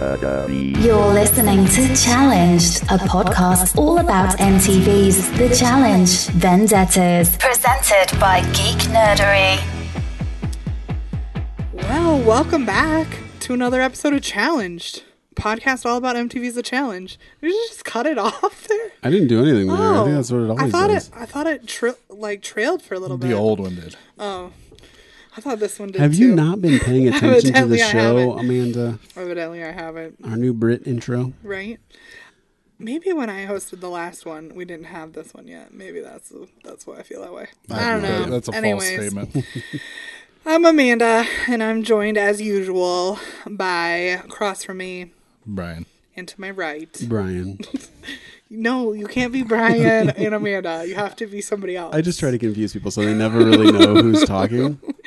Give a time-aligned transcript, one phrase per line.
[0.00, 8.78] You're listening to Challenged, a podcast all about MTV's The Challenge Vendettas, presented by Geek
[8.94, 9.60] Nerdery.
[11.74, 13.08] Well, welcome back
[13.40, 15.02] to another episode of Challenged,
[15.34, 17.18] podcast all about MTV's The Challenge.
[17.42, 18.92] Did you just cut it off there?
[19.02, 19.76] I didn't do anything there.
[19.76, 21.08] I think oh, that's what it Oh, I thought does.
[21.08, 21.14] it.
[21.14, 23.28] I thought it tra- like trailed for a little bit.
[23.28, 23.96] The old one did.
[24.18, 24.52] Oh.
[25.36, 26.18] I thought this one did Have too.
[26.28, 28.32] you not been paying attention to the show.
[28.38, 28.98] Amanda?
[29.16, 30.18] Evidently, I haven't.
[30.24, 31.32] Our new Brit intro.
[31.42, 31.78] Right?
[32.78, 35.74] Maybe when I hosted the last one, we didn't have this one yet.
[35.74, 36.32] Maybe that's
[36.64, 37.48] that's why I feel that way.
[37.70, 38.24] I don't know.
[38.24, 39.46] That's a Anyways, false statement.
[40.46, 43.88] I'm Amanda, and I'm joined as usual by
[44.24, 45.12] across from me
[45.44, 45.84] Brian.
[46.16, 46.98] and to my right.
[47.06, 47.58] Brian.
[48.52, 50.84] No, you can't be Brian and Amanda.
[50.86, 51.94] You have to be somebody else.
[51.94, 54.80] I just try to confuse people so they never really know who's talking.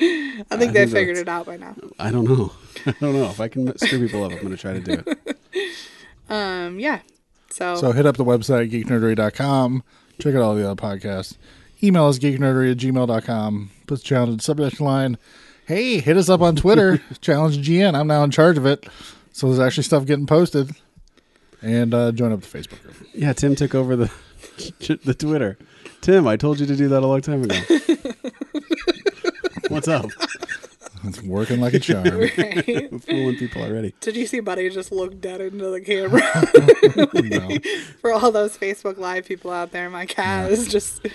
[0.49, 1.75] I think they think figured it out by now.
[1.99, 2.53] I don't know.
[2.85, 3.25] I don't know.
[3.25, 5.37] If I can screw people up, I'm going to try to do it.
[6.29, 6.99] Um, yeah.
[7.49, 9.83] So, So hit up the website, geeknerdery.com.
[10.19, 11.35] Check out all the other podcasts.
[11.83, 13.71] Email us, geeknerdery at gmail.com.
[13.87, 15.17] Put the challenge in the subject line.
[15.65, 17.93] Hey, hit us up on Twitter, challenge GN.
[17.93, 18.87] I'm now in charge of it.
[19.33, 20.71] So there's actually stuff getting posted.
[21.63, 22.95] And uh, join up the Facebook group.
[23.13, 24.11] Yeah, Tim took over the
[25.05, 25.57] the Twitter.
[26.01, 27.55] Tim, I told you to do that a long time ago.
[29.69, 30.05] What's up?
[31.05, 32.03] It's working like a charm.
[32.17, 32.89] right.
[33.03, 33.93] Fooling people already.
[33.99, 36.21] did you see Buddy just look dead into the camera?
[37.23, 37.57] No.
[38.01, 41.05] For all those Facebook Live people out there, my cat is just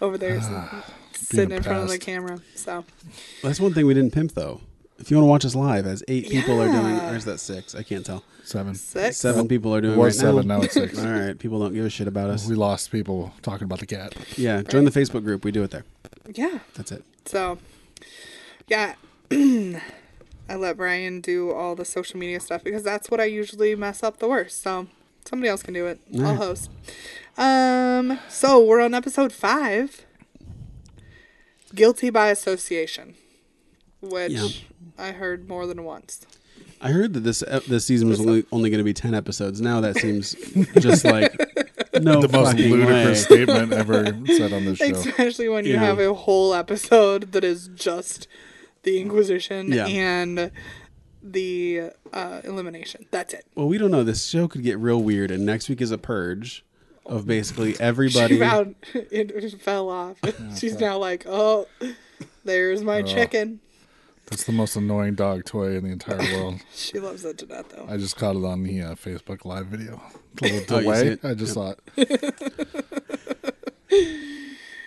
[0.00, 0.40] over there
[1.12, 2.40] sitting in front of the camera.
[2.54, 2.84] So,
[3.42, 4.60] That's one thing we didn't pimp, though.
[4.98, 7.12] If you want to watch us live, as eight people are doing, Yeah.
[7.12, 7.74] or is that six?
[7.74, 8.24] I can't tell.
[8.42, 8.74] Seven.
[8.74, 9.16] six.
[9.18, 10.56] Seven people are doing It was right seven, now.
[10.58, 10.98] now it's six.
[11.04, 12.48] All right, people don't give a shit about us.
[12.48, 14.14] We lost people talking about the cat.
[14.36, 15.44] Yeah, join the Facebook group.
[15.44, 15.84] We do it there.
[16.34, 16.58] Yeah.
[16.74, 17.04] That's it.
[17.26, 17.58] So,
[18.66, 18.94] yeah.
[19.30, 24.02] I let Brian do all the social media stuff because that's what I usually mess
[24.02, 24.62] up the worst.
[24.62, 24.88] So,
[25.26, 26.00] somebody else can do it.
[26.14, 26.36] I'll Alright.
[26.38, 26.70] host.
[27.36, 30.04] Um, so we're on episode five.
[31.74, 33.14] Guilty by association,
[34.00, 34.48] which Yeah.
[34.98, 36.26] I heard more than once.
[36.80, 39.60] I heard that this ep- this season was only, only going to be ten episodes.
[39.60, 40.32] Now that seems
[40.80, 41.32] just like
[42.00, 43.36] no The most fucking ludicrous way.
[43.36, 44.86] statement ever said on this show.
[44.86, 45.80] Especially when you Yeah.
[45.80, 48.28] have a whole episode that is just
[48.84, 49.86] the Inquisition Yeah.
[49.86, 50.50] and
[51.22, 53.06] the uh, elimination.
[53.10, 53.44] That's it.
[53.54, 54.04] Well, we don't know.
[54.04, 56.64] This show could get real weird, and next week is a purge
[57.04, 58.38] of basically She everybody.
[58.38, 60.18] found it fell off.
[60.58, 61.66] She's now like, oh,
[62.44, 63.60] there's my chicken.
[64.30, 66.60] That's the most annoying dog toy in the entire world.
[66.74, 67.86] She loves it to death, though.
[67.88, 70.00] I just caught it on the uh, Facebook Live video.
[70.42, 71.06] A little Oh, delay.
[71.08, 71.24] it?
[71.24, 71.72] I just saw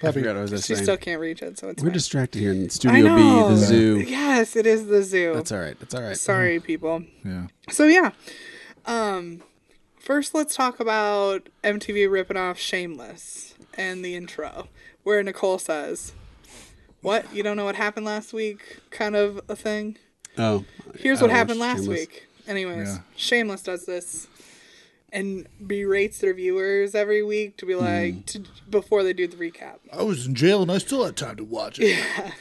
[0.04, 0.14] I it.
[0.14, 0.86] forgot what I was just She saying.
[0.86, 1.94] still can't reach it, so it's We're fine.
[1.94, 3.16] distracted here in Studio.
[3.16, 4.00] B, the zoo.
[4.00, 5.34] Yes, it is the zoo.
[5.36, 5.80] That's all right.
[5.80, 6.18] That's all right.
[6.18, 7.04] Sorry, people.
[7.24, 7.48] Yeah.
[7.70, 8.12] So yeah,
[8.86, 9.44] um,
[10.00, 14.68] first let's talk about MTV ripping off Shameless and the intro,
[15.04, 16.14] where Nicole says,
[17.02, 17.34] "What?
[17.34, 19.98] You don't know what happened last week?" Kind of a thing.
[20.38, 20.64] Oh,
[21.00, 22.00] Here's I what happened last Shameless.
[22.00, 22.28] week.
[22.48, 22.98] Anyways, Yeah.
[23.16, 24.28] Shameless does this
[25.14, 27.80] and berates their viewers every week to be Hmm.
[27.82, 29.80] like to, before they do the recap.
[29.92, 31.98] I was in jail and I still had time to watch it.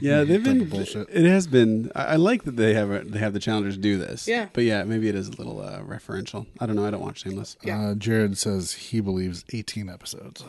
[0.00, 0.64] Yeah, Yeah, they've been.
[0.68, 1.08] bullshit.
[1.10, 1.90] It has been.
[1.94, 4.26] I, I like that they have a, they have the challengers do this.
[4.26, 4.48] Yeah.
[4.54, 6.46] but yeah, maybe it is a little uh, referential.
[6.58, 6.86] I don't know.
[6.86, 7.58] I don't watch Shameless.
[7.62, 7.88] Yeah.
[7.90, 10.42] Uh, Jared says he believes 18 episodes.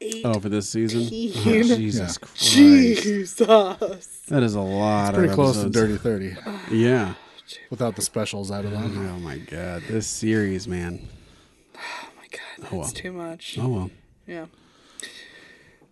[0.00, 0.22] Eight.
[0.24, 1.02] Oh, for this season?
[1.02, 1.32] Oh, Teen.
[1.64, 2.52] Jesus Christ.
[2.52, 3.34] Jesus.
[4.28, 5.74] That is a lot Pretty of close to episodes.
[5.76, 6.36] Dirty 30
[6.76, 7.14] Yeah.
[7.70, 8.84] without the specials out of that.
[8.84, 11.08] Oh my god, this series, man.
[11.76, 11.80] Oh
[12.16, 12.88] my god, that's well.
[12.88, 13.56] too much.
[13.60, 13.90] Oh well.
[14.26, 14.46] Yeah.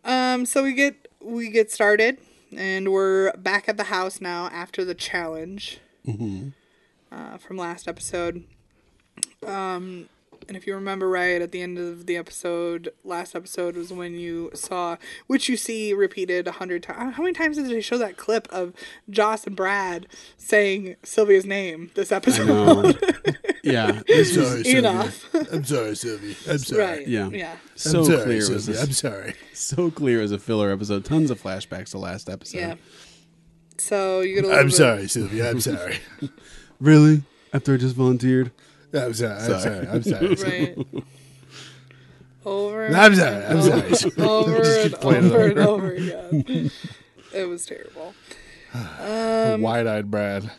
[0.04, 0.46] Um.
[0.46, 2.18] So we get we get started,
[2.56, 5.78] and we're back at the house now after the challenge
[7.10, 8.44] uh, from last episode.
[9.44, 10.08] Um,
[10.48, 14.14] and if you remember right, at the end of the episode, last episode was when
[14.18, 14.96] you saw,
[15.26, 17.16] which you see repeated a hundred times.
[17.16, 18.72] How many times did they show that clip of
[19.10, 22.46] Joss and Brad saying Sylvia's name this episode?
[22.48, 22.92] No.
[23.62, 24.02] yeah.
[24.06, 25.34] This was Enough.
[25.52, 26.34] I'm sorry, Sylvia.
[26.48, 26.82] I'm sorry.
[26.82, 27.06] right.
[27.08, 27.28] Yeah.
[27.30, 27.56] Yeah.
[27.74, 28.42] so I'm sorry, clear.
[28.42, 29.34] It was this- I'm sorry.
[29.52, 31.04] so clear as a filler episode.
[31.04, 32.58] Tons of flashbacks to last episode.
[32.58, 32.74] Yeah.
[33.78, 35.50] So you get a little I'm bit- sorry, Sylvia.
[35.50, 35.98] I'm sorry.
[36.78, 37.22] Really?
[37.54, 38.50] After I just volunteered?
[38.94, 39.32] I'm sorry.
[39.32, 39.60] I'm Sorry.
[39.60, 39.88] sorry.
[39.88, 40.02] I'm
[40.36, 40.74] sorry.
[40.94, 41.04] Right.
[42.44, 42.86] Over.
[42.94, 43.44] I'm sorry.
[43.44, 43.60] I'm
[43.94, 44.12] sorry.
[44.18, 45.86] over and play over and over.
[45.86, 46.70] over again.
[47.34, 48.14] It was terrible.
[48.72, 50.50] Wide-eyed Brad.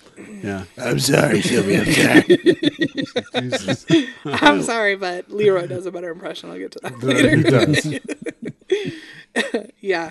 [0.43, 0.65] Yeah.
[0.77, 1.77] I'm sorry, Sylvie.
[1.77, 1.85] I'm
[3.51, 4.07] sorry.
[4.25, 6.49] I'm sorry, but Leroy does a better impression.
[6.49, 7.43] I'll get to that he later.
[7.43, 7.99] does.
[9.79, 10.09] Yeah.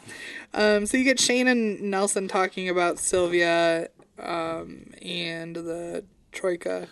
[0.55, 3.89] Um, so you get Shane and Nelson talking about Sylvia
[4.19, 6.89] um, and the Troika.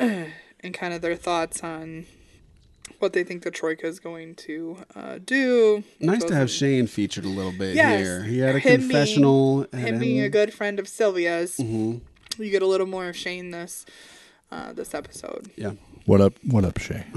[0.60, 2.06] and kind of their thoughts on
[2.98, 5.82] what they think the troika is going to uh, do.
[6.00, 8.22] Nice to have in- Shane featured a little bit Yes, here.
[8.24, 9.64] He had a him confessional.
[9.64, 11.56] Being, and him being a good friend of Sylvia's.
[11.56, 11.96] hmm
[12.38, 13.84] You get a little more of Shane this
[14.52, 15.50] uh, this episode.
[15.56, 15.72] Yeah.
[16.06, 16.34] What up?
[16.46, 17.04] What up, Shane?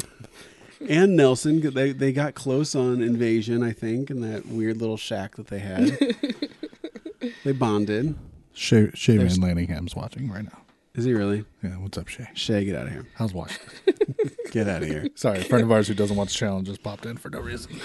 [0.88, 5.36] And Nelson, they they got close on invasion, I think, in that weird little shack
[5.38, 5.98] that they had.
[7.44, 8.14] they bonded.
[8.54, 10.60] Shay, Shay There's- Lanningham's watching right now.
[10.98, 11.46] Is he really?
[11.64, 12.28] Yeah, what's up, Shay?
[12.34, 13.06] Shay, get out of here.
[13.16, 13.62] How's watching?
[14.52, 15.08] Get out of here.
[15.16, 17.80] Sorry, a friend of ours who doesn't watch challenge just popped in for no reason.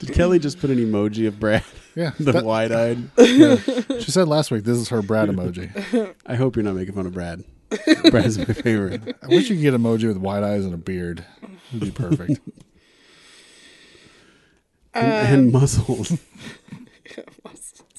[0.00, 1.62] Did Kelly just put an emoji of Brad?
[1.94, 3.08] Yeah, The that- wide eyed.
[4.02, 6.14] she said last week this is her Brad emoji.
[6.26, 7.44] I hope you're not making fun of Brad.
[8.10, 9.16] Brad's my favorite.
[9.22, 11.24] I wish you could get emoji with wide eyes and a beard.
[11.68, 12.40] It'd be perfect.
[14.92, 16.18] And, and um, muscles.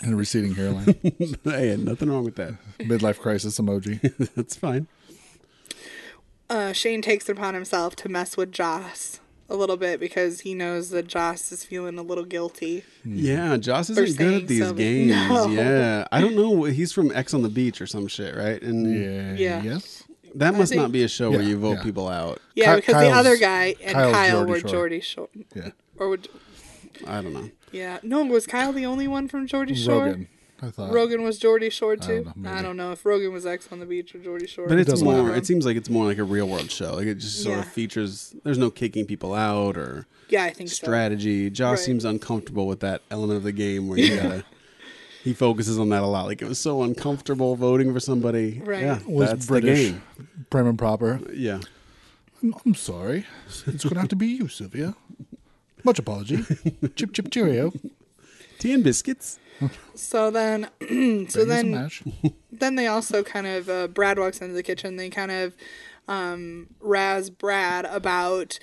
[0.03, 0.95] And a receding hairline.
[1.43, 2.55] hey, nothing wrong with that.
[2.79, 3.99] Midlife crisis emoji.
[4.35, 4.87] That's fine.
[6.49, 9.19] uh, Shane takes it upon himself to mess with Joss
[9.49, 12.83] a little bit because he knows that Joss is feeling a little guilty.
[13.05, 14.77] Yeah, Joss isn't good at these something.
[14.77, 15.11] games.
[15.29, 15.47] No.
[15.47, 16.63] Yeah, I don't know.
[16.65, 18.61] He's from Ex on the Beach or some shit, right?
[18.61, 19.33] And Yeah.
[19.35, 19.63] Yeah.
[19.63, 20.03] Yes.
[20.35, 21.83] that must think- not be a show where you vote yeah.
[21.83, 22.39] people out.
[22.55, 24.69] Yeah, Ky- because the other guy and Kyle's Kyle Geordie were Shore.
[24.69, 25.29] Geordie Shore.
[25.55, 25.69] Yeah.
[25.97, 26.27] Or would,
[27.07, 27.49] I don't know.
[27.73, 27.99] Yeah.
[28.03, 30.05] No, was Kyle the only one from Geordie Shore?
[30.05, 30.27] Rogan.
[30.61, 30.93] I thought.
[30.93, 32.31] Rogan was Geordie Shore don't too.
[32.37, 34.67] know, I don't know if Rogan was Ex on the beach or Geordie Shore.
[34.69, 35.21] But it's doesn't more.
[35.23, 35.35] matter.
[35.35, 36.93] It seems like it's more like a real world show.
[36.95, 37.71] Like it just sort of Yeah.
[37.71, 38.33] features.
[38.45, 40.75] There's no kicking people out or yeah, I think so.
[40.75, 41.49] strategy.
[41.49, 41.85] Joss Right.
[41.85, 44.45] seems uncomfortable with that element of the game where you gotta.
[45.23, 46.27] He focuses on that a lot.
[46.27, 48.61] Like it was so uncomfortable voting for somebody.
[48.63, 48.81] Right.
[48.83, 49.79] Yeah, was that's British.
[49.87, 50.01] the game.
[50.49, 51.19] Prim and proper.
[51.33, 51.59] Yeah.
[52.65, 53.25] I'm sorry.
[53.67, 54.95] It's going to have to be you, Sylvia.
[55.83, 56.43] Much apology.
[56.95, 57.71] chip, chip, cheerio.
[58.59, 59.39] Tea and biscuits.
[59.95, 60.69] So then,
[61.29, 61.91] so Bring then,
[62.51, 64.95] then they also kind of uh, Brad walks into the kitchen.
[64.95, 65.55] They kind of
[66.07, 68.59] um, razz Brad about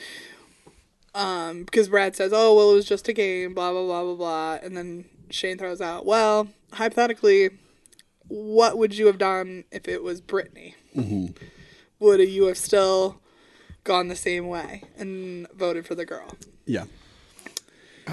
[1.14, 4.14] um, because Brad says, "Oh well, it was just a game." Blah blah blah blah
[4.14, 7.50] blah, and then Shane throws out, "Well, hypothetically,
[8.28, 10.74] what would you have done if it was Brittany?
[11.98, 13.20] Would you have still
[13.84, 16.34] gone the same way and voted for the girl?"
[16.66, 16.84] Yeah.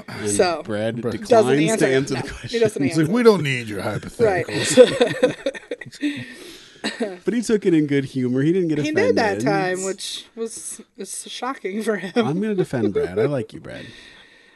[0.07, 1.86] And So- Brad Brad declines Doesn't to answer.
[1.86, 2.50] answer No, the question.
[2.50, 3.06] he doesn't It's answer.
[3.07, 4.01] like, we don't need your Right.
[4.01, 5.36] hypotheticals.
[7.25, 8.42] But he took it in good humor.
[8.44, 8.98] He didn't get offended.
[9.04, 12.13] he did that time, which was was shocking for him.
[12.16, 13.19] I'm gonna defend Brad.
[13.19, 13.86] I like you, Brad.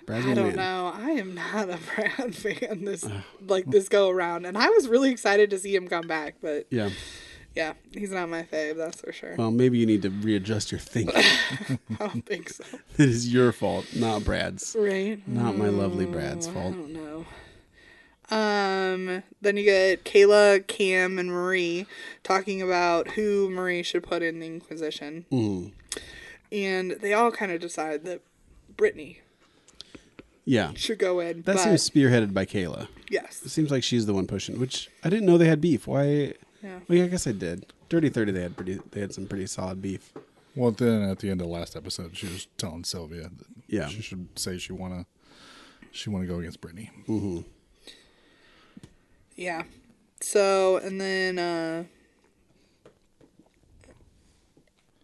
[0.06, 0.56] Brad's I don't man.
[0.56, 0.94] know.
[0.96, 3.06] I am not a Brad fan this
[3.48, 6.36] like this go around, and I was really excited to see him come back.
[6.42, 6.90] But Yeah.
[7.56, 8.78] Yeah, he's not my fave.
[8.78, 9.36] That's for sure.
[9.38, 11.16] Well, maybe you need to readjust your thinking.
[11.20, 12.64] I don't think so.
[12.98, 14.76] it is your fault, not Brad's.
[14.80, 15.26] Right?
[15.28, 16.74] Not my lovely Brad's I fault.
[16.74, 17.26] I don't know.
[18.30, 19.24] Um.
[19.42, 21.86] Then you get Kayla, Kam, and Marie
[22.24, 25.72] talking about who Marie should put in the Inquisition, Mm.
[26.52, 28.22] and they all kind of decide that
[28.78, 29.20] Brittany
[30.46, 30.72] Yeah.
[30.76, 31.42] should go in.
[31.42, 32.88] That but seems spearheaded by Kayla.
[33.10, 33.42] Yes.
[33.44, 35.86] It seems like she's the one pushing, which I didn't know they had beef.
[35.86, 36.34] Why?
[36.64, 36.80] Yeah.
[36.88, 37.66] Well, yeah, I guess I did.
[37.90, 38.80] Dirty Thirty, they had pretty.
[38.92, 40.14] They had some pretty solid beef.
[40.56, 43.88] well, then at the end of the last episode, she was telling Sylvia that Yeah.
[43.88, 45.06] she should say she wanna
[45.92, 46.90] she wanna go against Brittany.
[49.36, 49.64] Yeah.
[50.22, 51.84] So and then uh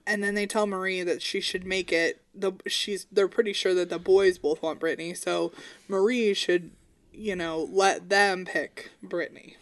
[0.05, 3.73] and then they tell Marie that she should make it the she's they're pretty sure
[3.73, 5.51] that the boys both want Brittany, so
[5.87, 6.71] Marie should,
[7.11, 9.55] you know, let them pick Brittany,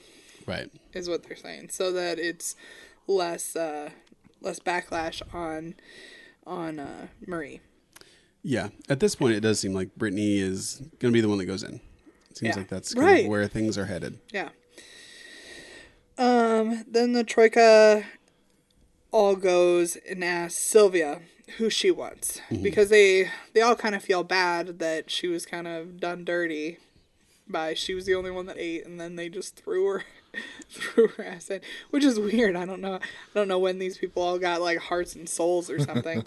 [0.46, 0.70] Right.
[0.94, 1.70] is what they're saying.
[1.70, 2.56] So that it's
[3.08, 3.90] less uh
[4.42, 5.76] less backlash on
[6.46, 7.62] on uh Marie.
[8.44, 8.70] Yeah.
[8.90, 11.46] At this point, it does seem like Brittany is going to be the one that
[11.46, 11.80] goes in.
[12.30, 12.62] It seems Yeah.
[12.62, 13.24] like that's kind Right.
[13.26, 14.20] of where things are headed.
[14.32, 14.50] Yeah.
[16.18, 18.04] Um, then the Troika
[19.12, 21.22] all goes and asks Sylvia
[21.58, 25.68] who she wants because they they all kind of feel bad that she was kind
[25.68, 26.80] of done dirty
[27.48, 30.04] by she was the only one that ate and then they just threw her
[30.70, 33.00] threw her ass in which is weird i don't know i
[33.34, 36.24] don't know when these people all got like hearts and souls or something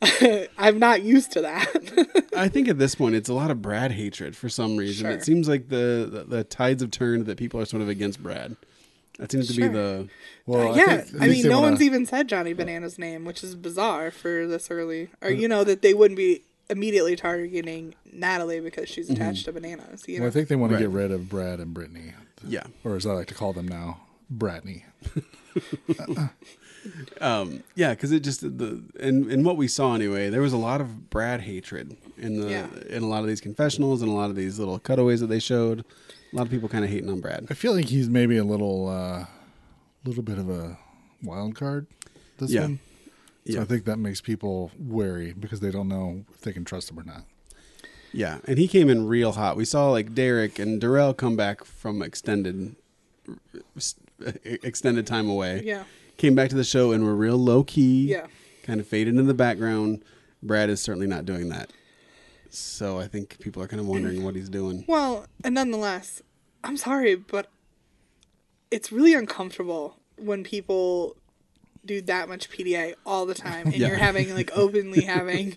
[0.58, 3.92] i'm not used to that I think at this point, it's a lot of Brad
[3.92, 5.06] hatred for some reason.
[5.06, 5.10] Sure.
[5.10, 8.22] It seems like the, the the tides have turned that people are sort of against
[8.22, 8.56] Brad.
[9.18, 10.12] That seems to be the uh,
[10.46, 13.54] Well, yeah, think- I, mean, no wanna- one's even said Johnny Banana's name, which is
[13.54, 15.10] bizarre for this early.
[15.20, 19.20] Or uh, you know that they wouldn't be immediately targeting Natalie because she's mm-hmm.
[19.22, 20.04] attached to bananas.
[20.08, 22.14] You know, Well, I think they want to get rid of Brad and Brittany,
[22.46, 22.64] yeah.
[22.84, 24.00] or as I like to call them now,
[24.32, 24.82] Bratney.
[27.20, 30.56] Um, yeah, because it just the in in what we saw anyway, there was a
[30.58, 32.66] lot of Brad hatred in the Yeah.
[32.88, 35.38] in a lot of these confessionals and a lot of these little cutaways that they
[35.38, 35.84] showed.
[36.32, 37.46] A lot of people kind of hating on Brad.
[37.50, 39.26] I feel like he's maybe a little, uh,
[40.04, 40.76] little bit of a
[41.22, 41.86] wild card.
[42.38, 42.62] This Yeah.
[42.62, 42.80] one,
[43.46, 43.60] So Yeah.
[43.60, 46.98] I think that makes people wary because they don't know if they can trust him
[46.98, 47.26] or not.
[48.12, 49.56] Yeah, and he came in real hot.
[49.56, 52.76] We saw like Derrick and Darrell come back from extended
[54.44, 55.62] extended time away.
[55.64, 55.84] Yeah.
[56.16, 58.06] Came back to the show and were real low key.
[58.06, 58.26] Yeah.
[58.62, 60.04] Kind of faded into the background.
[60.42, 61.70] Brad is certainly not doing that.
[62.50, 64.84] So I think people are kind of wondering what he's doing.
[64.86, 66.22] Well, and nonetheless,
[66.62, 67.48] I'm sorry, but
[68.70, 71.16] it's really uncomfortable when people
[71.84, 73.88] do that much PDA all the time, and Yeah.
[73.88, 75.56] you're having like openly having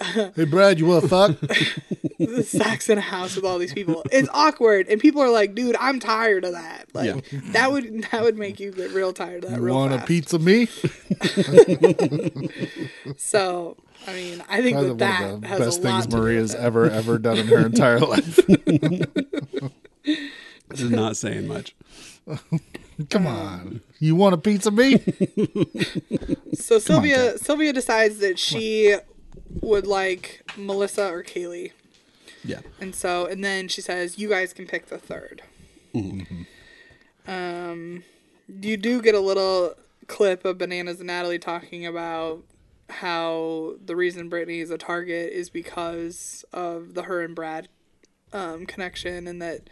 [0.00, 2.44] uh, Hey, Brad, you want to fuck?
[2.44, 4.02] sex in a house with all these people.
[4.10, 7.40] It's awkward, and people are like, "Dude, I'm tired of that." Like Yeah.
[7.52, 10.04] that would that would make you get real tired of that You real want a
[10.04, 10.68] pizza me?
[13.16, 15.90] So, I mean, I think Probably that one that of the has best a lot
[16.02, 18.38] things to Marie has ever, ever done in her entire life.
[20.68, 21.74] This is not saying much.
[23.10, 23.80] Come on.
[23.98, 25.00] You want a piece of me?
[26.54, 27.40] So Sylvia Kat.
[27.40, 28.96] Sylvia decides that she
[29.60, 31.72] would like Melissa or Kayleigh.
[32.44, 32.60] Yeah.
[32.80, 35.40] And so, and then she says, "You guys can pick the 3rd
[37.26, 38.04] Um,
[38.48, 39.74] you do get a little
[40.06, 42.44] clip of Bananas and Natalie talking about
[42.88, 47.68] how the reason Brittany is a target is because of the her and Brad
[48.32, 49.68] um, connection, and that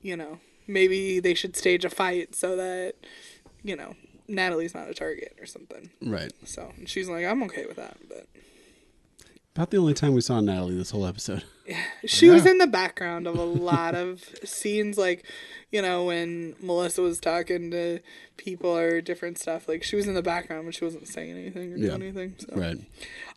[0.00, 2.94] you know maybe they should stage a fight so that
[3.62, 3.94] you know
[4.28, 5.90] Natalie's not a target or something.
[6.00, 6.32] Right.
[6.44, 8.26] So and she's like, "I'm okay with that," but.
[9.54, 11.44] About the only time we saw Natalie this whole episode.
[12.06, 15.24] She was in the background of a lot of scenes, like,
[15.70, 18.00] you know, when Melissa was talking to
[18.36, 19.68] people or different stuff.
[19.68, 21.90] Like, she was in the background, but she wasn't saying anything or Yeah.
[21.90, 22.34] doing anything.
[22.38, 22.56] So.
[22.56, 22.78] Right.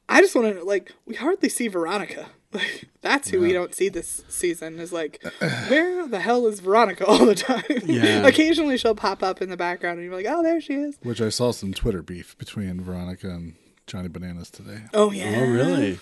[0.10, 2.30] I just want to, like, we hardly see Veronica.
[2.56, 4.80] Like, that's who we don't see this season.
[4.80, 7.64] Is like, where the hell is Veronica all the time?
[7.86, 8.18] Yeah.
[8.28, 10.98] Occasionally she'll pop up in the background and you're like, oh, there she is.
[11.04, 13.54] Which I saw some Twitter beef between Veronica and
[13.88, 14.80] Johnny Bananas today.
[14.94, 15.36] Oh, yeah.
[15.38, 16.00] Oh, really?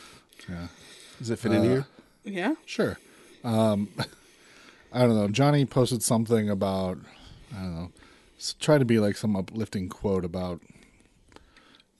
[0.49, 0.67] Yeah.
[1.19, 1.85] Does it fit in here?
[2.23, 2.55] Yeah.
[2.65, 2.97] Sure.
[3.43, 3.89] Um,
[4.93, 5.27] I don't know.
[5.27, 6.97] Johnny posted something about,
[7.53, 7.91] I don't know,
[8.37, 10.61] s- try to be like some uplifting quote about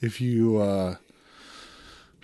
[0.02, 0.96] if you, uh,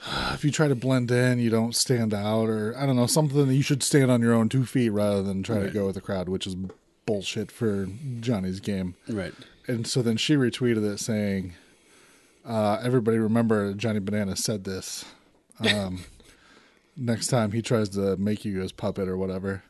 [0.34, 3.48] if you try to blend in, you don't stand out, or I don't know, something
[3.48, 5.96] that you should stand on your own two feet rather than try to go with
[5.96, 6.56] the crowd, which is
[7.06, 7.88] bullshit for
[8.20, 8.96] Johnny's game.
[9.08, 9.34] Right.
[9.68, 11.54] And so then she retweeted it saying,
[12.46, 15.06] uh, "Everybody remember Johnny Banana said this.
[15.60, 16.06] Um,
[16.98, 19.64] next time he tries to make you his puppet or whatever."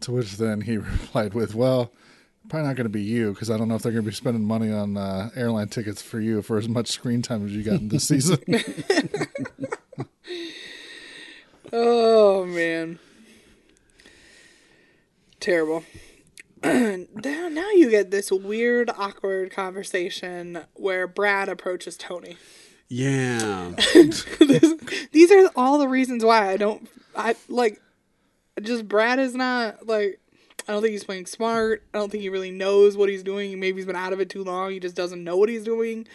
[0.00, 1.92] To which then he replied with, "Well,
[2.52, 4.14] probably not going to be you because I don't know if they're going to be
[4.14, 7.62] spending money on uh, airline tickets for you for as much screen time as you
[7.62, 8.38] got in this season."
[11.72, 12.98] Oh man.
[15.40, 15.84] Terrible.
[16.62, 22.36] now, now you get this weird, awkward conversation where Brad approaches Tony.
[22.88, 23.72] Yeah.
[25.12, 26.88] These are all the reasons why I don't.
[27.16, 27.80] I like.
[28.60, 30.20] Just Brad is not like.
[30.68, 31.82] I don't think he's playing smart.
[31.92, 33.58] I don't think he really knows what he's doing.
[33.58, 34.70] Maybe he's been out of it too long.
[34.70, 36.06] He just doesn't know what he's doing.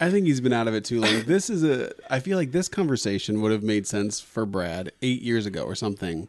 [0.00, 1.22] I think he's been out of it too long.
[1.24, 1.92] This is a.
[2.10, 5.74] I feel like this conversation would have made sense for Brad eight years ago or
[5.74, 6.28] something,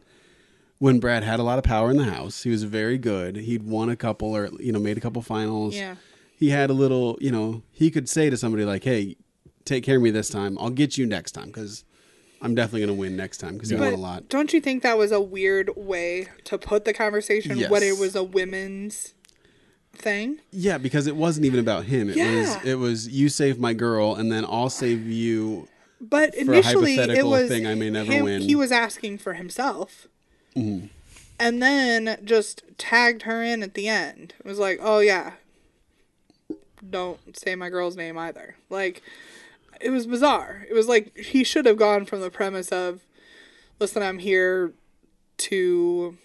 [0.80, 2.44] when Brad had a lot of power in the house.
[2.44, 3.36] He was very good.
[3.36, 5.76] He'd won a couple or you know made a couple finals.
[5.76, 5.96] Yeah.
[6.38, 7.18] He had a little.
[7.20, 9.18] You know, he could say to somebody like, "Hey,
[9.66, 10.58] take care of me this time.
[10.60, 11.84] I'll get you next time because
[12.42, 14.84] I'm definitely going to win next time because he won a lot." don't you think
[14.84, 19.14] that was a weird way to put the conversation when it was a women's
[19.94, 20.40] thing?
[20.52, 22.10] Yeah, because it wasn't even about him.
[22.10, 22.36] It Yeah.
[22.36, 22.58] was.
[22.66, 25.68] It was you save my girl, and then I'll save you.
[26.00, 28.42] But initially, it hypothetical was thing I may never him, win.
[28.44, 30.08] He was asking for himself,
[30.56, 30.88] Mm-hmm.
[31.40, 34.36] and then just tagged her in at the end.
[34.40, 35.34] It was like, "Oh yeah,
[36.88, 39.02] don't say my girl's name either." Like,
[39.82, 40.66] it was bizarre.
[40.70, 43.02] It was like he should have gone from the premise of,
[43.80, 44.74] "Listen, I'm here
[45.38, 46.18] to,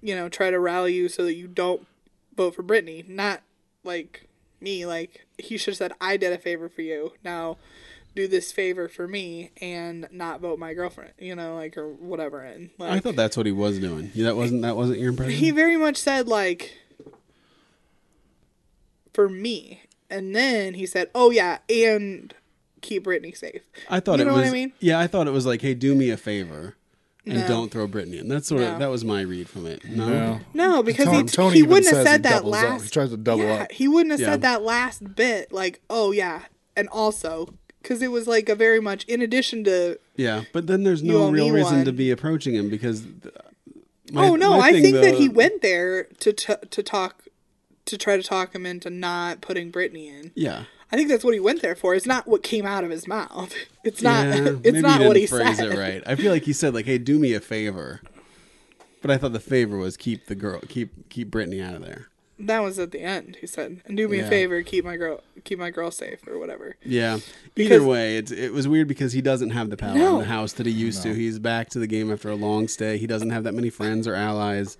[0.00, 1.86] you know, try to rally you so that you don't
[2.36, 3.42] vote for Brittany," not
[3.84, 4.28] like
[4.60, 4.86] me.
[4.86, 7.12] Like he should have said, "I did a favor for you.
[7.24, 7.56] Now."
[8.14, 12.40] do this favor for me and not vote my girlfriend, you know, like or whatever.
[12.40, 14.10] And like, I thought that's what he was doing.
[14.16, 14.62] That wasn't.
[14.62, 15.38] That wasn't your impression.
[15.38, 16.76] he very much said like
[19.12, 22.34] for me, and then he said, "Oh yeah, and
[22.80, 24.42] keep Brittany safe." I thought You it know was.
[24.42, 24.72] what I mean?
[24.80, 26.76] Yeah, I thought it was like, hey, do me a favor
[27.26, 27.48] and No.
[27.48, 28.28] don't throw Brittany in.
[28.28, 28.78] That's sort of No.
[28.78, 29.84] that was my read from it.
[29.84, 30.40] No, No.
[30.54, 32.62] No, because Tony- he, Tony he wouldn't have said that doubles up.
[32.62, 32.82] last.
[32.84, 33.72] He tries to double yeah, up.
[33.72, 34.32] He wouldn't have Yeah.
[34.32, 36.42] said that last bit, like, "Oh yeah,"
[36.76, 39.98] and also because it was like a very much in addition to.
[40.16, 41.84] yeah, but then there's no real reason one.
[41.84, 43.02] to be approaching him because.
[44.12, 47.24] my- oh no, my I thing, think that he went there to t- to talk
[47.86, 50.32] to try to talk him into not putting Brittany in.
[50.34, 51.94] Yeah, I think that's what he went there for.
[51.94, 53.54] It's not what came out of his mouth.
[53.84, 54.26] It's not.
[54.26, 55.72] Yeah, it's maybe not he what he didn't phrase said.
[55.72, 56.02] it right.
[56.06, 58.02] I feel like he said like, "Hey, do me a favor,"
[59.00, 62.08] but I thought the favor was keep the girl, keep keep Brittany out of there.
[62.38, 63.36] That was at the end.
[63.40, 64.24] He said, "And do me Yeah.
[64.26, 67.20] a favor, keep my girl, keep my girl safe, or whatever." Yeah.
[67.54, 70.14] Because- Either way, it's it was weird because he doesn't have the power No.
[70.16, 71.14] in the house that he used to.
[71.14, 72.98] He's back to the game after a long stay.
[72.98, 74.76] He doesn't have that many friends or allies.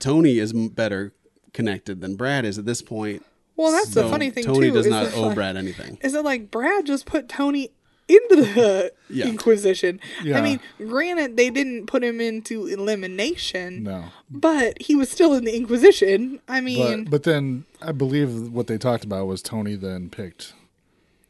[0.00, 1.12] Tony is better
[1.52, 3.24] connected than Brad is at this point.
[3.56, 4.72] Well, that's the funny thing Tony too.
[4.74, 5.98] does not owe like- Brad anything.
[6.02, 7.70] Is it like Brad just put Tony
[8.08, 9.26] into the Yeah.
[9.26, 10.00] Inquisition?
[10.22, 10.38] Yeah.
[10.38, 14.06] I mean, granted, they didn't put him into elimination, No.
[14.30, 16.40] but he was still in the Inquisition.
[16.48, 20.52] I mean, But but then I believe what they talked about was Tony then picked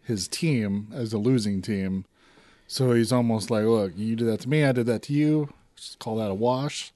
[0.02, 2.04] his team as a losing team.
[2.66, 5.52] So he's almost like, look, you did that to me, I did that to you.
[5.76, 6.92] Just call that a wash.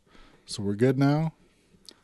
[0.46, 1.34] So we're good now.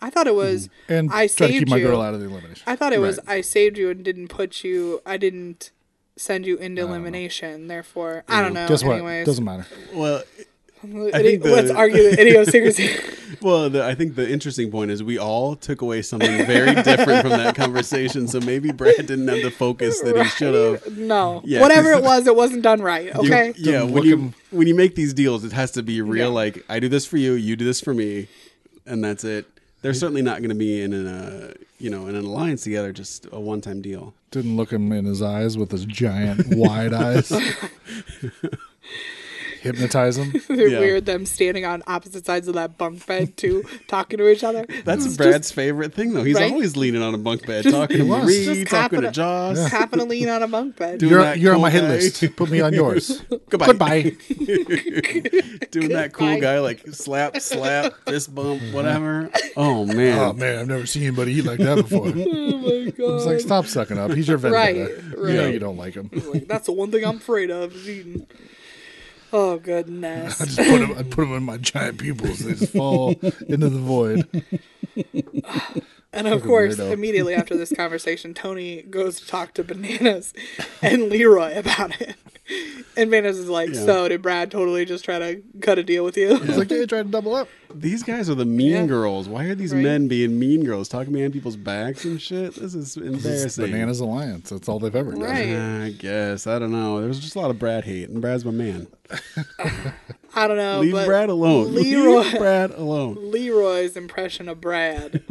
[0.04, 0.70] I thought it was mm.
[0.98, 1.86] And I try to saved keep my you.
[1.86, 2.62] girl out of the elimination.
[2.66, 5.00] I thought it was I saved you and didn't put you.
[5.06, 5.70] I didn't
[6.16, 7.68] send you into elimination.
[7.68, 8.54] Therefore, I don't mm.
[8.56, 8.68] know.
[8.68, 8.96] Guess what?
[8.96, 9.66] Anyways, Doesn't matter.
[9.94, 10.22] Well,
[10.84, 12.90] Idi- think the- let's argue the idiosyncrasy.
[13.40, 17.22] well, the, I think the interesting point is we all took away something very different
[17.22, 18.28] from that conversation.
[18.28, 20.98] So maybe Brad didn't have the focus that he should have.
[20.98, 23.06] no, Yeah, whatever 'cause- it was, it wasn't done right.
[23.06, 23.54] You- Okay.
[23.56, 26.02] yeah, Didn't when look you him- when you make these deals, it has to be
[26.02, 26.28] real.
[26.28, 26.34] Yeah.
[26.34, 28.28] Like I do this for you, you do this for me,
[28.84, 29.46] and that's it.
[29.84, 32.90] They're certainly not going to be in an uh, you know in an alliance together.
[32.90, 34.14] Just a one time deal.
[34.30, 37.30] Didn't look him in his eyes with his giant wide eyes.
[39.64, 40.32] Hypnotize him.
[40.36, 40.78] Is it Yeah.
[40.78, 44.64] weird them standing on opposite sides of that bunk bed too, talking to each other?
[44.84, 46.22] That's It's Brad's favorite thing, though.
[46.22, 46.52] He's Right?
[46.52, 48.24] always leaning on a bunk bed, talking to was.
[48.24, 49.56] Marie, Just talking to happen Joss.
[49.56, 50.98] Just happen to lean on a bunk bed.
[50.98, 51.88] Doing You're, you're on my hit guy.
[51.88, 52.36] list.
[52.36, 53.22] Put me on yours.
[53.48, 53.66] Goodbye.
[53.66, 54.02] Goodbye.
[55.70, 59.30] Doing that cool guy, like slap, slap, fist bump, whatever.
[59.56, 62.06] Oh man, Oh man, I've never seen anybody eat like that before.
[62.06, 63.16] oh my god!
[63.16, 64.12] It's like stop sucking up.
[64.12, 64.84] He's your vendetta.
[65.16, 66.10] Right, You know you don't like him.
[66.12, 68.26] Like, that's the one thing I'm afraid of is eating.
[69.36, 70.40] Oh goodness!
[70.40, 70.92] I just put them.
[70.96, 72.38] I put him in my giant pupils.
[72.38, 73.10] They just fall
[73.48, 74.28] into the void.
[76.12, 76.92] And of course, weirdo.
[76.92, 80.32] immediately after this conversation, Tony goes to talk to Bananas
[80.80, 82.14] and Leroy about it.
[82.96, 83.84] And Bananas is like, Yeah.
[83.86, 86.86] "So did Brad totally just try to cut a deal with you?" He's like, they
[86.86, 87.48] tried to double up.
[87.74, 88.86] these guys are the mean Yeah.
[88.86, 89.28] girls.
[89.28, 89.82] Why are these Right.
[89.82, 92.54] men being mean girls, talking behind people's backs and shit?
[92.54, 93.12] This is embarrassing.
[93.22, 93.72] This is embarrassing.
[93.72, 94.50] Bananas Alliance.
[94.50, 95.22] That's all they've ever done.
[95.22, 95.56] Right.
[95.86, 97.00] I guess I don't know.
[97.00, 98.86] There was just a lot of Brad hate, and Brad's my man.
[100.36, 101.74] I don't know, Leave but Brad alone.
[101.74, 103.30] Leroy- Leave Brad alone.
[103.32, 105.22] Leroy's impression of Brad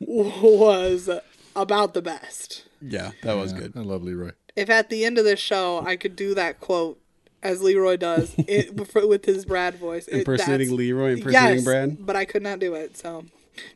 [0.00, 1.10] was
[1.56, 2.64] about the best.
[2.80, 3.72] Yeah, that was good.
[3.76, 4.30] I love Leroy.
[4.56, 7.00] If at the end of this show I could do that quote
[7.42, 8.74] as Leroy does it,
[9.08, 12.06] with his Brad voice, it- Impersonating Leroy, impersonating yes, Brad.
[12.06, 12.96] but I could not do it.
[12.96, 13.26] So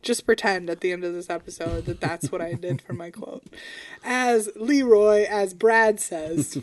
[0.03, 3.11] just pretend at the end of this episode that that's what I did for my
[3.11, 3.45] quote.
[4.03, 6.59] As Leroy, as Brad says,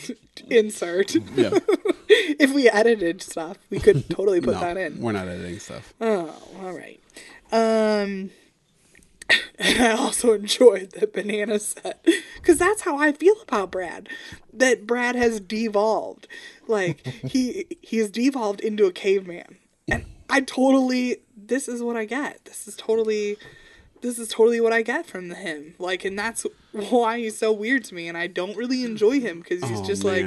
[0.50, 1.14] insert.
[1.14, 1.50] Yeah,
[2.08, 5.00] if we edited stuff, we could totally put no, that in.
[5.00, 5.94] we're not editing stuff.
[6.00, 7.00] Oh, all right.
[7.52, 8.30] Um,
[9.58, 12.04] and I also enjoyed that banana set
[12.36, 14.08] because that's how I feel about Brad.
[14.52, 16.26] That Brad has devolved,
[16.66, 22.44] like he he's devolved into a caveman, and I totally this is what I get.
[22.44, 23.36] This is totally
[24.00, 25.74] this is totally what I get from him.
[25.78, 29.40] Like, and that's why he's so weird to me, and I don't really enjoy him
[29.40, 30.26] because he's oh just like.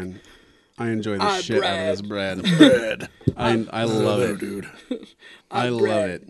[0.77, 2.41] I enjoy the Ah, shit out of this Brad.
[2.57, 4.69] Brad, I I love it, dude.
[5.51, 6.27] I love it.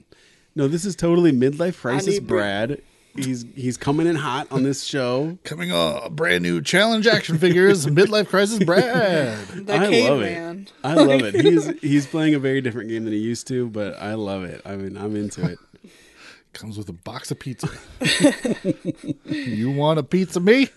[0.55, 2.69] No, this is totally midlife crisis, need Brad.
[2.69, 2.81] Brad.
[3.15, 5.37] He's he's coming in hot on this show.
[5.43, 9.37] Coming up, brand new challenge action figures, midlife crisis, Brad.
[9.49, 10.59] The I love caveman.
[10.61, 10.73] it.
[10.83, 11.35] I love it.
[11.35, 14.61] He's he's playing a very different game than he used to, but I love it.
[14.65, 15.59] I mean, I'm into it.
[16.53, 17.69] Comes with a box of pizza.
[19.25, 20.69] you want a pizza, me?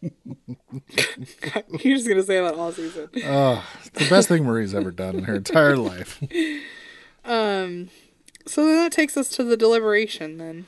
[0.00, 3.10] You're just gonna say that all season.
[3.24, 6.22] Oh, it's the best thing Marie's ever done in her entire life.
[7.24, 7.90] Um,
[8.50, 10.38] So that takes us to the deliberation.
[10.38, 10.66] Then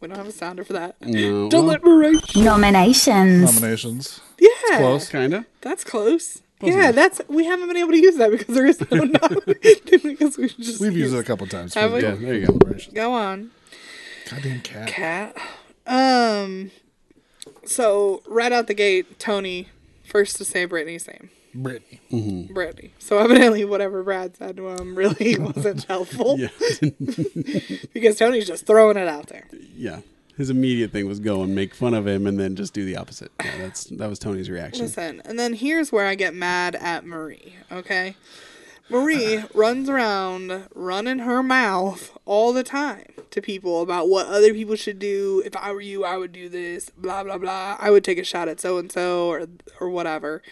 [0.00, 0.96] we don't have a sounder for that.
[1.02, 2.44] No, Deliberation.
[2.44, 3.54] Nominations.
[3.54, 4.20] Nominations.
[4.38, 5.08] Yeah, Close.
[5.08, 5.44] kind of.
[5.60, 6.40] That's close.
[6.62, 10.38] yeah, that's we haven't been able to use that because there is no nom- because
[10.38, 11.74] we just We've used it a couple times.
[11.74, 12.02] Have we?
[12.02, 12.52] Yeah, there you go.
[12.52, 12.94] deliberations.
[12.94, 13.50] Go on,
[14.30, 14.88] Goddamn cat.
[14.88, 15.36] cat.
[15.86, 16.70] Um.
[17.66, 19.68] So right out the gate, Tony
[20.04, 21.28] first to say Brittany's name,
[21.62, 22.00] Brittany.
[22.12, 22.54] Mm-hmm.
[22.54, 22.92] Brittany.
[22.98, 26.48] So evidently, whatever Brad said to him really wasn't helpful Yeah,
[27.92, 29.48] because Tony's just throwing it out there.
[29.76, 30.00] yeah.
[30.36, 32.94] His immediate thing was go and make fun of him, and then just do the
[32.98, 33.32] opposite.
[33.42, 34.84] Yeah, that's that was Tony's reaction.
[34.84, 38.16] Listen, and then here's where I get mad at Marie, okay?
[38.88, 44.76] Marie runs around running her mouth all the time to people about what other people
[44.76, 45.42] should do.
[45.44, 47.76] If I were you, I would do this, blah blah blah.
[47.80, 49.46] I would take a shot at so and so or
[49.80, 50.42] or whatever.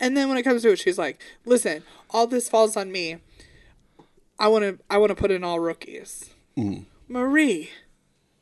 [0.00, 3.18] And then when it comes to it, she's like, "Listen, all this falls on me.
[4.38, 6.82] I want to I want to put in all rookies." Mm-hmm.
[7.08, 7.70] Marie,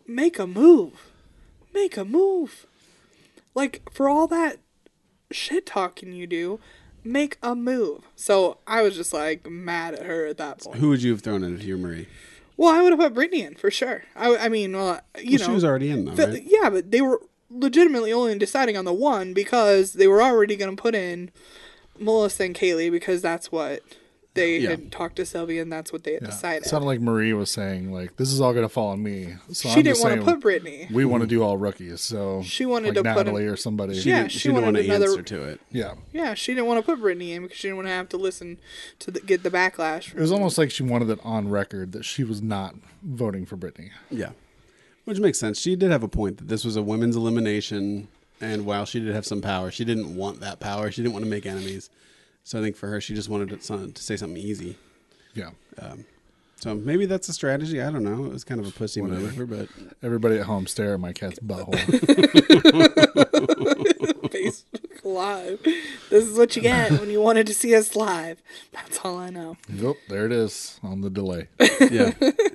[0.06, 1.10] make a move.
[1.74, 2.66] Make a move.
[3.54, 4.58] Like for all that
[5.30, 6.60] shit talking you do,
[7.04, 8.04] make a move.
[8.16, 10.78] So I was just like mad at her at that point.
[10.78, 12.08] Who would you have thrown in if you were Marie?
[12.56, 14.02] Well, I would have put Brittany in for sure.
[14.14, 16.42] I, I mean, well, you Well, know, she was already in though, the- right?
[16.46, 20.74] yeah, but they were legitimately only deciding on the one because they were already going
[20.74, 21.30] to put in
[21.98, 23.80] Melissa and Kayleigh because that's what
[24.34, 24.70] they Yeah.
[24.70, 26.28] had talked to Sylvia and that's what they had Yeah.
[26.30, 26.64] decided.
[26.66, 29.34] It sounded like Marie was saying, like, this is all going to fall on me.
[29.52, 30.88] So she I'm didn't want to put Brittany.
[30.90, 32.00] We want to do all rookies.
[32.00, 33.94] So She wanted like to put Natalie or somebody.
[34.00, 35.60] She Yeah, didn't, she she didn't want wanted to another- answer to it.
[35.70, 35.94] yeah.
[36.12, 38.16] Yeah, she didn't want to put Brittany in because she didn't want to have to
[38.16, 38.58] listen
[39.00, 40.14] to the, get the backlash.
[40.14, 43.56] It was almost like she wanted it on record that she was not voting for
[43.56, 43.90] Brittany.
[44.10, 44.30] Yeah.
[45.04, 45.58] Which makes sense.
[45.60, 48.08] She did have a point that this was a women's elimination,
[48.40, 50.90] and while she did have some power, she didn't want that power.
[50.90, 51.90] She didn't want to make enemies.
[52.44, 54.76] So I think for her, she just wanted to, to say something easy.
[55.34, 55.50] Yeah.
[55.78, 56.04] Um,
[56.56, 57.80] so maybe that's a strategy.
[57.80, 58.24] I don't know.
[58.24, 59.68] It was kind of a pussy maneuver, but
[60.02, 61.74] Everybody at home stare at my cat's butthole.
[64.32, 65.62] Facebook Live.
[66.10, 68.40] This is what you get when you wanted to see us live.
[68.72, 69.56] That's all I know.
[69.68, 71.48] yep, there it is on the delay.
[71.90, 72.12] yeah.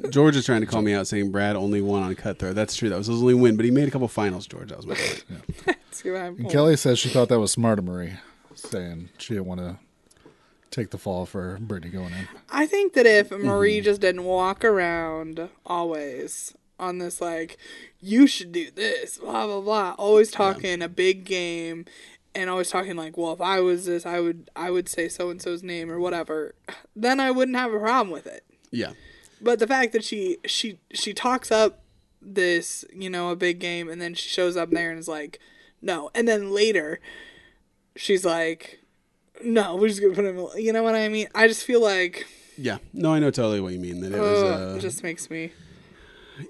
[0.10, 2.56] George is trying to call me out saying Brad only won on cutthroat.
[2.56, 2.90] That's true.
[2.90, 4.70] That was his only win, but he made a couple finals, George.
[4.70, 5.78] That was my point.
[5.92, 8.14] See what I'm And Kelly says she thought that was smart of Marie,
[8.58, 9.78] saying she didn't want to
[10.72, 12.28] take the fall for Brittany going in.
[12.50, 13.46] I think that if Mm-hmm.
[13.48, 17.58] Marie just didn't walk around always on this like
[18.00, 21.86] you should do this, blah blah blah, always talking a big game
[22.36, 25.30] and always talking like, well, if I was this, I would I would say so
[25.30, 26.54] and so's name or whatever,
[26.96, 28.44] then I wouldn't have a problem with it.
[28.72, 28.92] Yeah.
[29.42, 31.82] But the fact that she she she talks up
[32.22, 35.40] this, you know, a big game and then she shows up there and is like,
[35.82, 36.12] no.
[36.14, 37.00] And then later
[37.98, 38.80] she's like,
[39.44, 41.28] no, we're just gonna put him you know what I mean?
[41.36, 42.26] I just feel like
[42.58, 42.78] Yeah.
[42.94, 44.02] No, I know totally what you mean.
[44.02, 44.44] That it was.
[44.44, 45.52] Uh, it just makes me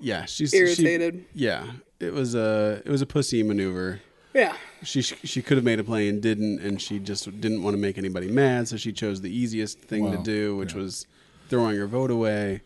[0.01, 0.25] yeah.
[0.25, 1.25] She's she- irritated.
[1.33, 1.65] yeah.
[1.99, 4.01] It was a it was a pussy maneuver.
[4.33, 4.55] yeah.
[4.83, 7.81] She she could have made a play and didn't, and she just didn't want to
[7.81, 10.81] make anybody mad, so she chose the easiest thing to do, which Yeah.
[10.81, 11.07] was
[11.49, 12.61] throwing her vote away.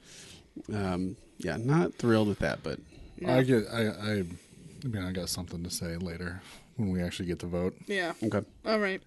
[0.73, 2.79] Um, yeah, not thrilled with that, but
[3.25, 4.11] I get, I, I,
[4.83, 6.41] I mean, I got something to say later
[6.81, 7.75] when we actually get to vote.
[7.87, 8.13] Yeah.
[8.23, 8.41] okay.
[8.65, 9.01] All right.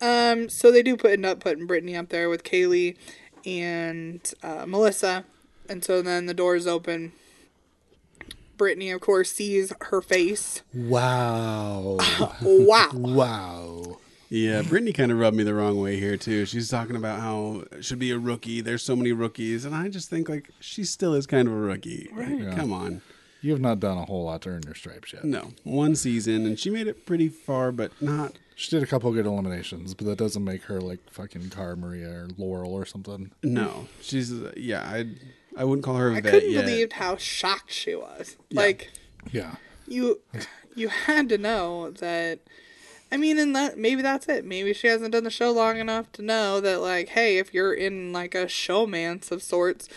[0.00, 2.96] Um, so they do put end up putting Brittany up there with Kayleigh
[3.44, 5.24] and uh, Melissa,
[5.68, 7.12] and so then the doors open.
[8.56, 10.62] Brittany, of course, sees her face.
[10.74, 11.98] Wow.
[12.42, 12.90] Wow.
[12.92, 13.96] wow.
[14.28, 16.44] Yeah, Brittany kind of rubbed me the wrong way here too.
[16.46, 18.60] She's talking about how it should be a rookie.
[18.60, 21.56] There's so many rookies, and I just think like she still is kind of a
[21.56, 22.08] rookie.
[22.16, 22.54] Yeah.
[22.54, 23.02] Come on,
[23.42, 25.24] You have not done a whole lot to earn your stripes yet.
[25.24, 28.32] no, one season, and she made it pretty far, but not.
[28.54, 32.10] She did a couple good eliminations, but that doesn't make her like fucking Cara Maria
[32.10, 33.30] or Laurel or something.
[33.42, 34.82] No, she's yeah.
[34.82, 35.06] I
[35.56, 36.64] I wouldn't call her a I vet couldn't yet.
[36.66, 38.36] believe how shocked she was.
[38.52, 38.90] Like
[39.32, 39.54] Yeah.
[39.88, 40.20] you,
[40.74, 42.40] you had to know that.
[43.12, 44.44] I mean, and that maybe that's it.
[44.44, 47.72] Maybe she hasn't done the show long enough to know that, like, hey, if you're
[47.74, 49.88] in like a showmance of sorts,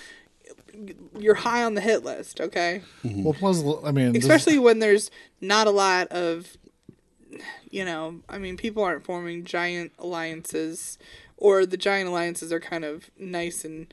[1.18, 2.42] you're high on the hit list.
[2.42, 2.82] Okay.
[3.04, 3.24] Mm-hmm.
[3.24, 6.58] Well, plus, I mean, this- especially when there's not a lot of
[7.72, 11.00] you know i mean people aren't forming giant alliances
[11.38, 13.92] or the giant alliances are kind of nice and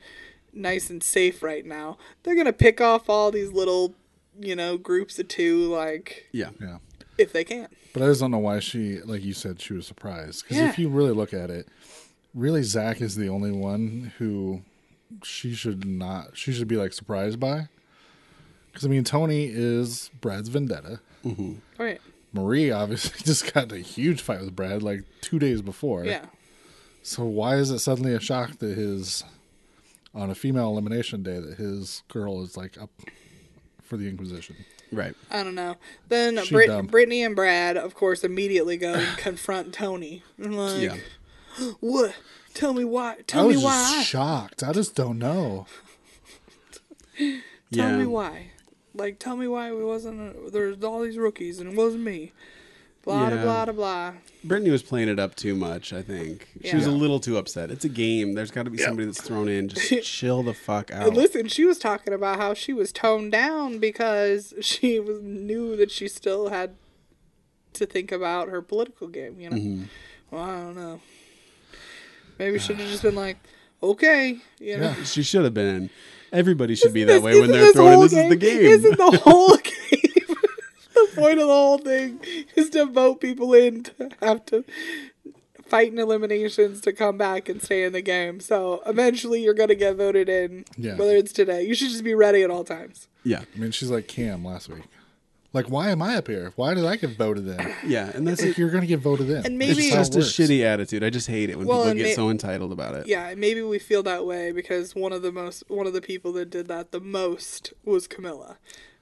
[0.53, 3.95] nice and safe right now they're gonna pick off all these little
[4.39, 6.77] you know groups of two like yeah, yeah.
[7.17, 9.85] if they can But I just don't know why she, like you said, she was
[9.87, 10.43] surprised.
[10.43, 10.69] Because Yeah.
[10.69, 11.67] if you really look at it,
[12.35, 14.61] really Zach is the only one who
[15.23, 17.67] she should not, she should be like surprised by.
[18.71, 20.99] Because I mean, Tony is Brad's vendetta.
[21.25, 21.99] all right
[22.33, 26.05] Marie obviously just got in a huge fight with Brad like two days before.
[26.05, 26.25] yeah
[27.03, 29.23] So why is it suddenly a shock that his,
[30.15, 32.89] on a female elimination day, that his girl is like up
[33.83, 34.55] for the Inquisition?
[34.93, 35.13] right.
[35.29, 35.75] i don't know
[36.09, 40.95] then Brit- brittany and brad of course immediately go and confront tony and like Yeah,
[41.79, 42.13] what
[42.53, 44.63] tell me why I tell was me why I- shocked.
[44.63, 45.65] I just don't know.
[47.17, 47.97] Tell yeah.
[47.97, 48.47] me why.
[48.93, 50.51] Like, tell me why we wasn't.
[50.51, 52.33] There's all these rookies and it wasn't me.
[53.03, 53.43] Blah Yeah.
[53.43, 54.13] blah blah blah.
[54.43, 55.93] Brittany was playing it up too much.
[55.93, 57.71] I think she was a little too upset.
[57.71, 58.33] It's a game.
[58.33, 59.69] There's got to be somebody that's thrown in.
[59.69, 61.07] Just chill the fuck out.
[61.07, 65.75] And listen, she was talking about how she was toned down because she was knew
[65.77, 66.75] that she still had
[67.73, 69.39] to think about her political game.
[69.39, 69.57] You know.
[69.57, 69.83] Mm-hmm.
[70.31, 70.99] Well, I don't know.
[72.41, 73.37] Maybe she should have just been like,
[73.83, 74.93] okay, you know.
[74.97, 75.03] Yeah.
[75.03, 75.91] She should have been.
[76.33, 77.99] Everybody should be that way when they're thrown in.
[78.01, 78.61] This is the game.
[78.61, 80.35] Isn't the whole game?
[80.95, 82.19] the point of the whole thing
[82.55, 84.63] is to vote people in to have to
[85.65, 88.39] fight in eliminations to come back and stay in the game.
[88.39, 90.65] So eventually you're gonna get voted in.
[90.77, 90.95] Yeah.
[90.95, 91.63] Whether it's today.
[91.63, 93.07] You should just be ready at all times.
[93.23, 94.83] yeah, I mean, she's like Kam last week.
[95.53, 96.53] Like, why am I up here?
[96.55, 97.75] Why did I get voted in?
[97.85, 98.57] yeah, and that's Like, it.
[98.57, 99.45] you're gonna get voted in.
[99.45, 101.03] And maybe- It's just it a shitty attitude.
[101.03, 103.07] I just hate it when Well, people get may- so entitled about it.
[103.07, 106.31] Yeah, maybe we feel that way because one of the most one of the people
[106.33, 108.57] that did that the most was Camila.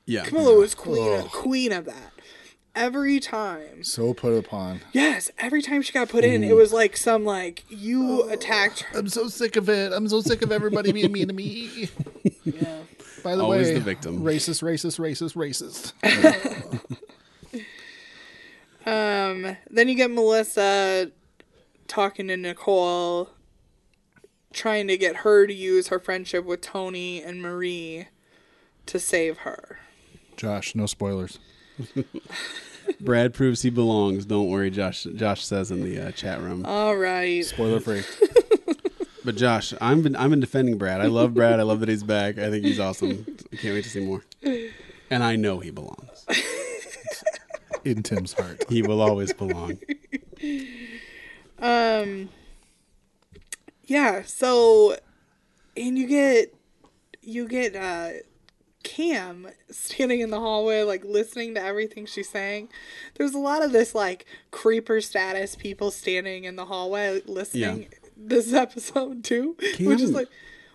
[0.06, 0.26] Yeah.
[0.26, 2.14] Camila was queen of, queen of that.
[2.76, 3.84] Every time.
[3.84, 4.82] So put upon.
[4.92, 6.56] Yes, every time she got put in, it mm.
[6.56, 9.00] was like some like you oh, attacked her.
[9.00, 9.92] I'm so sick of it.
[9.92, 11.90] I'm so sick of everybody being mean to me.
[12.46, 12.80] Yeah.
[13.24, 14.22] By the Always way, the victim.
[14.22, 16.96] Racist, racist, racist, racist.
[18.90, 21.12] Um, then you get Melissa
[21.88, 23.30] talking to Nicole,
[24.52, 28.08] trying to get her to use her friendship with Tony and Marie
[28.88, 29.80] to save her.
[30.38, 31.38] Josh, no spoilers.
[33.00, 34.26] Brad proves he belongs.
[34.26, 35.04] Don't worry, Josh.
[35.04, 36.66] Josh says in the uh, chat room.
[36.66, 37.46] All right.
[37.46, 38.02] Spoiler free.
[39.30, 41.02] But Josh, I'm been I'm been defending Brad.
[41.02, 41.60] I love Brad.
[41.60, 42.40] I love that he's back.
[42.40, 43.28] I think he's awesome.
[43.54, 44.24] I can't wait to see more.
[45.12, 46.26] And I know he belongs.
[47.86, 48.66] In Tim's heart.
[48.70, 49.78] He will always belong.
[51.60, 52.30] Um.
[53.84, 54.24] Yeah.
[54.24, 54.98] So,
[55.78, 56.56] and you get
[57.22, 58.24] you get uh
[58.82, 62.70] Kam standing in the hallway, like listening to everything she's saying.
[63.14, 67.90] There's a lot of this like creeper status people standing in the hallway listening.
[68.22, 70.28] This episode too, which is like,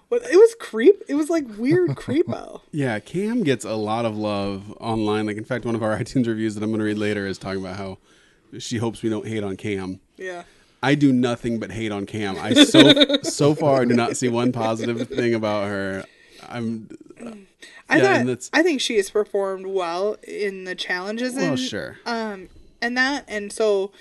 [0.09, 1.03] what it was creep.
[1.09, 2.63] It was like weird creepo.
[2.73, 5.27] Yeah, Kam gets a lot of love online.
[5.27, 7.39] Like, in fact, one of our iTunes reviews that I'm going to read later is
[7.39, 7.99] talking about how
[8.59, 10.01] she hopes we don't hate on Kam.
[10.17, 10.45] Yeah.
[10.83, 12.37] I do nothing but hate on Kam.
[12.39, 16.05] I so so far do not see one positive thing about her.
[16.49, 16.89] I'm
[17.89, 21.35] I Yeah, thought I think she has performed well in the challenges.
[21.35, 21.97] well, and, sure.
[22.05, 22.49] Um,
[22.83, 23.93] and that, and so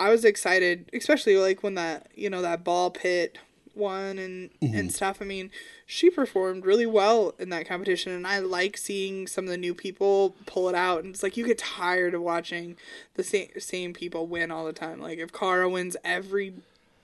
[0.00, 3.38] I was excited, especially like when that you know that ball pit
[3.74, 4.74] won and Mm-hmm.
[4.74, 5.18] and stuff.
[5.20, 5.50] I mean,
[5.86, 9.74] she performed really well in that competition, and I like seeing some of the new
[9.74, 11.04] people pull it out.
[11.04, 12.76] And it's like you get tired of watching
[13.14, 15.00] the same same people win all the time.
[15.00, 16.54] Like if Cara wins every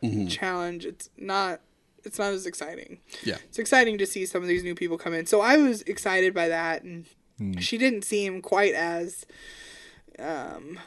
[0.02, 0.26] Mm-hmm.
[0.26, 1.60] challenge, it's not
[2.04, 3.38] it's not as exciting Yeah.
[3.48, 5.24] it's exciting to see some of these new people come in.
[5.26, 7.06] So I was excited by that, and
[7.58, 9.24] she didn't seem quite as,
[10.18, 10.78] um,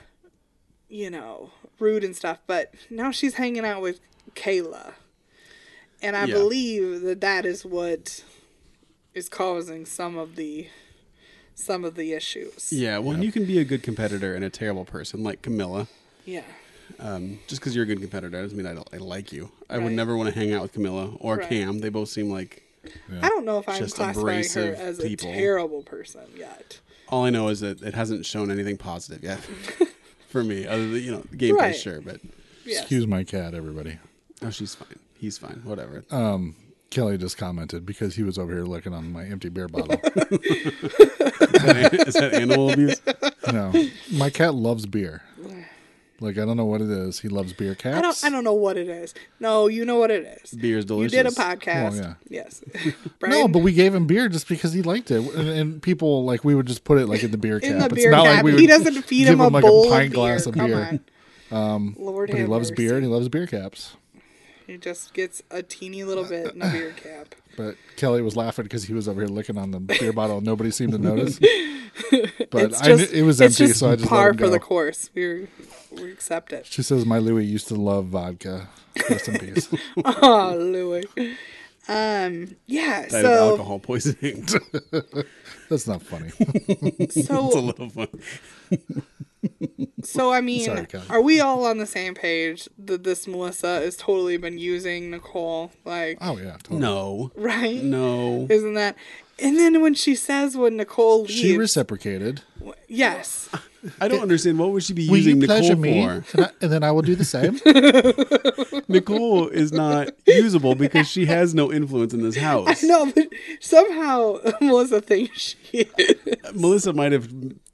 [0.89, 2.39] you know, rude and stuff.
[2.47, 3.99] But now she's hanging out with
[4.35, 4.93] Kayla,
[6.01, 6.33] and I Yeah.
[6.35, 8.23] believe that that is what
[9.13, 10.67] is causing some of the
[11.55, 12.71] some of the issues.
[12.71, 15.87] Yeah, well, and you can be a good competitor and a terrible person, like Camila.
[16.25, 16.43] Yeah.
[16.99, 19.51] Um, just because you're a good competitor doesn't mean I, don't, I like you.
[19.69, 21.49] I would never want to hang out with Camila or Right.
[21.49, 21.79] Kam.
[21.79, 22.63] They both seem like.
[23.21, 25.29] I don't know if I'm Just classifying her abrasive as people.
[25.29, 26.79] a terrible person yet.
[27.09, 29.39] All I know is that it hasn't shown anything positive yet
[30.29, 30.65] for me.
[30.65, 31.75] Other than you know, the gameplay, Right.
[31.75, 32.21] sure, but
[32.65, 32.81] Yes.
[32.81, 33.97] Excuse my cat, everybody.
[34.43, 34.99] oh, she's fine.
[35.17, 35.61] He's fine.
[35.63, 36.03] Whatever.
[36.11, 36.55] Um,
[36.91, 39.99] Kelly just commented because he was over here looking on my empty beer bottle.
[40.03, 40.13] is
[42.15, 43.01] that animal abuse?
[43.51, 43.71] no,
[44.11, 45.21] my cat loves beer.
[46.21, 47.19] Like I don't know what it is.
[47.19, 47.97] He loves beer caps.
[47.97, 48.23] I don't.
[48.25, 49.13] I don't know what it is.
[49.39, 50.51] No, you know what it is.
[50.51, 51.11] Beer's You delicious.
[51.11, 51.91] did a podcast.
[51.91, 52.13] Well, yeah.
[52.29, 52.63] Yes.
[53.27, 56.43] No, but we gave him beer just because he liked it, and, and people like
[56.43, 57.69] we would just put it like in the beer cap.
[57.71, 59.63] in the it's beer not cap, like we he doesn't feed give him a like
[59.63, 60.49] bowl a pint of glass beer.
[60.49, 60.99] of Come beer.
[61.51, 61.73] on.
[61.73, 62.83] Um, Lord But he loves mercy.
[62.87, 63.95] beer and he loves beer caps.
[64.67, 67.33] He just gets a teeny little bit in a beer cap.
[67.59, 70.37] But Kelly was laughing because he was over here looking on the beer bottle.
[70.37, 71.37] and Nobody seemed to notice.
[72.51, 74.37] But It's I knew, it was it's empty, just so I just par let him
[74.37, 74.49] for go.
[74.51, 75.09] the course.
[75.13, 75.47] We
[75.91, 76.65] we accept it.
[76.65, 78.69] She says my Louis used to love vodka.
[79.09, 79.67] Rest in peace.
[80.05, 81.03] Oh, Louis.
[81.89, 82.55] Um.
[82.67, 83.01] Yeah.
[83.07, 84.47] Died of So alcohol poisoning.
[85.69, 86.31] That's not funny.
[86.39, 88.07] it's a so little fun.
[90.03, 90.31] So.
[90.33, 94.37] I mean, Sorry, are we all on the same page that this Melissa has totally
[94.37, 95.71] been using Nicole?
[95.85, 96.79] Like, Oh yeah, totally.
[96.79, 97.31] No.
[97.35, 97.81] right?
[97.83, 98.47] No.
[98.49, 98.95] Isn't that?
[99.41, 102.41] And then when she says when Nicole leaves, She reciprocated.
[102.89, 103.47] yes,
[104.01, 104.59] I don't understand.
[104.59, 106.37] What would she be Will using you pleasure Nicole me, for?
[106.37, 107.57] and, I, and then I will do the same.
[108.89, 112.83] Nicole is not usable because she has no influence in this house.
[112.83, 113.27] no, but
[113.61, 116.15] somehow Melissa thinks she is.
[116.53, 117.29] Melissa might have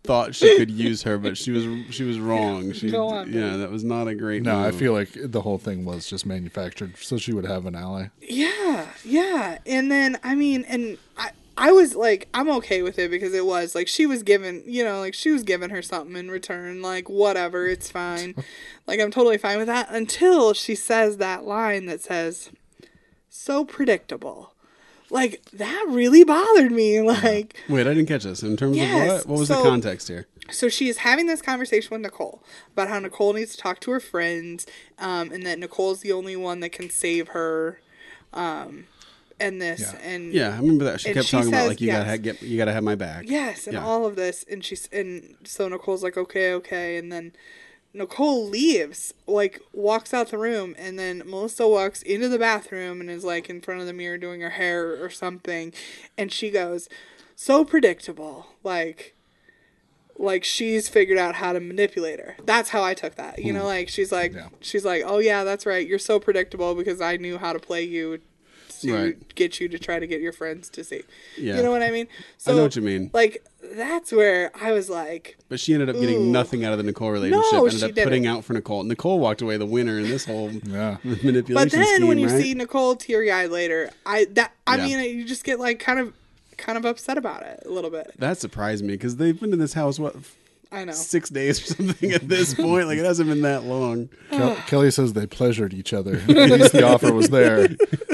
[0.06, 2.72] thought she could use her, but she was she was wrong.
[2.74, 4.44] She, Go on, yeah, that was not a great.
[4.44, 7.76] No, I feel like the whole thing was just manufactured so she would have an
[7.76, 8.08] ally.
[8.22, 9.60] Yeah, yeah.
[9.66, 13.46] And then I mean, and I I was like, I'm okay with it because it
[13.46, 16.82] was like she was given, you know, like she was giving her something in return,
[16.82, 18.36] like whatever, it's fine.
[18.88, 22.50] like I'm totally fine with that until she says that line that says,
[23.30, 24.52] so predictable.
[25.16, 27.02] Like that really bothered me.
[27.02, 28.44] Like Wait, I didn't catch this.
[28.44, 29.28] In terms Yes, of what?
[29.34, 30.28] What was so- the context here?
[30.52, 33.90] so she is having this conversation with Nicole about how Nicole needs to talk to
[33.92, 34.68] her friends,
[35.00, 37.80] um, and that Nicole's the only one that can save her.
[38.34, 38.86] Um,
[39.40, 40.00] and this Yeah.
[40.04, 41.02] and Yeah, I remember that.
[41.02, 41.98] She kept she talking about like you yes.
[41.98, 43.26] gotta ha- get you gotta have my back.
[43.28, 43.86] Yes, and Yeah.
[43.86, 47.32] all of this, and she's and so Nicole's like, okay, okay, and then
[47.96, 53.10] Nicole leaves, like walks out the room, and then Melissa walks into the bathroom and
[53.10, 55.74] is like in front of the mirror doing her hair or something,
[56.18, 56.90] and she goes,
[57.36, 59.14] so predictable, like.
[60.18, 62.38] Like she's figured out how to manipulate her.
[62.46, 63.40] That's how I took that.
[63.40, 63.66] You know, hmm.
[63.66, 64.48] like she's like Yeah.
[64.62, 65.86] she's like, "Oh yeah, that's right.
[65.86, 68.22] You're so predictable because I knew how to play you
[68.88, 69.36] to Right.
[69.36, 71.02] get you to try to get your friends to see."
[71.38, 71.58] Yeah.
[71.58, 72.08] You know what I mean?
[72.38, 73.12] So know what you mean.
[73.14, 73.44] Like
[73.74, 76.32] that's where I was like, But she ended up getting Ooh.
[76.32, 77.52] nothing out of the Nicole relationship.
[77.54, 78.28] No, ended she up putting didn't.
[78.38, 78.84] out for Nicole.
[78.84, 80.98] Nicole walked away the winner in this whole Yeah.
[81.04, 82.42] manipulation but then scheme, when you right?
[82.42, 84.86] see Nicole teary eyed later, I that I Yeah.
[84.98, 86.14] mean you just get like kind of
[86.58, 88.12] kind of upset about it a little bit.
[88.20, 90.16] that surprised me because they've been in this house what
[90.76, 90.92] I know.
[90.94, 92.88] six days or something at this point.
[92.88, 94.10] Like it hasn't been that long.
[94.30, 96.16] Kel- Kelly says they pleasured each other.
[96.30, 97.68] At least the offer was there.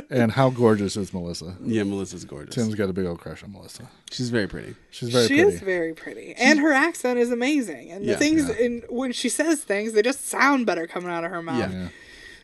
[0.09, 1.55] And how gorgeous is Melissa?
[1.63, 2.53] Yeah, Melissa's gorgeous.
[2.55, 3.89] Tim's got a big old crush on Melissa.
[4.11, 4.75] She's very pretty.
[4.89, 5.35] She's very pretty.
[5.37, 5.55] she pretty.
[5.55, 7.91] is very pretty, and her accent is amazing.
[7.91, 8.17] And the Yeah.
[8.17, 8.65] things, Yeah.
[8.65, 11.71] and when she says things, they just sound better coming out of her mouth.
[11.71, 11.79] Yeah.
[11.83, 11.87] yeah.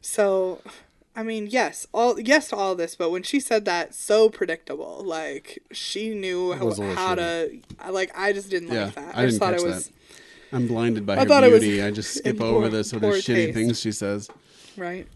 [0.02, 0.62] So,
[1.18, 5.02] I mean, yes, all yes to all this, but when she said that, so predictable.
[5.04, 7.60] Like she knew how, was a little how to.
[7.90, 9.18] Like I just didn't Yeah, like that.
[9.18, 9.94] I just didn't thought catch it was that.
[10.52, 11.82] I'm blinded by I her thought it was beauty.
[11.82, 13.54] I just skip in over the sort of poor shitty taste.
[13.56, 14.30] things she says.
[14.78, 15.08] right.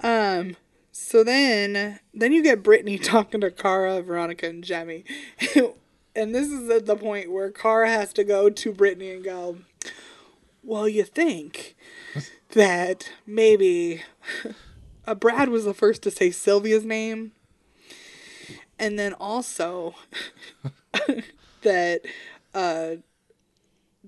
[0.00, 0.56] Um.
[0.90, 5.04] So then, then you get Brittany talking to Cara, Veronica, and Jemmye,
[6.16, 9.58] and this is at the point where Cara has to go to Brittany and go.
[10.64, 11.76] Well, you think
[12.50, 14.02] that maybe
[15.06, 17.32] uh, Brad was the first to say Sylvia's name,
[18.78, 19.94] and then also
[21.62, 22.02] that
[22.54, 22.96] uh,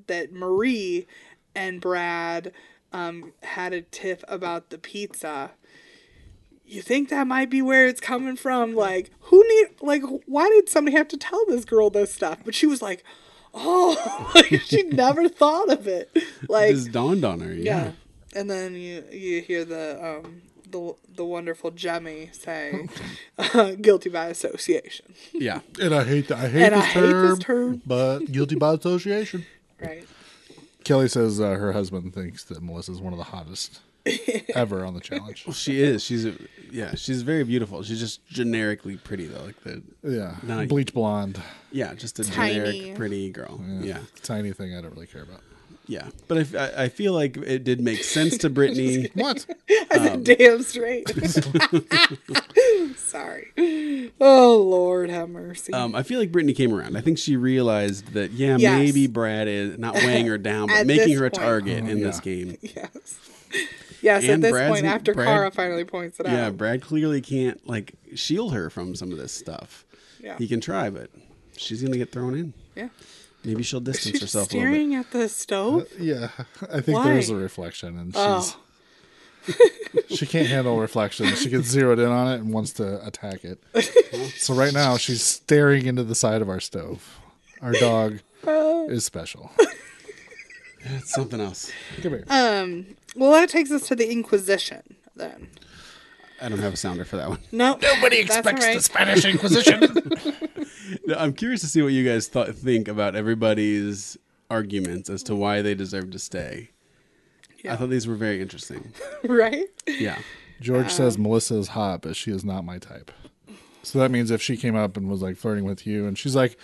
[0.07, 1.07] that Marie
[1.55, 2.53] and Brad
[2.93, 5.53] um, had a tiff about the pizza.
[6.65, 8.75] You think that might be where it's coming from?
[8.75, 12.39] Like, who need like why did somebody have to tell this girl this stuff?
[12.45, 13.05] But she was like,
[13.53, 16.11] oh, like, she never thought of it.
[16.15, 17.53] It Like, just dawned on her.
[17.53, 17.63] Yeah.
[17.85, 17.93] yeah.
[18.35, 20.43] And then you you hear the um
[20.73, 22.89] the the wonderful Jemmye say,
[23.39, 25.61] uh, "Guilty by association." Yeah.
[25.81, 26.39] And I hate that.
[26.39, 27.83] I hate, And I this, hate term, this term.
[27.87, 29.47] but guilty by association.
[29.81, 30.07] Right.
[30.85, 33.81] Kelly says uh, her husband thinks that Melissa's one of the hottest
[34.55, 35.45] ever on the challenge.
[35.47, 36.03] Well, she is.
[36.03, 36.35] She's a,
[36.73, 36.97] yeah.
[36.97, 37.85] She's very beautiful.
[37.85, 39.45] She's just generically pretty though.
[39.45, 40.69] Like the Yeah, Nice.
[40.69, 41.41] bleach blonde.
[41.71, 42.55] yeah, just a Tiny.
[42.55, 43.61] generic pretty girl.
[43.81, 43.99] Yeah.
[44.25, 45.41] tiny thing I don't really care about.
[45.89, 46.09] Yeah.
[46.29, 49.11] But I, I feel like it did make sense to Brittany.
[49.15, 49.45] What?
[49.91, 51.09] I said, "Damn straight."
[52.97, 54.13] Sorry.
[54.21, 55.73] Oh Lord, have mercy.
[55.73, 56.97] Um, I feel like Brittany came around.
[56.97, 58.79] I think she realized that yeah, Yes.
[58.79, 61.43] maybe Brad is not weighing her down, but making her a point.
[61.43, 62.07] target in yeah.
[62.07, 62.57] this game.
[62.63, 63.19] yes.
[64.01, 64.23] Yes.
[64.25, 66.37] And at this Brad's- point, after Brad- Cara finally points it Yeah, out.
[66.37, 69.85] Yeah, Brad clearly can't like shield her from some of this stuff.
[70.21, 70.37] Yeah.
[70.39, 71.11] He can try, but
[71.57, 72.55] she's gonna get thrown in.
[72.75, 72.89] Yeah.
[73.45, 74.75] Maybe she'll distance She's herself a little bit.
[74.77, 75.89] staring at the stove.
[75.99, 76.29] Yeah,
[76.71, 77.05] I think Why?
[77.05, 78.57] there's a reflection, and she's Oh.
[80.09, 81.27] she can't handle reflection.
[81.35, 83.61] She gets zeroed in on it and wants to attack it.
[84.39, 87.19] so right now she's staring into the side of our stove.
[87.61, 88.85] Our dog Uh.
[88.89, 89.51] is special.
[90.85, 91.71] It's something else.
[92.03, 92.25] Come here.
[92.29, 92.87] Um.
[93.17, 94.83] Well, that takes us to the Inquisition
[95.15, 95.49] then.
[96.43, 97.39] I don't have a sounder for that one.
[97.53, 100.11] No, nobody expects the Spanish Inquisition.
[101.07, 104.17] No, I'm curious to see what you guys th- think about everybody's
[104.51, 106.71] arguments as to why they deserve to stay.
[107.65, 107.73] Yeah.
[107.73, 108.93] I thought these were very interesting.
[109.25, 109.65] right.
[109.87, 110.19] Yeah.
[110.61, 113.11] George Um, says Melissa is hot, but she is not my type.
[113.83, 116.37] So that means if she came up and was like flirting with you, and she's
[116.37, 116.57] like,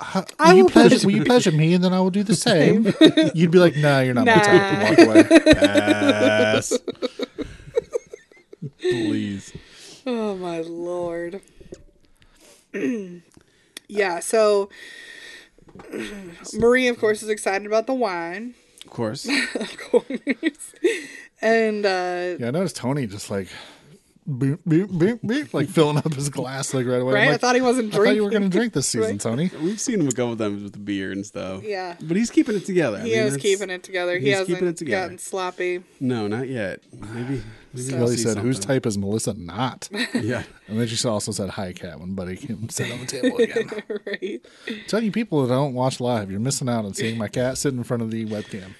[0.00, 2.22] "Huh, I "Will you pleasure, pleasure will you pleasure me, and then I will do
[2.24, 2.92] the same,"
[3.34, 5.54] you'd be like, "No, you're not my type," walk away.
[5.54, 6.76] Pass.
[8.88, 9.52] Please.
[10.06, 11.40] Oh my lord.
[13.88, 14.20] yeah.
[14.20, 14.68] So
[16.54, 18.54] Marie, of course, is excited about the wine.
[18.84, 19.28] Of course.
[19.54, 20.74] Of course.
[21.42, 23.48] and uh, Yeah, I noticed Tony just like,
[24.38, 27.20] beep, beep, beep, beep, like filling up his glass like right away.
[27.20, 28.16] I'm right, I thought he wasn't I thought drinking.
[28.16, 29.20] you were going to drink this season, Right.
[29.20, 29.50] Tony.
[29.62, 31.62] We've seen him a couple times with the beer and stuff.
[31.62, 31.96] Yeah.
[32.00, 32.98] But he's keeping it together.
[32.98, 34.18] I He mean, is keeping it together.
[34.18, 35.04] He he's hasn't keeping it together.
[35.06, 35.82] gotten sloppy.
[36.00, 36.80] No, not yet.
[36.92, 37.08] Maybe.
[37.14, 37.42] maybe
[37.74, 40.42] we'll Kelly see said, "Whose type is Melissa not?" Yeah.
[40.66, 43.36] And then she also said, "Hi, cat." When Buddy came and sat on the table
[43.38, 43.70] again.
[44.06, 44.40] right.
[44.88, 47.78] Tell you people that don't watch live, you're missing out on seeing my cat sitting
[47.78, 48.72] in front of the webcam.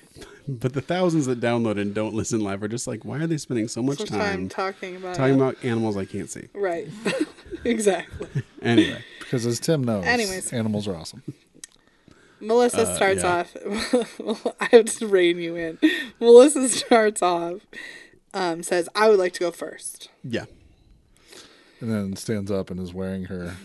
[0.50, 3.36] But the thousands that download and don't listen live are just like, why are they
[3.36, 5.36] spending so much So time, time talking about talking it.
[5.36, 6.48] about animals I can't see?
[6.54, 6.88] right.
[7.64, 8.28] exactly.
[8.62, 10.52] Anyway, Because as Tim knows, Anyways.
[10.54, 11.22] animals are awesome.
[12.40, 13.40] Melissa Uh, starts yeah.
[13.40, 14.54] off.
[14.60, 15.78] I have to rein you in.
[16.20, 17.60] Melissa starts off.
[18.32, 20.08] Um, says, "I would like to go first.
[20.22, 20.44] yeah,
[21.80, 23.56] And then stands up and is wearing her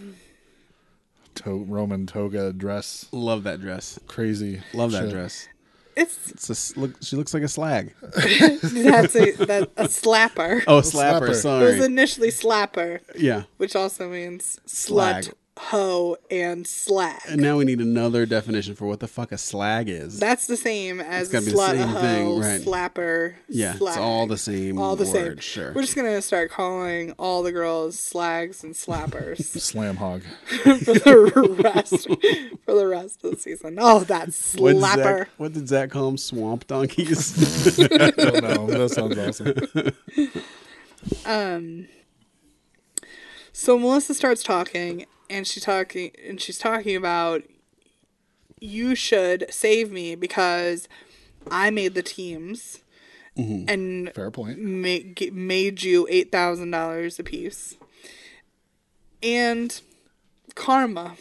[1.36, 3.06] to- Roman toga dress.
[3.12, 4.00] love that dress.
[4.08, 4.62] Crazy.
[4.74, 5.12] Love that shit.
[5.12, 5.48] dress.
[5.96, 6.92] It's It's a s look.
[7.02, 7.94] She looks like a slag.
[8.02, 10.64] that's a that a slapper.
[10.68, 11.30] Oh, slapper.
[11.30, 11.62] slapper.
[11.74, 13.44] It was initially slapper, Yeah.
[13.58, 15.32] which also means Slag.
[15.56, 17.22] Slut, hoe, and slag.
[17.30, 20.20] And now we need another definition for what the fuck a slag is.
[20.20, 22.62] That's the same as gotta the slut, same hoe, thing, right.
[22.62, 23.36] slapper.
[23.48, 23.94] yeah, slag.
[23.94, 24.78] it's all the same.
[24.78, 25.38] all the word, same.
[25.40, 25.74] Sure.
[25.74, 30.24] We're just gonna start calling all the girls slags and slappers Slam hog.
[30.64, 32.08] for the rest
[32.66, 33.78] for the rest of the season.
[33.80, 34.28] Oh, that
[34.58, 35.20] what did, slapper!
[35.20, 36.18] Zach, what did Zach call them?
[36.18, 37.76] Swamp donkeys.
[37.78, 38.68] don't know.
[38.68, 39.94] That sounds awesome.
[41.26, 41.88] Um.
[43.56, 47.44] So Melissa starts talking, and she's talking, and she's talking about
[48.60, 50.88] you should save me because
[51.50, 52.80] I made the teams
[53.38, 53.66] mm-hmm.
[53.68, 54.60] and Fair point.
[54.60, 57.76] ma- g- made you eight thousand dollars a piece,
[59.22, 59.82] and
[60.56, 61.16] karma.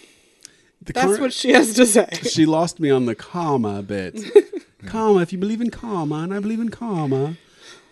[0.83, 2.09] The That's what she has to say.
[2.23, 4.21] she lost me on the comma bit.
[4.87, 7.37] comma, if you believe in karma, and I believe in karma.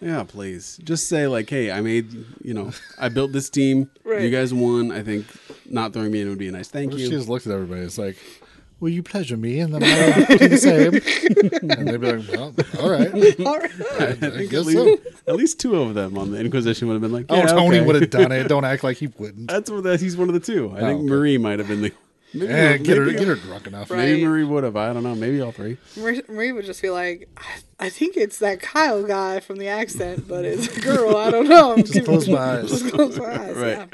[0.00, 0.78] Yeah, please.
[0.82, 3.90] Just say like, hey, I made, you know, I built this team.
[4.10, 4.22] Right.
[4.22, 4.90] You guys won.
[4.90, 5.24] I think
[5.66, 7.06] not throwing me in would be a nice thank What if you.
[7.10, 7.82] she just looked at everybody?
[7.82, 8.16] It's like,
[8.80, 9.60] will you pleasure me?
[9.60, 11.70] And then I'll do the same.
[11.78, 13.40] And they'd be like, well, all right.
[13.46, 13.70] All right.
[14.00, 14.82] I, I I guess at, so.
[14.82, 17.46] least, at least two of them on the Inquisition would have been like, Oh, yeah,
[17.46, 17.86] Tony okay.
[17.86, 18.48] would have done it.
[18.48, 19.48] Don't act like he wouldn't.
[19.48, 20.72] That's what that he's one of the two.
[20.74, 21.08] I oh, think okay.
[21.08, 21.92] Marie might have been the.
[22.32, 23.90] Maybe, Eh, get her, get her drunk enough.
[23.90, 23.98] Right.
[23.98, 24.76] Maybe Marie would have.
[24.76, 25.14] I don't know.
[25.14, 25.78] Maybe all three.
[25.96, 29.66] Marie, Marie would just be like, I, I think it's that Kyle guy from the
[29.68, 31.16] accent, but it's a girl.
[31.16, 31.76] I don't know.
[31.82, 32.68] Just close my eyes.
[32.70, 33.56] Just close my eyes.
[33.60, 33.70] Right.
[33.78, 33.86] Yeah.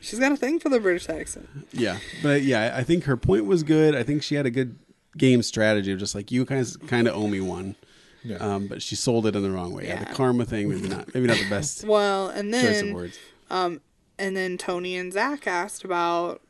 [0.00, 1.46] She's got a thing for the British accent.
[1.72, 3.94] Yeah, but yeah, I think her point was good.
[3.94, 4.78] I think she had a good
[5.18, 7.76] game strategy of just like you guys kind of owe me one.
[8.24, 8.36] Yeah.
[8.38, 9.84] Um, but she sold it in the wrong way.
[9.84, 10.00] Yeah.
[10.00, 10.04] Yeah.
[10.08, 11.12] the karma thing, maybe not.
[11.14, 13.18] Maybe not the best Well, and choice of then words.
[13.50, 16.40] and then Tony and Zach asked about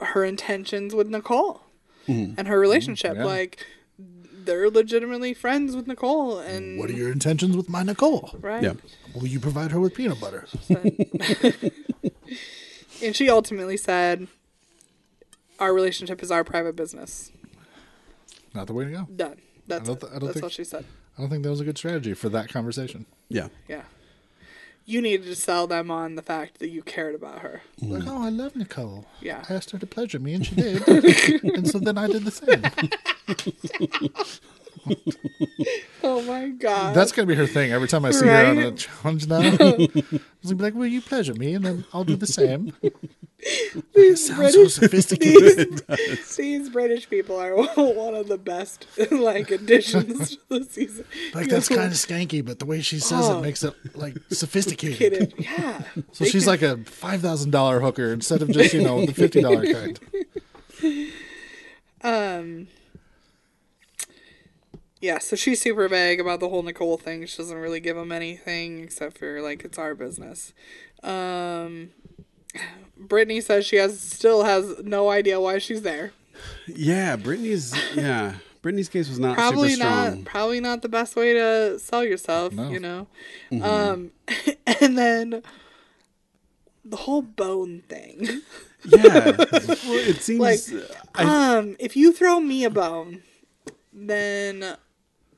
[0.00, 1.62] her intentions with Nicole
[2.08, 2.34] Mm-hmm.
[2.36, 3.14] and her relationship.
[3.16, 3.24] Yeah.
[3.24, 3.64] Like
[4.44, 8.30] they're legitimately friends with Nicole, and What are your intentions with my Nicole?
[8.40, 8.60] right?
[8.62, 8.72] Yeah.
[9.14, 10.46] Will you provide her with peanut butter?
[13.02, 14.28] And she ultimately said,
[15.58, 17.32] "Our relationship is our private business."
[18.54, 19.08] Not the way to go.
[19.14, 19.38] Done.
[19.66, 20.00] That's don't it.
[20.02, 20.84] th- I don't That's think- all she said.
[21.18, 23.06] I don't think that was a good strategy for that conversation.
[23.28, 23.48] Yeah.
[23.68, 23.82] Yeah.
[24.84, 27.62] You needed to sell them on the fact that you cared about her.
[27.80, 28.08] Like, mm.
[28.08, 29.06] oh, I love Nicole.
[29.20, 29.44] Yeah.
[29.48, 30.88] I asked her to pleasure me, and she did.
[31.44, 32.62] and so then I did the same.
[36.04, 36.94] Oh my god.
[36.96, 37.70] That's gonna be her thing.
[37.72, 41.00] Every time I see her on a challenge now, I'm gonna be like, "Will you
[41.00, 42.72] pleasure me?" And then I'll do the same.
[43.94, 45.82] It sounds so British- sophisticated.
[45.88, 51.04] these, these British people are one of the best like additions to the season.
[51.34, 53.38] Like that's kind of skanky, but the way she says Oh.
[53.38, 55.34] it makes it like sophisticated.
[55.38, 55.82] Yeah.
[56.12, 59.40] So she's like a five thousand dollar hooker instead of just you know the fifty
[59.42, 59.98] dollar kind.
[62.02, 62.68] Um,
[65.02, 67.26] Yeah, so she's super vague about the whole Nicole thing.
[67.26, 70.52] She doesn't really give them anything except for like it's our business.
[71.02, 71.90] Um,
[72.96, 76.12] Brittany says she has still has no idea why she's there.
[76.68, 77.74] Yeah, Brittany's.
[77.96, 80.24] Yeah, Brittany's case was not Probably super not.
[80.24, 82.52] Probably not the best way to sell yourself.
[82.52, 82.70] No.
[82.70, 83.08] You know.
[83.50, 83.64] Mm-hmm.
[83.64, 84.10] Um,
[84.80, 85.42] and then
[86.84, 88.42] the whole bone thing.
[88.84, 90.40] Yeah, well, it seems.
[90.40, 90.60] Like,
[91.16, 93.24] I, um, if you throw me a bone,
[93.92, 94.76] then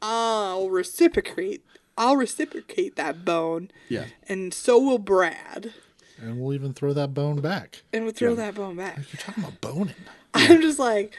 [0.07, 1.65] I'll reciprocate.
[1.97, 5.73] I'll reciprocate that bone, yeah, and so will Brad,
[6.21, 7.83] And we'll even throw that bone back.
[7.93, 8.97] and we'll throw that bone back.
[8.97, 9.95] You're talking about boning.
[10.35, 11.17] I'm just like,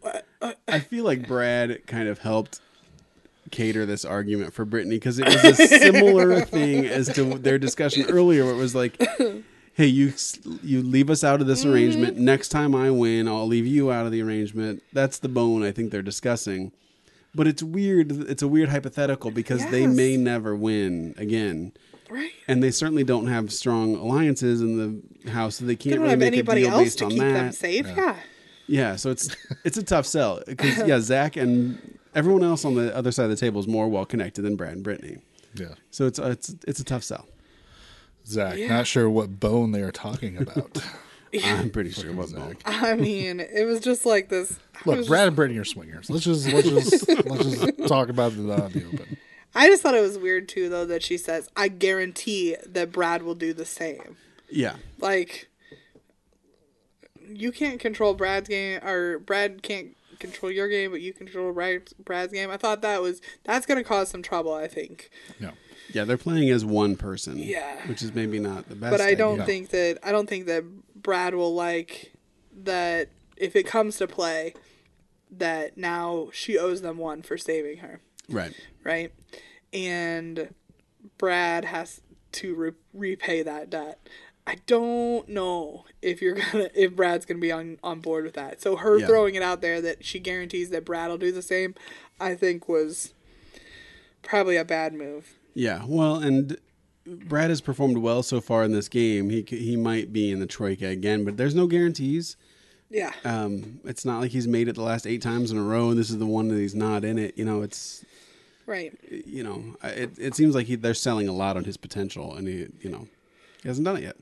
[0.00, 0.26] what?
[0.68, 2.60] I feel like Brad kind of helped
[3.52, 8.04] cater this argument for Brittany because it was a similar thing as to their discussion
[8.10, 9.00] earlier, where it was like,
[9.74, 10.12] "Hey, you
[10.62, 12.16] you leave us out of this arrangement.
[12.16, 12.24] Mm-hmm.
[12.24, 15.70] Next time I win, I'll leave you out of the arrangement." That's the bone I
[15.70, 16.72] think they're discussing.
[17.36, 18.10] But it's weird.
[18.30, 21.72] It's a weird hypothetical because they may never win again.
[22.10, 22.30] right?
[22.48, 24.76] And they certainly don't have strong alliances in
[25.24, 26.98] the house, so they They can't don't really have make a anybody deal else based
[26.98, 27.32] to on keep that.
[27.34, 27.86] them safe.
[27.86, 28.16] Yeah.
[28.68, 32.92] Yeah, so it's it's a tough sell because yeah, Zach and everyone else on the
[32.96, 35.18] other side of the table is more well connected than Brad and Brittany.
[35.54, 35.74] Yeah.
[35.92, 37.26] So it's it's it's a tough sell.
[38.26, 38.68] Zach, Yeah.
[38.68, 40.78] not sure what bone they are talking about.
[41.44, 42.60] I'm pretty sure it wasn't.
[42.62, 42.62] Zach.
[42.64, 44.58] I mean, it was just like this.
[44.74, 46.08] I Look, was Brad and Brittany are swingers.
[46.10, 49.16] Let's just let's just let's just talk about it out uh, the open.
[49.54, 53.22] I just thought it was weird too, though, that she says, "I guarantee that Brad
[53.22, 54.16] will do the same."
[54.50, 55.48] Yeah, Like,
[57.28, 61.82] you can't control Brad's game, or Brad can't control your game, but you control Brad,
[62.04, 62.50] Brad's game.
[62.50, 64.54] I thought that was that's going to cause some trouble.
[64.54, 65.10] I think,
[65.40, 65.50] No.
[65.92, 67.38] yeah, they're playing as one person.
[67.38, 67.86] Yeah.
[67.88, 68.92] which is maybe not the best.
[68.92, 69.46] but I don't idea.
[69.46, 70.64] think that I don't think that
[71.02, 72.12] Brad will like
[72.56, 74.54] that if it comes to play
[75.30, 78.00] that now she owes them one for saving her.
[78.28, 78.54] Right.
[78.82, 79.12] right?
[79.72, 80.54] And
[81.18, 82.00] Brad has
[82.32, 83.98] to re- repay that debt.
[84.46, 88.62] I don't know if you're gonna if Brad's gonna be on on board with that.
[88.62, 89.06] So her Yeah.
[89.06, 91.74] throwing it out there that she guarantees that Brad will do the same,
[92.20, 93.12] I think was
[94.22, 95.34] probably a bad move.
[95.54, 95.84] Yeah.
[95.86, 96.56] Well, and
[97.06, 99.30] Brad has performed well so far in this game.
[99.30, 102.36] He he might be in the troika again, but there's no guarantees.
[102.88, 105.90] Yeah, Um, it's not like he's made it the last eight times in a row,
[105.90, 107.36] and this is the one that he's not in it.
[107.36, 108.04] You know, it's
[108.64, 108.96] right.
[109.10, 112.46] you know, it it seems like he, they're selling a lot on his potential, and
[112.46, 113.08] he you know
[113.62, 114.16] he hasn't done it yet.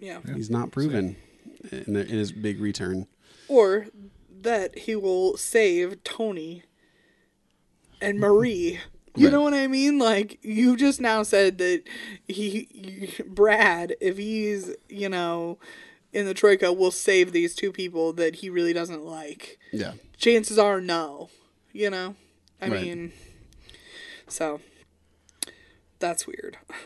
[0.00, 0.20] Yeah.
[0.34, 1.16] He's not proven
[1.72, 3.06] in, the, in his big return.
[3.48, 3.86] Or
[4.42, 6.64] that he will save Tony
[8.02, 8.80] and Marie.
[9.16, 9.32] You Right.
[9.32, 9.98] know what I mean?
[9.98, 11.82] Like you just now said that
[12.26, 15.58] he, Brad, if he's you know
[16.12, 19.58] in the troika, will save these two people that he really doesn't like.
[19.72, 19.94] Yeah.
[20.16, 21.28] Chances are no.
[21.72, 22.16] You know,
[22.60, 22.80] I Right.
[22.82, 23.12] mean,
[24.28, 24.60] so
[25.98, 26.58] that's weird.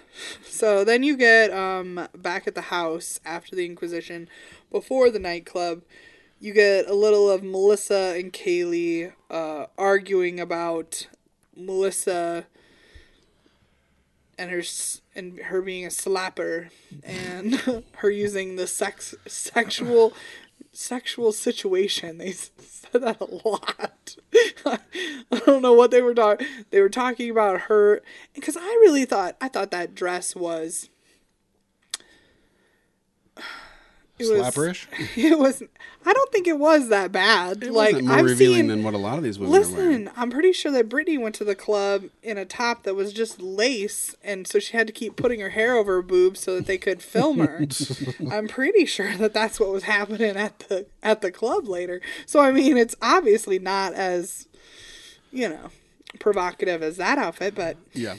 [0.42, 4.28] So then you get um back at the house after the Inquisition,
[4.72, 5.82] before the nightclub.
[6.40, 11.06] You get a little of Melissa and Kayleigh uh, arguing about
[11.59, 12.46] Melissa
[14.38, 14.62] and her
[15.14, 16.70] and her being a slapper
[17.02, 17.54] and
[17.96, 20.12] her using the sex sexual
[20.72, 22.18] sexual situation.
[22.18, 24.16] They said that a lot.
[24.66, 24.78] I
[25.44, 26.46] don't know what they were talking.
[26.70, 28.02] They were talking about her
[28.34, 30.88] because I really thought I thought that dress was.
[34.18, 34.86] It was, Slapperish?
[35.16, 35.62] it was.
[36.06, 37.62] I don't think it was that bad.
[37.62, 38.66] It like wasn't more I've revealing seen.
[38.68, 39.52] than what a lot of these women.
[39.52, 43.12] Listen, I'm pretty sure that Brittany went to the club in a top that was
[43.12, 46.54] just lace, and so she had to keep putting her hair over her boobs so
[46.56, 47.66] that they could film her.
[48.30, 52.00] I'm pretty sure that that's what was happening at the at the club later.
[52.26, 54.48] So I mean, it's obviously not as,
[55.30, 55.70] you know,
[56.18, 58.14] provocative as that outfit, but Yeah.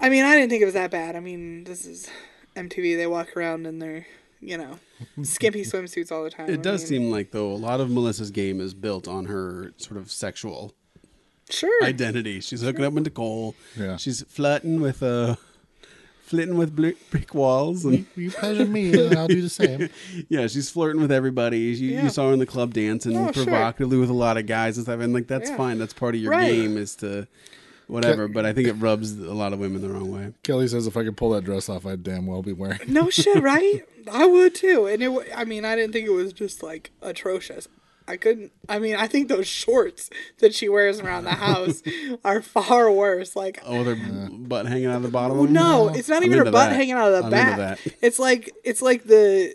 [0.00, 1.16] I mean, I didn't think it was that bad.
[1.16, 2.08] I mean, this is
[2.56, 2.96] MTV.
[2.96, 4.06] They walk around in their,
[4.40, 4.78] you know,
[5.22, 6.48] skimpy swimsuits all the time.
[6.48, 9.26] I It does mean, seem like though a lot of Melissa's game is built on
[9.26, 10.74] her sort of sexual
[11.50, 11.84] sure.
[11.84, 12.40] identity.
[12.40, 13.54] She's hooking up with Nicole.
[13.76, 13.96] Yeah.
[13.96, 15.36] She's flirting with uh
[16.22, 19.88] flirting with bl- brick walls and You pleasure me, and I'll do the same.
[20.28, 21.58] yeah, she's flirting with everybody.
[21.58, 22.02] You, Yeah.
[22.04, 23.44] you saw her in the club dancing Oh, sure.
[23.44, 25.56] provocatively with a lot of guys and stuff, and like that's Yeah.
[25.56, 25.78] fine.
[25.78, 26.50] That's part of your Right.
[26.52, 27.26] game is to
[27.86, 28.28] whatever.
[28.28, 30.34] But I think it rubs a lot of women the wrong way.
[30.42, 32.80] Kelly says if I could pull that dress off, I'd damn well be wearing.
[32.82, 32.88] it.
[32.90, 33.82] No shit, right?
[34.10, 34.86] I would too.
[34.86, 37.68] And it, I mean, I didn't think it was just like atrocious.
[38.06, 38.52] I couldn't.
[38.70, 41.82] I mean, I think those shorts that she wears around the house
[42.24, 43.36] are far worse.
[43.36, 45.52] Like, Oh, with her butt hanging out of the bottom.
[45.52, 46.72] no, it's not I'm even her butt that.
[46.76, 47.58] hanging out of the I'm back.
[47.78, 47.96] into that.
[48.00, 49.54] It's like it's like the.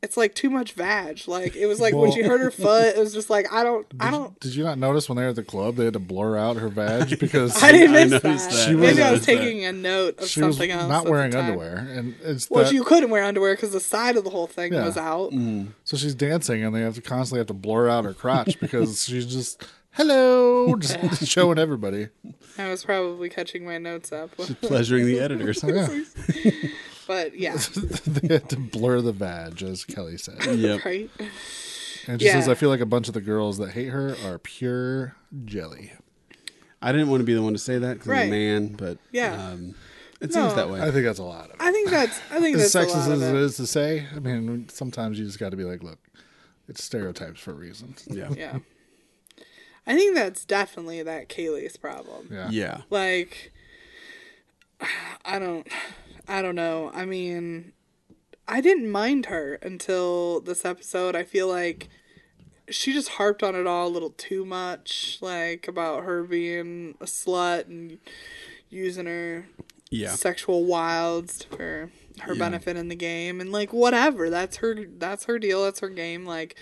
[0.00, 1.22] It's like too much vag.
[1.26, 2.94] Like it was like when she hurt her foot.
[2.96, 3.84] It was just like I don't.
[4.00, 4.38] I don't.
[4.38, 6.56] Did you not notice when they were at the club they had to blur out
[6.56, 8.56] her vag because I didn't I miss noticed that.
[8.56, 8.68] that.
[8.68, 10.84] She Maybe I was- was taking a note of she was something else.
[10.84, 14.16] at not wearing underwear, and it's Well, that, you couldn't wear underwear because the side
[14.16, 14.84] of the whole thing Yeah.
[14.84, 15.32] was out.
[15.32, 15.68] Mm.
[15.84, 19.04] so she's dancing and they have to constantly have to blur out her crotch because
[19.04, 22.06] she's just hello, just showing everybody.
[22.56, 24.30] I was probably catching my notes up.
[24.62, 25.62] Pleasuring the editors.
[25.64, 25.88] Yeah.
[27.08, 27.56] But yeah,
[28.06, 30.44] they had to blur the vag, as Kelly said.
[30.54, 30.84] yep.
[30.84, 31.10] right.
[32.06, 32.34] And she Yeah.
[32.34, 35.92] says, "I feel like a bunch of the girls that hate her are pure jelly."
[36.80, 38.28] I didn't want to be the one to say that because I'm Right.
[38.28, 39.32] a man, but Yeah.
[39.52, 39.74] um,
[40.20, 40.42] it No.
[40.42, 40.80] seems that way.
[40.80, 41.56] I think that's a lot of it.
[41.60, 42.16] I think that's.
[42.30, 43.42] I think As that's a sexist lot as of it it.
[43.42, 45.98] is to say, I mean, sometimes you just got to be like, look,
[46.68, 47.94] it's stereotypes for a reason.
[48.06, 48.28] yeah.
[48.36, 48.58] Yeah.
[49.86, 52.28] I think that's definitely that Kayleigh's problem.
[52.30, 52.48] Yeah.
[52.50, 52.80] Yeah.
[52.90, 53.50] Like,
[55.24, 55.66] I don't,
[56.28, 56.90] I don't know.
[56.94, 57.72] I mean,
[58.46, 61.16] I didn't mind her until this episode.
[61.16, 61.88] I feel like
[62.68, 67.04] she just harped on it all a little too much, like about her being a
[67.06, 67.98] slut and
[68.68, 69.46] using her
[69.90, 70.14] Yeah.
[70.14, 72.38] sexual wilds for her Yeah.
[72.38, 76.26] benefit in the game and like whatever that's her that's her deal that's her game
[76.26, 76.56] like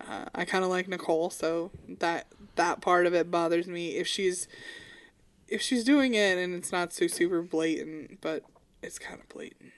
[0.00, 4.06] uh, i kind of like nicole so that that part of it bothers me if
[4.08, 4.48] she's
[5.46, 8.42] if she's doing it and it's not so super blatant but
[8.84, 9.72] it's kind of blatant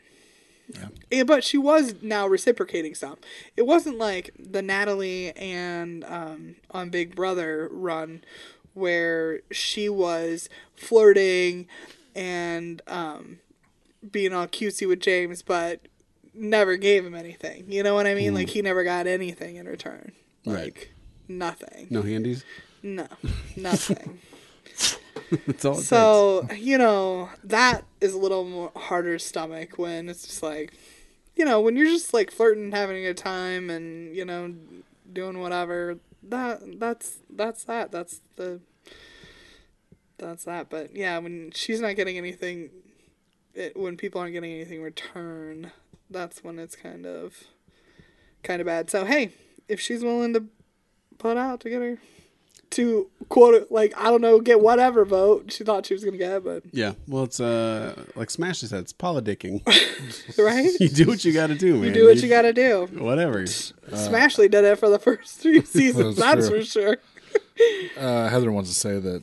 [1.10, 3.18] Yeah, but she was now reciprocating some.
[3.56, 8.22] It wasn't like the Natalie and um, on Big Brother run
[8.74, 11.66] where she was flirting
[12.14, 13.38] and um,
[14.10, 15.80] being all cutesy with James, but
[16.34, 17.70] never gave him anything.
[17.70, 18.34] You know what I mean?
[18.34, 20.12] Like he never got anything in return.
[20.44, 20.88] Like Right.
[21.28, 21.86] nothing.
[21.90, 22.44] No handies.
[22.82, 23.06] No,
[23.56, 24.18] nothing.
[25.46, 25.78] That's all.
[25.78, 30.72] It So, you know, that is a little more harder stomach when it's just like,
[31.34, 34.54] you know, when you're just like flirting, having a good time and, you know,
[35.12, 37.92] doing whatever, that that's that's that.
[37.92, 38.60] That's the
[40.18, 40.70] that's that.
[40.70, 42.70] But yeah, when she's not getting anything
[43.54, 45.72] it, when people aren't getting anything return,
[46.10, 47.44] that's when it's kind of
[48.42, 48.90] kind of bad.
[48.90, 49.32] So, hey,
[49.68, 50.44] if she's willing to
[51.18, 51.98] put out to get her
[52.70, 56.16] to quote it like I don't know get whatever vote she thought she was gonna
[56.16, 56.92] get, but Yeah.
[57.06, 59.62] Well, it's uh like Smash said, it's politicking.
[60.38, 61.84] right, you do what you got to do, man.
[61.84, 62.86] you do what you got to do.
[62.92, 63.44] Whatever.
[63.44, 66.96] Smashley did it for the first three seasons, That's that's for sure.
[67.96, 69.22] Uh, Heather wants to say that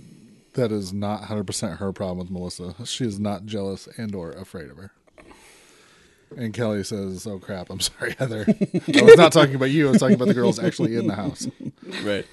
[0.53, 2.75] that is not 100% her problem with Melissa.
[2.85, 4.91] She is not jealous and or afraid of her.
[6.37, 8.45] And Kelly says, "Oh crap, I'm sorry, Heather.
[8.47, 9.87] I was not talking about you.
[9.87, 11.47] I was talking about the girls actually in the house."
[12.03, 12.25] Right.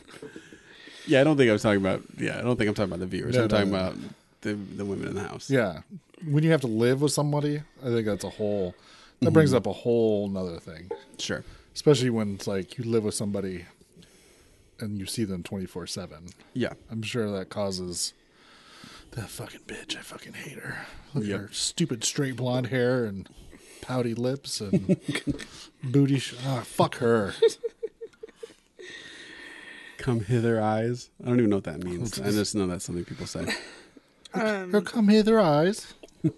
[1.07, 2.03] Yeah, I don't think I was talking about.
[2.18, 3.34] Yeah, I don't think I'm talking about the viewers.
[3.34, 3.78] No, I'm no, talking no.
[3.78, 3.96] about
[4.42, 5.51] the the women in the house.
[5.51, 5.80] Yeah,
[6.26, 8.74] when you have to live with somebody, I think that's a whole.
[9.20, 11.44] That brings up a whole nother thing, Sure.
[11.74, 13.66] especially when it's like you live with somebody
[14.78, 16.28] and you see them 24 seven.
[16.55, 16.72] Yeah.
[16.90, 18.14] I'm sure that causes
[19.11, 19.94] that fucking bitch.
[19.94, 20.86] I fucking hate her.
[21.12, 21.34] Look Yep.
[21.34, 23.28] at her stupid straight blonde hair and
[23.82, 24.98] pouty lips and
[25.84, 26.18] booty.
[26.18, 27.34] Sh- ah, fuck her.
[30.01, 31.11] Come hither, eyes.
[31.22, 32.18] I don't even know what that means.
[32.20, 33.46] I just know that's something people say.
[34.32, 35.94] her come hither eyes.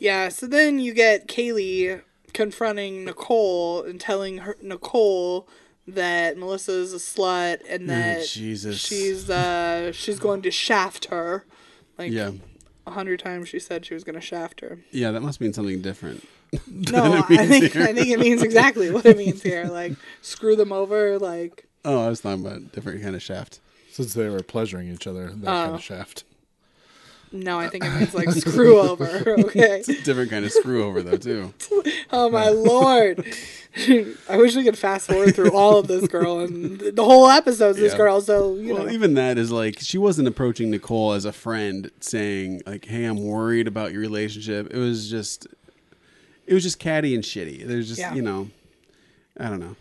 [0.00, 2.02] Yeah, so then you get Kayleigh
[2.32, 5.48] confronting Nicole and telling her Nicole
[5.88, 8.78] that Melissa's a slut and that Jesus.
[8.78, 11.46] she's uh she's going to shaft her.
[11.98, 12.30] Like Yeah.
[12.86, 14.78] a hundred times she said she was gonna shaft her.
[14.92, 16.26] Yeah, that must mean something different.
[16.66, 17.82] No, I think here.
[17.82, 19.64] I think it means exactly what it means here.
[19.64, 19.92] Like
[20.22, 23.60] screw them over, like Oh, I was talking about a different kind of shaft.
[23.90, 25.78] Since they were pleasuring each other, that kind of oh.
[25.78, 26.24] shaft.
[27.32, 29.06] no, I think it means like screw over.
[29.38, 29.80] Okay.
[29.80, 31.52] It's a different kind of screw over though too.
[32.10, 33.24] Oh my lord.
[34.28, 37.78] I wish we could fast forward through all of this girl and the whole episode's
[37.78, 37.98] this Yeah.
[37.98, 38.92] girl, so you Well, know.
[38.92, 43.22] even that is like she wasn't approaching Nicole as a friend, saying like, "Hey, I'm
[43.22, 45.46] worried about your relationship." It was just,
[46.46, 47.66] it was just catty and shitty.
[47.66, 48.14] There's just, Yeah.
[48.14, 48.48] you know,
[49.38, 49.76] I don't know.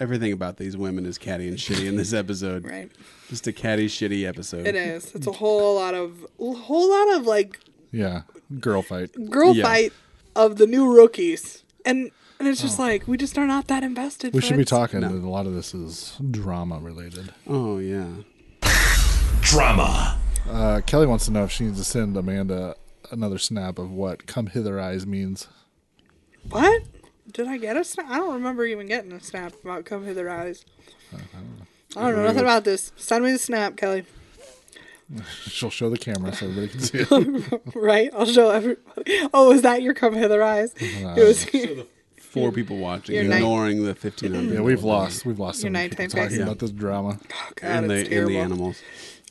[0.00, 2.64] Everything about these women is catty and shitty in this episode.
[2.70, 2.90] Right.
[3.28, 4.66] Just a catty, shitty episode.
[4.66, 5.14] It is.
[5.14, 7.60] It's a whole lot of whole lot of like
[7.92, 8.22] Yeah,
[8.58, 9.10] girl fight.
[9.30, 9.62] girl Yeah.
[9.64, 9.92] fight
[10.34, 11.62] of the new rookies.
[11.84, 14.32] And and it's just like we just are not that invested.
[14.34, 14.70] We should be Fritz.
[14.70, 15.00] talking.
[15.00, 15.08] No.
[15.08, 17.32] that A lot of this is drama related.
[17.46, 18.08] Oh yeah.
[19.42, 20.18] Drama.
[20.48, 22.74] Uh, Kelly wants to know if she needs to send Amanda
[23.10, 25.46] another snap of what "come hither eyes" means.
[26.48, 26.82] What?
[27.32, 28.06] Did I get a snap?
[28.08, 30.64] I don't remember even getting a snap about come hither eyes.
[31.96, 32.92] I don't know nothing about this.
[32.96, 34.04] Send me the snap, Kelly.
[35.46, 37.62] She'll show the camera so everybody can see it.
[37.74, 38.10] Right?
[38.14, 39.28] I'll show everybody.
[39.34, 40.72] Oh, is that your come hither eyes?
[40.76, 41.46] It was
[42.20, 44.54] Four people watching, Your ninth- ignoring the fifteen hundred.
[44.54, 45.26] yeah, we've lost.
[45.26, 46.42] We've lost so Your many nighttime people talking face.
[46.46, 47.18] about this drama.
[47.20, 48.80] Oh, God, and the it's and the animals.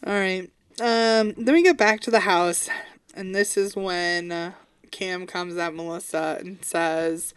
[0.06, 0.50] All right.
[0.82, 2.68] Um, then we get back to the house,
[3.14, 4.52] and this is when uh,
[4.92, 7.34] Kam comes at Melissa and says,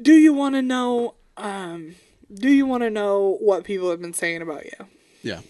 [0.00, 1.14] "Do you want to know?
[1.36, 1.94] Um,
[2.32, 4.86] do you want to know what people have been saying about you?"
[5.22, 5.40] Yeah.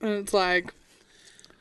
[0.00, 0.72] And it's like,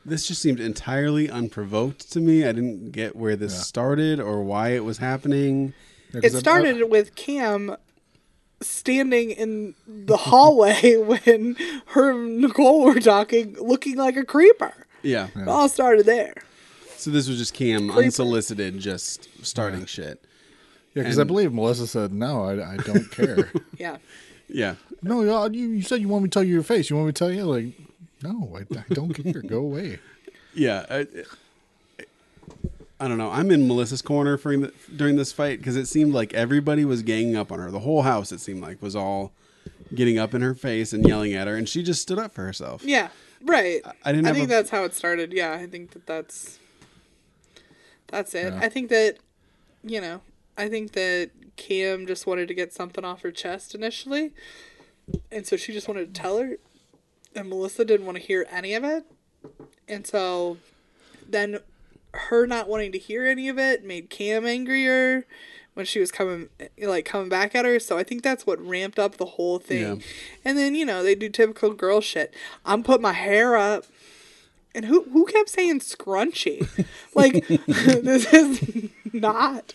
[0.06, 2.44] This just seemed entirely unprovoked to me.
[2.44, 5.74] I didn't get where this started or why it was happening.
[6.12, 7.76] Yeah, it 'cause I- started with Kam
[8.62, 11.56] standing in the hallway when
[11.88, 14.88] her and Nicole were talking, looking like a creeper.
[15.04, 15.28] Yeah.
[15.36, 16.34] It all started there.
[16.98, 20.24] So this was just Kam unsolicited, just starting shit.
[20.94, 22.44] Yeah, because I believe Melissa said no.
[22.46, 23.52] I, I don't care.
[23.78, 23.98] Yeah.
[24.48, 24.76] Yeah.
[25.02, 26.90] no, y'all, uh, you, you said you want me to tell you your face.
[26.90, 27.74] You want me to tell you like,
[28.22, 29.42] no, I, I don't care.
[29.42, 30.00] Go away.
[30.54, 30.86] Yeah.
[30.90, 31.08] I,
[33.00, 33.32] I don't know.
[33.32, 37.02] I'm in Melissa's corner for the, during this fight because it seemed like everybody was
[37.02, 37.72] ganging up on her.
[37.72, 39.32] The whole house, it seemed like, was all
[39.96, 42.44] getting up in her face and yelling at her, and she just stood up for
[42.44, 42.84] herself.
[42.84, 43.08] Yeah,
[43.44, 43.82] right.
[44.06, 45.34] I didn't I think a- that's how it started.
[45.34, 46.60] Yeah, I think that that's
[48.08, 48.54] that's it.
[48.54, 48.60] Yeah.
[48.62, 49.18] I think that
[49.84, 50.22] you know,
[50.58, 54.32] I think that Kam just wanted to get something off her chest initially,
[55.32, 56.58] and so she just wanted to tell her,
[57.36, 59.06] and Melissa didn't want to hear any of it,
[59.88, 60.58] and so
[61.28, 61.60] then
[62.14, 65.26] her not wanting to hear any of it made Kam angrier
[65.74, 66.50] when she was coming
[66.82, 67.80] like coming back at her.
[67.80, 69.98] So I think that's what ramped up the whole thing.
[69.98, 70.06] Yeah.
[70.44, 72.34] And then you know they do typical girl shit.
[72.66, 73.86] I'm putting my hair up.
[74.74, 76.68] And who who kept saying scrunchy?
[77.14, 79.74] Like this is not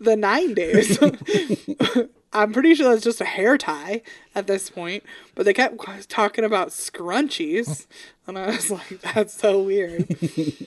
[0.00, 0.98] the nineties.
[2.32, 4.02] I'm pretty sure that's just a hair tie
[4.34, 5.02] at this point.
[5.34, 7.86] But they kept talking about scrunchies,
[8.26, 10.06] and I was like, that's so weird.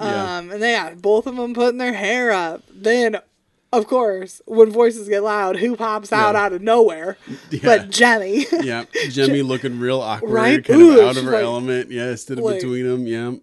[0.00, 0.38] Yeah.
[0.38, 2.62] Um, and they had both of them putting their hair up.
[2.70, 3.18] Then,
[3.74, 6.40] of course, when voices get loud, who pops out Yeah.
[6.40, 7.18] out of nowhere?
[7.50, 7.60] Yeah.
[7.62, 8.64] But Jemmye.
[8.64, 10.64] yeah, Jemmye looking real awkward, Right?
[10.64, 11.90] kind Ooh, of out of her like- element.
[11.90, 13.06] Yeah, stood like- between them.
[13.06, 13.34] Yeah,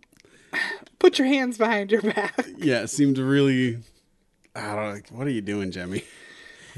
[1.00, 2.48] Put your hands behind your back.
[2.58, 3.78] yeah, it seemed to really.
[4.60, 5.18] I don't know.
[5.18, 6.04] What are you doing, Jemmye?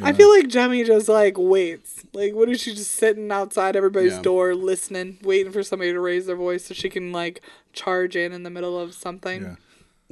[0.04, 2.04] I feel like Jemmye just like waits.
[2.14, 4.22] Like, what is she just sitting outside everybody's Yeah.
[4.22, 7.42] door, listening, waiting for somebody to raise their voice so she can like
[7.74, 9.44] charge in in the middle of something?
[9.44, 9.56] Yeah.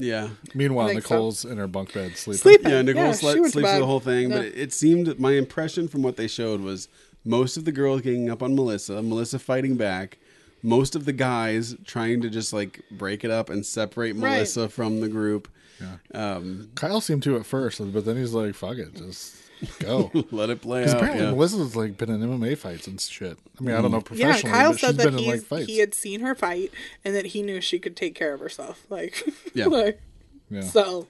[0.01, 1.15] Yeah, Meanwhile, I think so.
[1.15, 2.39] Nicole's in her bunk bed sleeping.
[2.39, 2.71] Sleeping.
[2.71, 2.81] yeah.
[2.83, 5.19] Nicole Yeah, slept, she went to sleeps through the whole thing, but it, it seemed
[5.19, 6.87] my impression from what they showed was
[7.25, 10.17] most of the girls ganging up on Melissa, Melissa fighting back,
[10.63, 14.35] most of the guys trying to just like break it up and separate Right.
[14.35, 15.49] Melissa from the group.
[15.81, 15.97] Yeah.
[16.35, 19.35] Um, Kyle seemed to at first, but then he's like, "Fuck it, just
[19.79, 21.01] go." let it play Because out.
[21.01, 21.31] apparently Yeah.
[21.31, 23.37] Melissa's like been in MMA fights and shit.
[23.59, 25.41] I mean, I don't know Yeah, professionally, Kyle but she's said been that in like
[25.43, 25.65] fights.
[25.67, 26.71] he had seen her fight
[27.05, 28.85] and that he knew she could take care of herself.
[28.89, 29.23] Like,
[29.53, 29.65] Yeah.
[29.67, 30.01] like,
[30.49, 30.61] yeah.
[30.61, 31.07] so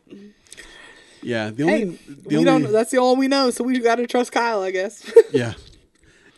[1.22, 2.72] yeah, the hey, only the we only, don't.
[2.72, 3.50] That's the all we know.
[3.52, 5.12] So we got to trust Kyle, I guess.
[5.32, 5.54] Yeah.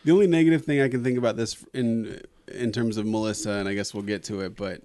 [0.03, 2.19] The only negative thing I can think about this in
[2.51, 4.81] in terms of Melissa, and I guess we'll get to it, but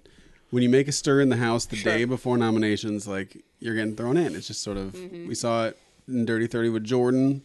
[0.49, 1.91] when you make a stir in the house the Sure.
[1.93, 4.35] day before nominations, like you're getting thrown in.
[4.35, 5.27] It's just sort of Mm-hmm.
[5.27, 5.77] we saw it
[6.07, 7.41] in Dirty Thirty with Jordan.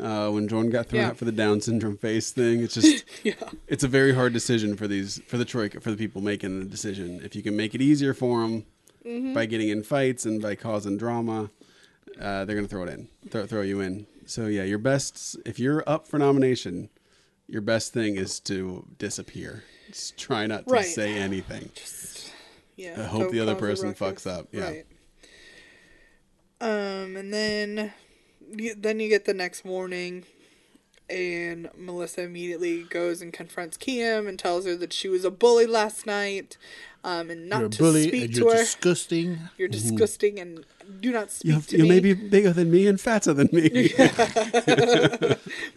[0.00, 1.08] Uh, when Jordan got thrown Yeah.
[1.08, 3.34] out for the Down syndrome face thing, it's just yeah,
[3.68, 6.64] it's a very hard decision for these for the troika for the people making the
[6.64, 7.20] decision.
[7.22, 8.64] If you can make it easier for them
[9.04, 9.34] Mm-hmm.
[9.34, 11.50] by getting in fights and by causing drama,
[12.20, 14.06] uh, they're gonna throw it in, throw, throw you in.
[14.26, 16.88] So yeah, your best if you're up for nomination,
[17.48, 19.64] your best thing is to disappear.
[19.88, 20.86] Just try not to Right.
[20.86, 21.70] say anything.
[22.82, 22.94] Yeah.
[22.98, 24.64] I hope the other person fucks up, yeah.
[24.64, 24.86] Right.
[26.60, 27.92] Um, and then,
[28.50, 30.24] you, then you get the next morning,
[31.08, 35.66] and Melissa immediately goes and confronts Kim and tells her that she was a bully
[35.66, 36.56] last night,
[37.04, 38.58] um, and not You're a to bully speak and to you're her.
[38.58, 39.38] disgusting.
[39.58, 40.64] You're disgusting and
[41.00, 41.88] do not speak You, to you me.
[41.88, 43.92] may be bigger than me and fatter than me.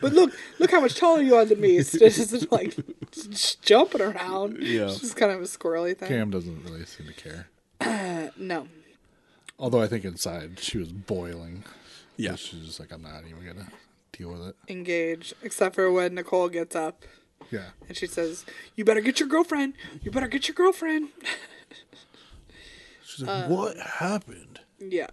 [0.01, 1.77] But look, look how much taller you are than me.
[1.77, 2.75] It's just like
[3.11, 4.57] just jumping around.
[4.61, 4.85] Yeah.
[4.87, 6.09] It's just kind of a squirrely thing.
[6.09, 7.47] Kam doesn't really seem to care.
[8.37, 8.67] No.
[9.57, 11.63] Although I think inside she was boiling.
[12.17, 12.35] Yeah.
[12.35, 13.67] She's just like, I'm not even gonna
[14.11, 14.55] deal with it.
[14.67, 15.33] Engage.
[15.41, 17.03] Except for when Nicole gets up
[17.51, 17.69] Yeah.
[17.87, 19.73] and she says, You better get your girlfriend.
[20.01, 21.09] You better get your girlfriend.
[23.03, 24.59] She's like, what happened?
[24.79, 25.07] Yeah.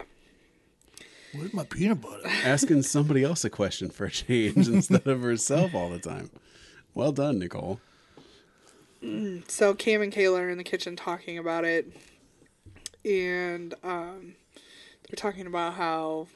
[1.35, 2.27] Where's my peanut butter?
[2.27, 6.31] Asking somebody else a question for a change instead of herself all the time.
[6.95, 7.81] Well done, Nicole.
[9.49, 11.91] So Kam and Kayla are in the kitchen talking about it.
[13.05, 14.35] And um,
[15.09, 16.29] they're talking about how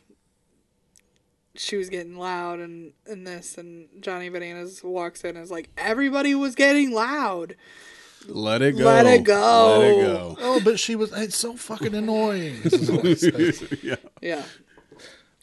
[1.58, 3.56] she was getting loud and, and this.
[3.58, 7.56] And Johnny Bananas walks in and is like, Everybody was getting loud.
[8.28, 8.84] Let it go.
[8.84, 9.78] Let it go.
[9.78, 10.36] Let it go.
[10.40, 11.12] oh, but she was.
[11.12, 12.56] It's so fucking annoying.
[12.62, 13.64] This is what it says.
[13.82, 13.96] yeah.
[14.20, 14.42] Yeah.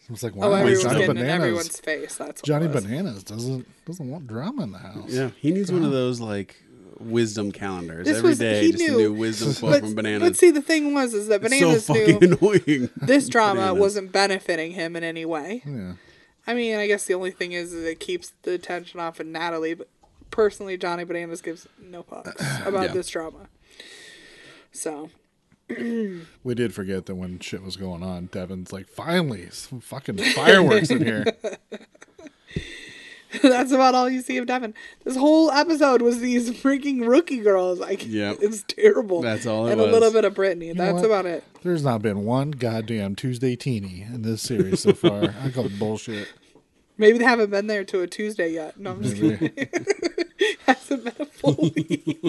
[0.09, 2.15] It's like, oh, why Oh, is everyone's Johnny getting in everyone's face.
[2.17, 2.83] That's what Johnny it was.
[2.83, 5.09] Bananas doesn't doesn't want drama in the house.
[5.09, 6.61] Yeah, he needs one of those like
[6.99, 8.65] wisdom calendars This every was- day.
[8.65, 10.39] he Just a new wisdom quote from from but bananas.
[10.39, 12.89] see, the thing was, is that Bananas so fucking knew annoying.
[12.97, 13.79] this drama Bananas.
[13.79, 15.61] wasn't benefiting him in any way.
[15.65, 15.93] Yeah.
[16.45, 19.27] I mean, I guess the only thing is, is it keeps the attention off of
[19.27, 19.87] Natalie, but
[20.29, 22.35] personally, Johnny Bananas gives no fucks
[22.67, 22.93] about Yeah.
[22.93, 23.47] this drama.
[24.71, 25.09] So,
[25.69, 30.89] We did forget that when shit was going on, Devin's like, finally, some fucking fireworks
[30.89, 31.25] in here.
[33.41, 34.73] that's about all you see of Devin.
[35.03, 37.79] This whole episode was these freaking rookie girls.
[37.79, 38.37] Like, Yep.
[38.41, 39.21] it's terrible.
[39.21, 40.73] That's all it And a little bit of Brittany.
[40.73, 41.43] know That's about it.
[41.63, 45.33] There's not been one goddamn Tuesday teeny in this series so far.
[45.43, 46.27] I call bullshit.
[46.97, 48.79] Maybe they haven't been there to a Tuesday yet.
[48.79, 49.51] No, I'm just kidding.
[50.65, 52.19] Hasn't been a full week.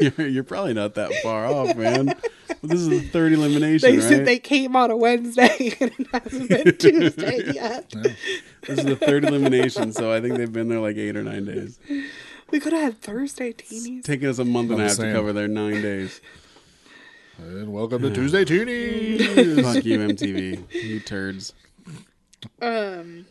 [0.00, 2.06] you're, you're probably not that far off, man.
[2.06, 4.08] But this is the third elimination, They right?
[4.08, 7.90] said they came on a Wednesday and it hasn't been Tuesday yet.
[8.66, 11.44] This is the third elimination, so I think they've been there like eight or nine
[11.44, 11.78] days.
[12.50, 14.04] We could have had Thursday teenies.
[14.04, 16.20] Taking us a month and a I'm half to cover their nine days.
[17.38, 19.18] And welcome to Tuesday teeny.
[19.62, 20.72] Fuck you, MTV.
[20.72, 21.52] You turds.
[22.60, 23.26] Um,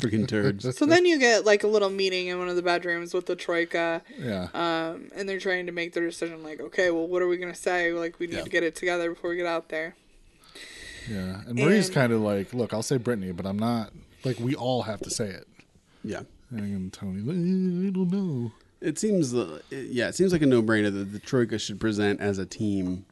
[0.00, 0.76] Freaking turds.
[0.78, 3.36] So then you get like a little meeting in one of the bedrooms with the
[3.36, 4.48] troika, Yeah.
[4.54, 6.42] um, and they're trying to make their decision.
[6.42, 7.92] Like, okay, well, what are we gonna say?
[7.92, 8.42] Like, we need Yeah.
[8.44, 9.94] to get it together before we get out there.
[11.10, 11.42] yeah.
[11.46, 13.92] And Marie's kind of like, look, I'll say Brittany, but I'm not
[14.24, 15.46] like we all have to say it.
[16.04, 16.22] Yeah.
[16.50, 18.52] And Tony's like, "Eh, I don't know.
[18.80, 22.20] It seems, uh, it- yeah, it seems like a no-brainer that the Troika should present
[22.20, 23.04] as a team.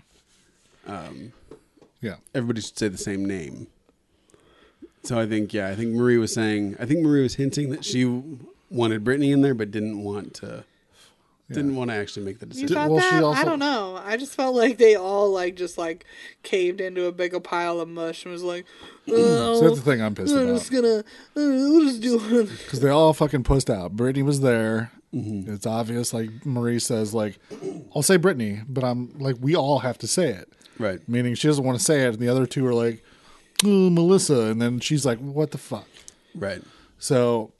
[0.86, 1.32] Um,
[2.02, 2.16] Yeah.
[2.34, 3.66] Everybody should say the same name.
[5.02, 7.84] So I think, yeah, I think Marie was saying, I think Marie was hinting that
[7.84, 8.22] she
[8.70, 10.64] wanted Brittany in there, but didn't want to,
[11.48, 12.74] didn't want to actually make the You decision.
[12.76, 13.24] thought well, she that?
[13.24, 14.00] also- I don't know.
[14.04, 16.04] I just felt like they all like just like
[16.42, 18.66] caved into a big pile of mush and was like,
[19.08, 20.58] oh, So that's the thing I'm pissed I'm about.
[20.58, 21.02] just gonna, uh,
[21.34, 22.48] we'll just do it.
[22.50, 23.96] Because they all fucking pussed out.
[23.96, 24.92] Brittany was there.
[25.14, 25.52] Mm-hmm.
[25.52, 26.12] It's obvious.
[26.14, 27.38] Like Marie says, like,
[27.96, 30.52] I'll say Brittany, but I'm like, we all have to say it.
[30.78, 31.00] Right.
[31.08, 33.02] Meaning she doesn't want to say it, and the other two are like,
[33.64, 35.86] oh, Melissa, and then she's like, what the fuck?
[36.34, 36.62] Right.
[36.98, 37.52] So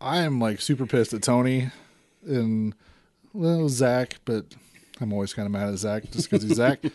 [0.00, 1.70] I am like super pissed at Tony
[2.26, 2.74] and
[3.32, 4.46] well Zach, but
[5.00, 6.80] I'm always kind of mad at Zach just because he's Zach.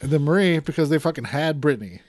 [0.00, 2.02] And then Marie because they fucking had Brittany.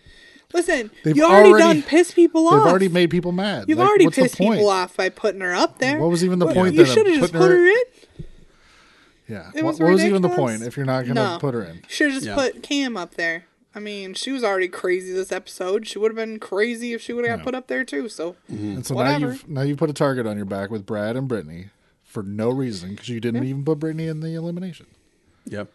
[0.54, 2.54] Listen, They've you already, already- done pissed people off.
[2.54, 3.66] They've already made people mad.
[3.68, 5.98] You've Like, already pissed people off by putting her up there.
[6.00, 8.26] What was even the What- point You should have just put her- her in.
[9.28, 9.50] Yeah.
[9.56, 11.38] It What, was what was even the point if you're not going to No.
[11.40, 11.82] put her in?
[11.88, 12.36] Should have just Yeah.
[12.36, 13.46] put Kam up there.
[13.76, 15.88] I mean, she was already crazy this episode.
[15.88, 18.10] She would have been crazy if she would have got put up there too.
[18.10, 19.20] So And so Whatever.
[19.20, 21.70] now you've now you've put a target on your back with Brad and Brittany
[22.04, 24.88] for no reason because you didn't even put Brittany in the elimination.
[25.46, 25.70] Yep.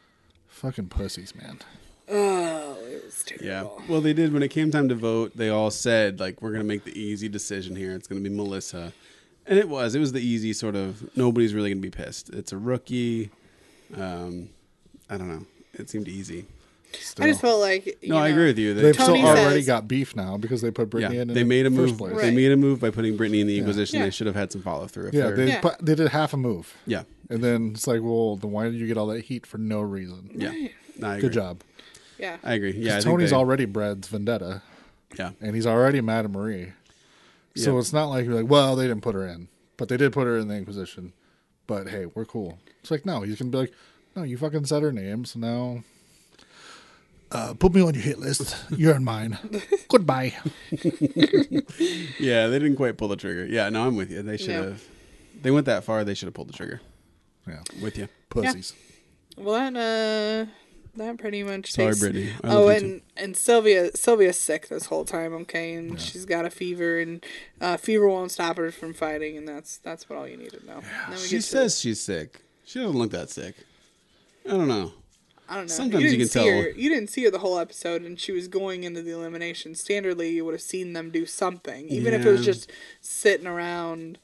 [0.49, 1.61] Fucking pussies, man.
[2.09, 3.47] oh, it was terrible.
[3.47, 3.86] Yeah.
[3.88, 5.36] Well, they did when it came time to vote.
[5.36, 7.92] They all said like, "We're gonna make the easy decision here.
[7.95, 8.92] It's gonna be Melissa,"
[9.47, 9.95] and it was.
[9.95, 11.16] It was the easy sort of.
[11.16, 12.30] Nobody's really gonna be pissed.
[12.30, 13.30] It's a rookie.
[13.97, 14.51] Um,
[15.09, 15.47] I don't know.
[15.74, 16.47] It seemed easy.
[17.20, 18.74] I just uh, felt like you No, I agree with you.
[18.74, 21.28] They, They've Tony still already says- got beef now because they put yeah, Brittany in.
[21.30, 21.99] in they the made a first move.
[21.99, 22.20] Place.
[22.22, 23.99] They made a move by putting Brittany in the Inquisition.
[23.99, 24.05] Yeah.
[24.07, 25.11] They should have had some follow through.
[25.12, 25.61] Yeah, they Yeah.
[25.61, 28.74] put- they did half a move, yeah, and then it's like, well, then why did
[28.74, 30.30] you get all that heat for no reason?
[30.34, 30.53] yeah.
[30.99, 31.22] No, I agree.
[31.22, 31.61] Good job.
[32.18, 32.36] Yeah.
[32.45, 32.72] I agree.
[32.72, 34.62] Yeah, I 'Cause think Tony's they- already Brad's vendetta,
[35.18, 36.72] Yeah, and he's already mad at Marie.
[37.57, 37.78] So Yeah.
[37.80, 40.26] it's not like you're like, well, they didn't put her in, but they did put
[40.26, 41.12] her in the Inquisition.
[41.66, 42.59] But hey, we're cool.
[42.80, 43.72] It's like no, he's gonna be like,
[44.14, 45.82] no, you fucking said her name, so now.
[47.35, 48.57] Uh, put me on your hit list.
[48.70, 49.39] You're in mine.
[49.89, 50.35] Goodbye.
[52.18, 52.47] yeah.
[52.47, 53.45] They didn't quite pull the trigger.
[53.47, 54.22] Yeah, no, I'm with you.
[54.22, 54.62] They should Yeah.
[54.62, 54.85] have.
[55.43, 56.05] They went that far.
[56.05, 56.80] They should have pulled the trigger.
[57.47, 58.09] Yeah, With you.
[58.30, 58.72] pussies.
[59.37, 60.51] Well, that uh,
[60.97, 61.72] that pretty much.
[61.72, 62.30] Sorry, takes- Brittany.
[62.43, 65.35] I Oh, love you and and Sylvia Sylvia's sick this whole time.
[65.35, 67.22] Okay, and she's got a fever, and
[67.61, 70.64] uh, fever won't stop her from fighting, and that's that's what all you need to
[70.64, 70.76] know.
[70.78, 72.41] And then we She get to- says she's sick.
[72.64, 73.57] She doesn't look that sick.
[74.47, 74.93] I don't know.
[75.49, 75.68] I don't know.
[75.72, 76.62] sometimes you, you didn't can see tell.
[76.62, 79.72] Her, you didn't see her the whole episode, and she was going into the elimination.
[79.72, 82.70] Standardly, you would have seen them do something, even if it was just
[83.01, 84.18] sitting around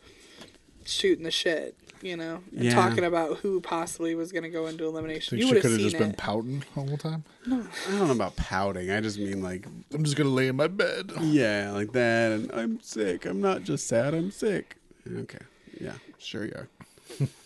[0.87, 2.75] shooting the shit, you know, and Yeah.
[2.75, 5.37] talking about who possibly was going to go into elimination.
[5.39, 5.99] Think you she could have have just it.
[5.99, 7.25] been pouting all the time.
[7.47, 8.91] No, I don't know about pouting.
[8.91, 11.13] I just mean like, I'm just gonna lay in my bed.
[11.21, 12.33] yeah, like that.
[12.33, 13.27] And I'm sick.
[13.27, 14.15] I'm not just sad.
[14.15, 14.77] I'm sick.
[15.15, 15.39] Okay.
[15.79, 15.95] Yeah.
[16.19, 16.69] Sure you are.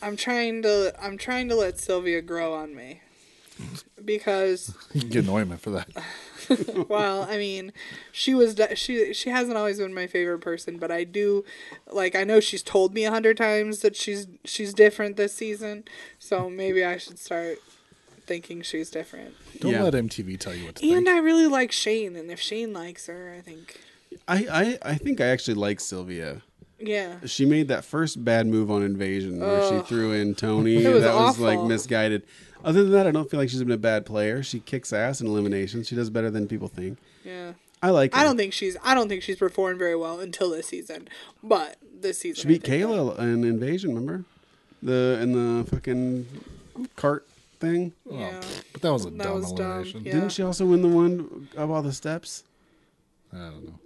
[0.02, 0.94] I'm trying to.
[1.02, 3.00] I'm trying to let Sylvia grow on me.
[4.04, 5.88] Because, You can get annoyment for that.
[6.88, 7.72] well, I mean,
[8.12, 11.44] she was she she hasn't always been my favorite person, but I do
[11.90, 15.84] like I know she's told me a hundred times that she's she's different this season,
[16.18, 17.58] so maybe I should start
[18.26, 19.34] thinking she's different.
[19.60, 19.82] Don't Yeah.
[19.84, 20.94] let MTV tell you what to do.
[20.94, 21.16] And think.
[21.16, 23.80] I really like Shane, and if Shane likes her, I think
[24.28, 26.42] I, I, I think I actually like Sylvia.
[26.78, 27.16] yeah.
[27.24, 30.84] She made that first bad move on Invasion where she threw in Tony.
[30.84, 32.24] It was that was like misguided.
[32.64, 34.42] Other than that, I don't feel like she's been a bad player.
[34.42, 35.86] She kicks ass in eliminations.
[35.88, 36.98] She does better than people think.
[37.24, 37.52] Yeah.
[37.82, 38.20] I like her.
[38.20, 41.08] I don't think she's I don't think she's performed very well until this season.
[41.42, 44.24] But this season She beat I think Kayla in Invasion, remember?
[44.82, 46.26] The in the fucking
[46.96, 47.26] cart
[47.60, 47.92] thing.
[48.06, 48.40] that- Yeah.
[48.72, 50.04] But that was a That dumb was dumb, elimination.
[50.04, 50.12] yeah.
[50.12, 52.44] Didn't she also win the one of all the steps?
[53.32, 53.78] I don't know.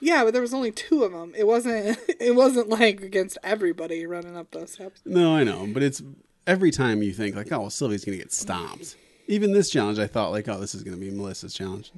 [0.00, 1.32] Yeah, but there was only two of them.
[1.36, 1.98] It wasn't.
[2.20, 5.00] It wasn't like against everybody running up those steps.
[5.04, 6.02] No, I know, but it's
[6.46, 8.96] every time you think like, oh, well, Sylvia's gonna get stomped.
[9.28, 11.92] Even this challenge, I thought like, oh, this is gonna be Melissa's challenge.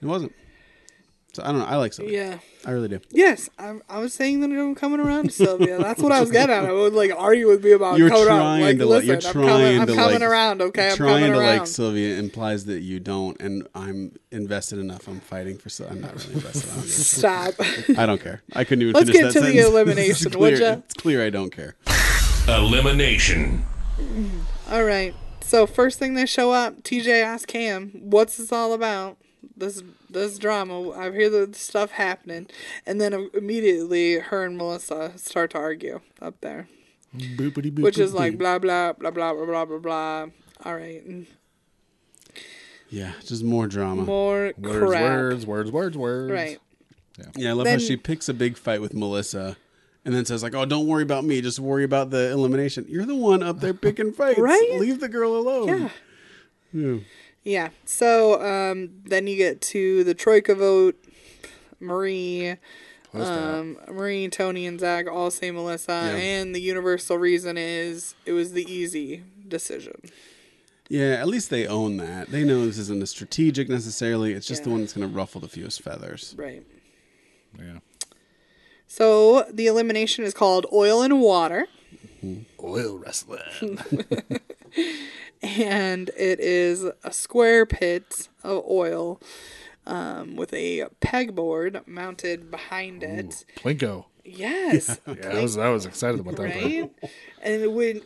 [0.00, 0.32] It wasn't.
[1.34, 1.64] So I don't know.
[1.64, 2.32] I like Sylvia.
[2.32, 2.38] Yeah.
[2.66, 3.00] I really do.
[3.10, 5.78] Yes, I, I was saying that I'm coming around to Sylvia.
[5.78, 6.66] That's what I was getting at.
[6.66, 8.38] I would like argue with me about You're coming around.
[8.38, 9.04] trying Like, to like.
[9.04, 10.28] You're I'm trying coming, I'm to coming like.
[10.30, 10.60] around.
[10.62, 11.58] Okay, I'm trying coming to around.
[11.60, 15.08] like Sylvia implies that you don't, and I'm invested enough.
[15.08, 15.70] I'm fighting for.
[15.70, 15.96] Sylvia.
[15.96, 16.70] I'm not really invested.
[16.70, 17.54] I Stop.
[17.98, 18.42] I don't care.
[18.52, 19.66] I couldn't even Let's finish get that to the sentence.
[19.74, 20.72] elimination, it's would ya?
[20.84, 21.76] It's clear I don't care.
[22.48, 23.64] Elimination.
[24.70, 25.14] all right.
[25.40, 29.16] So first thing they show up, TJ asks Kam, "What's this all about?"
[29.56, 30.90] this this drama.
[30.90, 32.46] I hear the stuff happening,
[32.86, 36.68] and then immediately her and Melissa start to argue up there,
[37.16, 37.82] Boopity boop.
[37.82, 40.26] which is like blah blah blah blah blah blah blah blah.
[40.64, 41.02] All right,
[42.88, 44.02] Yeah, just more drama.
[44.02, 45.02] more words, crap.
[45.02, 46.30] words, words, words, words.
[46.32, 46.58] Right.
[47.36, 49.56] Yeah, I love Then- how she picks a big fight with Melissa
[50.04, 51.40] and then says like, "Oh, don't worry about me.
[51.40, 52.86] Just worry about the elimination.
[52.88, 54.38] You're the one up there picking fights.
[54.38, 54.76] Right?
[54.78, 55.88] Leave the girl alone." Yeah.
[56.72, 56.98] Yeah.
[57.44, 57.68] Yeah.
[57.84, 60.96] So um, then you get to the Troika vote.
[61.80, 62.56] Marie,
[63.12, 68.52] um, Marie, Tony, and Zach all say Melissa, and the universal reason is it was
[68.52, 70.00] the easy decision.
[70.88, 72.30] Yeah, at least they own that.
[72.30, 74.32] They know this isn't a strategic necessarily.
[74.32, 76.34] It's just the one that's going to ruffle the fewest feathers.
[76.36, 76.62] Right.
[77.58, 77.78] Yeah.
[78.94, 81.66] So the elimination is called oil and water,
[82.62, 83.78] Oil wrestling.
[85.42, 89.18] and it is a square pit of oil
[89.86, 93.46] um, with a pegboard mounted behind it.
[93.56, 94.04] Plinko.
[94.26, 95.00] Yes.
[95.06, 96.54] Yeah, I was I was excited about that.
[96.54, 96.90] right?
[97.42, 98.02] And when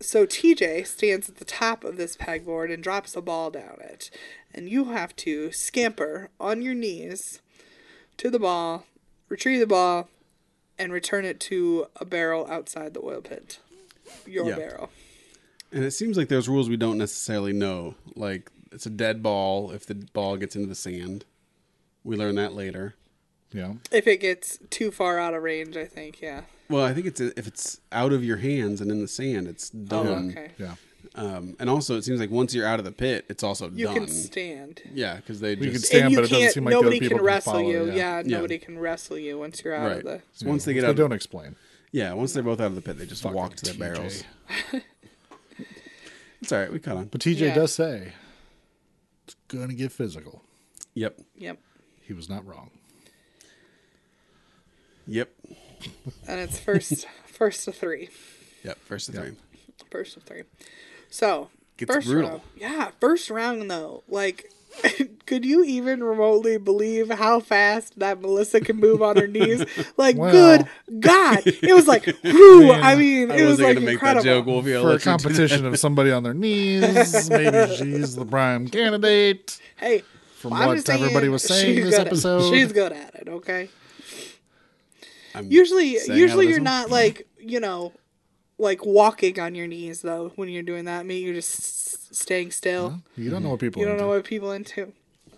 [0.00, 4.10] so TJ stands at the top of this pegboard and drops a ball down it,
[4.52, 7.40] and you have to scamper on your knees
[8.16, 8.86] to the ball,
[9.32, 10.10] retrieve the ball,
[10.78, 13.60] and return it to a barrel outside the oil pit.
[14.26, 14.56] Your Yeah.
[14.56, 14.90] barrel.
[15.72, 17.94] And it seems like there's rules we don't necessarily know.
[18.14, 21.24] Like it's a dead ball if the ball gets into the sand.
[22.04, 22.94] We learn that later.
[23.52, 23.74] Yeah.
[23.90, 26.42] If it gets too far out of range, I think, yeah.
[26.68, 29.70] Well, I think it's if it's out of your hands and in the sand, it's
[29.74, 30.34] oh, done.
[30.36, 30.50] Oh, okay.
[30.58, 30.74] Yeah.
[31.14, 33.86] Um, and also, it seems like once you're out of the pit, it's also You
[33.86, 33.94] done.
[33.96, 34.80] can stand.
[34.94, 36.78] yeah, because they You can just stand, and you but it doesn't seem like the
[36.78, 37.86] other nobody people can wrestle follow, you.
[37.86, 37.94] yeah.
[37.94, 38.36] Yeah, Yeah.
[38.36, 39.96] nobody can wrestle you once you're out right.
[39.98, 40.22] of the.
[40.32, 41.56] So once they get they out, don't explain.
[41.92, 43.78] yeah, once they're both out of the pit, they just Fucking walk to their TJ.
[43.94, 44.24] barrels.
[46.40, 46.72] It's all right.
[46.72, 47.04] We caught on.
[47.04, 47.54] But TJ Yeah.
[47.54, 48.14] does say
[49.26, 50.42] it's gonna get physical.
[50.94, 51.20] Yep.
[51.36, 51.58] Yep.
[52.00, 52.70] He was not wrong.
[55.06, 55.30] Yep.
[56.26, 58.08] And it's first first to three.
[58.64, 58.78] Yep.
[58.80, 59.32] First of three.
[59.90, 60.42] First of three.
[61.12, 62.30] So Gets first brutal.
[62.30, 62.40] round.
[62.56, 64.02] Yeah, first round though.
[64.08, 64.50] Like
[65.26, 69.64] could you even remotely believe how fast that Melissa can move on her knees?
[69.98, 70.32] Like, Well.
[70.32, 70.66] good
[71.00, 71.42] God.
[71.44, 72.68] It was like, whew.
[72.68, 74.22] Man, I mean, it was wasn't like make incredible.
[74.24, 74.72] that joke, Wolfie.
[74.72, 75.04] For a let you do that.
[75.04, 79.60] competition of somebody on their knees, maybe she's the prime candidate.
[79.76, 80.02] Hey,
[80.38, 82.50] From I'm what just everybody was saying she's this good at- episode.
[82.54, 83.68] she's good at it, okay?
[85.34, 87.92] I'm Usually, staying out of usually you're not like you know,
[88.58, 91.06] like walking on your knees though when you're doing that.
[91.06, 93.02] Maybe you're just staying still.
[93.16, 94.04] You don't know what people You don't into.
[94.04, 94.92] know what people into.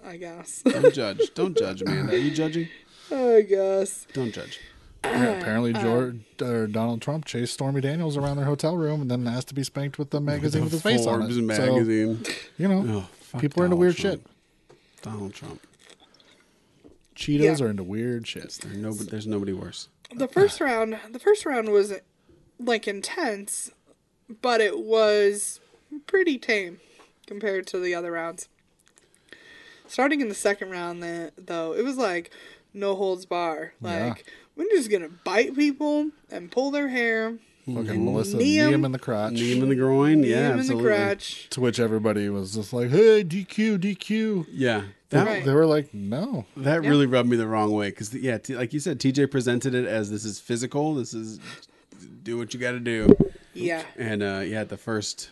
[0.05, 0.63] I guess.
[0.63, 1.33] Don't judge.
[1.35, 2.13] Don't judge, Amanda.
[2.15, 2.69] Are you judging?
[3.11, 4.07] I guess.
[4.13, 4.61] Don't judge.
[5.05, 9.11] Yeah, apparently, Uh, George or Donald Trump chased Stormy Daniels around their hotel room and
[9.11, 11.25] then asked to be spanked with the magazine with his face on it.
[11.31, 12.25] Forbes So, magazine.
[12.59, 14.23] you know, Oh, fuck people are into weird Trump.
[14.23, 14.77] shit.
[15.03, 15.61] Donald Trump.
[17.15, 17.67] Cheetos Yeah.
[17.67, 18.51] are into weird shit.
[18.63, 19.89] There's nobody, there's nobody worse.
[20.15, 21.93] The first round, the first round was
[22.67, 23.71] like intense,
[24.43, 25.61] but it was
[26.07, 26.81] pretty tame
[27.27, 28.49] compared to the other rounds.
[29.87, 32.31] Starting in the second round, the- though, it was like
[32.73, 33.75] no holds bar.
[33.83, 34.09] Yeah.
[34.09, 34.25] Like
[34.57, 38.85] we're just gonna bite people and pull their hair, Fucking Melissa knee knee 'em- him
[38.85, 39.33] in the crotch.
[39.33, 40.21] Knee him in the groin.
[40.21, 40.85] knee yeah, him in the absolutely.
[40.91, 41.49] crotch.
[41.51, 45.45] To which everybody was just like, "Hey, DQ, DQ." Yeah, They, that Right.
[45.45, 46.91] they were like, "No, that Yeah.
[46.91, 49.87] really rubbed me the wrong way because yeah, t- like you said, TJ presented it
[49.87, 50.95] as this is physical.
[50.95, 51.39] This is
[52.25, 53.15] do what you got to do.
[53.53, 53.83] Yeah.
[53.97, 55.31] And uh, yeah, at the first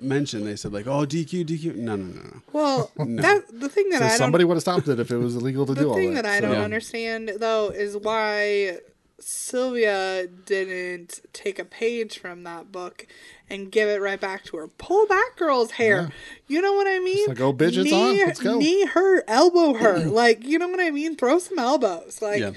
[0.00, 2.42] mention, they said like, "Oh, DQ, DQ." No, no, no, no.
[2.52, 5.16] Well, that the thing that So I don't somebody would have stopped it if it
[5.16, 6.00] was illegal to do all that.
[6.00, 6.62] the thing that." that I So- don't Yeah.
[6.62, 8.78] understand though is why
[9.20, 13.06] Sylvia didn't take a page from that book
[13.50, 14.68] and give it right back to her.
[14.68, 16.12] Pull that girl's hair.
[16.46, 17.26] You know what I mean?
[17.28, 18.16] like, "Oh, bitch, it's on.
[18.18, 19.98] Let's go." Knee her, elbow her.
[20.06, 21.16] like, you know what I mean?
[21.16, 22.20] Throw some elbows.
[22.22, 22.52] Like, Yeah.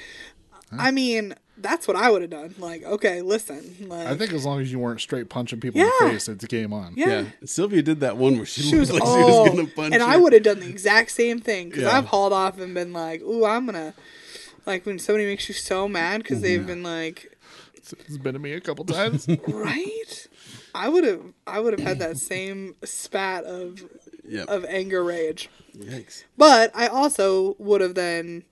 [0.78, 2.56] I mean, that's what I would have done.
[2.58, 3.76] Like, okay, listen.
[3.88, 6.46] Like, I think as long as you weren't straight punching people in the face, it's
[6.46, 6.94] game on.
[6.96, 7.08] yeah.
[7.22, 9.94] Yeah, Sylvia did that one where she, She was, like oh, she was gonna punch.
[9.94, 11.98] and I would have done the exact same thing because Yeah.
[11.98, 13.94] I've hauled off and been like, "Ooh, I'm gonna,"
[14.66, 17.38] like when somebody makes you so mad because they've been like,
[17.76, 19.28] It's been to me a couple times.
[19.48, 20.28] right?
[20.74, 23.84] I would have, I would have had that same spat of
[24.28, 24.48] Yep.
[24.48, 26.24] of anger rage, Yikes.
[26.38, 28.44] but I also would have then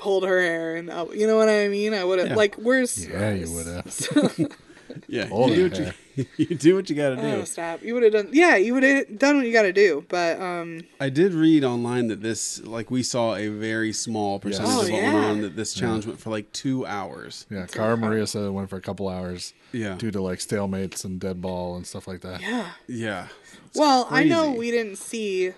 [0.00, 1.94] pulled her hair and uh, you know what I mean.
[1.94, 2.34] I would have Yeah.
[2.34, 4.48] like, where's yeah, you would have.
[5.06, 7.22] Yeah, you do what you, you do what you got to do.
[7.22, 7.80] Oh, stop!
[7.80, 10.04] You would have done, yeah, you would have done what you got to do.
[10.08, 14.72] But um, I did read online that this, like, we saw a very small percentage
[14.74, 15.40] Oh, of what went on.
[15.42, 17.46] That this challenge went for like two hours.
[17.50, 21.04] Yeah, Cara Maria said it went for a couple hours Yeah, due to like stalemates
[21.04, 22.40] and dead ball and stuff like that.
[22.40, 22.70] yeah.
[22.88, 23.28] yeah.
[23.68, 25.52] It's Well, I know we didn't see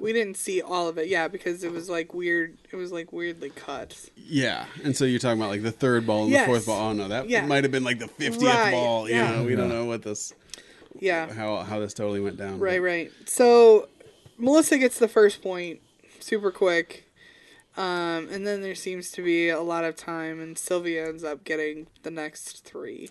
[0.00, 2.56] We didn't see all of it, yeah, because it was like weird.
[2.70, 4.10] It was like weirdly cut.
[4.16, 6.42] Yeah, and so you're talking about like the third ball and Yes.
[6.42, 6.90] the fourth ball.
[6.90, 7.44] Oh no, that Yeah.
[7.46, 9.08] might have been like the fiftieth Right, ball.
[9.08, 9.32] You yeah.
[9.36, 10.32] know, we don't know what this
[11.00, 12.58] Yeah, how how this totally went down.
[12.60, 13.10] right, right.
[13.26, 13.88] So
[14.38, 15.80] Melissa gets the first point
[16.20, 17.08] super quick,
[17.76, 21.42] um, and then there seems to be a lot of time, and Sylvia ends up
[21.44, 23.10] getting the next three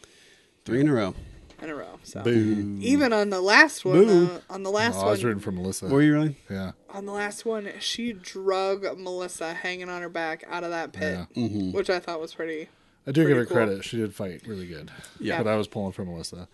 [0.63, 1.15] Three in a row.
[1.61, 1.99] In a row.
[2.03, 2.77] So Boo.
[2.81, 4.25] even on the last one, Boo.
[4.49, 5.87] uh, on the last Oh, I was one, rooting for Melissa.
[5.87, 6.35] Were you really?
[6.49, 6.71] Yeah.
[6.89, 11.19] on the last one, she drug Melissa hanging on her back out of that pit,
[11.35, 11.71] Yeah.
[11.71, 12.69] which I thought was pretty.
[13.07, 13.55] I do give her cool.
[13.57, 13.83] credit.
[13.83, 14.91] She did fight really good.
[15.19, 15.41] Yeah.
[15.41, 16.47] But I was pulling for Melissa.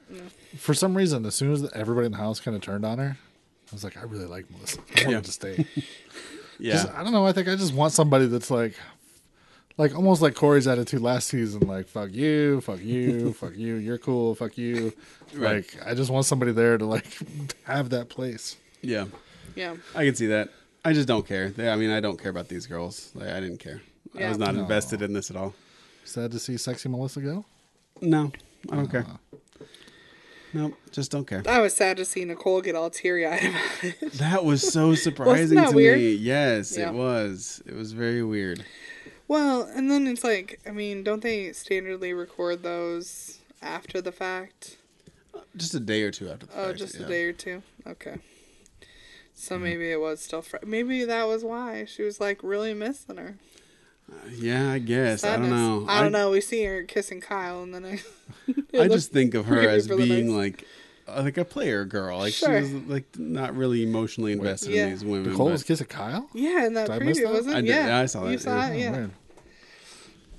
[0.58, 3.18] For some reason, as soon as everybody in the house kind of turned on her,
[3.70, 4.80] I was like, I really like Melissa.
[4.95, 5.22] I want Yeah.
[5.22, 5.66] to stay.
[6.60, 6.74] Yeah.
[6.74, 7.24] Just- I don't know.
[7.28, 8.74] I think I just want somebody that's like,
[9.78, 11.61] like almost like Corey's attitude last season.
[11.67, 13.75] Like, fuck you, fuck you, fuck you.
[13.75, 14.36] You're cool.
[14.36, 14.93] Fuck you.
[15.34, 15.57] Right.
[15.75, 17.05] Like, I just want somebody there to like
[17.63, 18.57] have that place.
[18.82, 19.05] yeah.
[19.55, 20.49] Yeah, I can see that.
[20.86, 21.49] I just don't care.
[21.49, 23.09] They- I mean, I don't care about these girls.
[23.15, 23.82] Like, I didn't care.
[24.19, 24.61] I was not No.
[24.61, 25.55] invested in this at all.
[26.05, 27.43] Sad to see sexy Melissa go.
[28.01, 28.32] No,
[28.71, 29.01] I don't care.
[29.01, 29.38] Uh-huh.
[30.53, 31.41] No, just don't care.
[31.47, 34.13] I was sad to see Nicole get all teary eyed about it.
[34.13, 35.97] That was so surprising that to weird?
[35.97, 36.13] me.
[36.13, 36.89] Yes, Yeah.
[36.89, 37.61] it was.
[37.65, 38.63] It was very weird.
[39.28, 44.78] Well, and then it's like, I mean, don't they standardly record those after the fact?
[45.55, 47.05] Just a day or two after the Oh, fact, just yeah.
[47.05, 47.61] a day or two.
[47.86, 48.17] Okay.
[49.34, 49.63] So Mm-hmm.
[49.63, 53.36] maybe it was still fr- maybe that was why she was like really missing her.
[54.32, 55.23] Yeah, I guess.
[55.25, 55.86] I don't know.
[55.89, 56.32] I don't know.
[56.32, 57.99] We see her kissing Kyle, and then I.
[58.82, 60.65] I just think of her as being like uh,
[61.16, 62.18] like a player girl.
[62.20, 62.66] Like Sure.
[62.66, 64.86] she was like not really emotionally invested Yeah.
[64.86, 65.32] in these women.
[65.32, 66.30] Nicole but- was kissing Kyle.
[66.34, 67.34] Yeah, in that Did I miss preview, that?
[67.34, 68.72] wasn't I did- Yeah, yeah, I saw You that, saw yeah.
[68.74, 68.91] it, yeah.
[68.91, 69.12] Weird.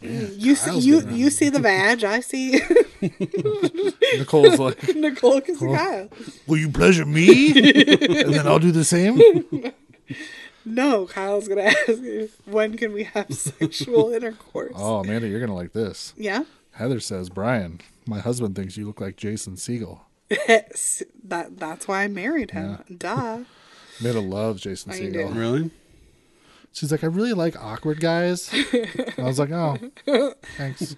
[0.00, 2.04] You see, Kyle's you getting you see the badge.
[2.04, 2.60] I see
[4.16, 6.08] Nicole's like, Nicole kissing Kyle.
[6.46, 9.20] "Will you pleasure me?" and then I'll do the same.
[10.64, 14.72] No, Kyle's gonna ask you when can we have sexual intercourse.
[14.76, 16.14] Oh, Amanda, you're gonna like this.
[16.16, 20.00] Yeah, Heather says, "Brian, my husband thinks you look like Jason Segel."
[20.48, 22.78] that that's why I married him.
[22.96, 23.40] Duh.
[24.00, 25.34] Amanda loves Jason I Segel.
[25.36, 25.70] Really?
[26.72, 28.50] She's like, "I really like awkward guys."
[29.18, 29.78] I was like, "Oh,
[30.56, 30.94] thanks."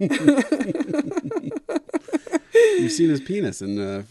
[2.53, 4.03] You've seen his penis in uh,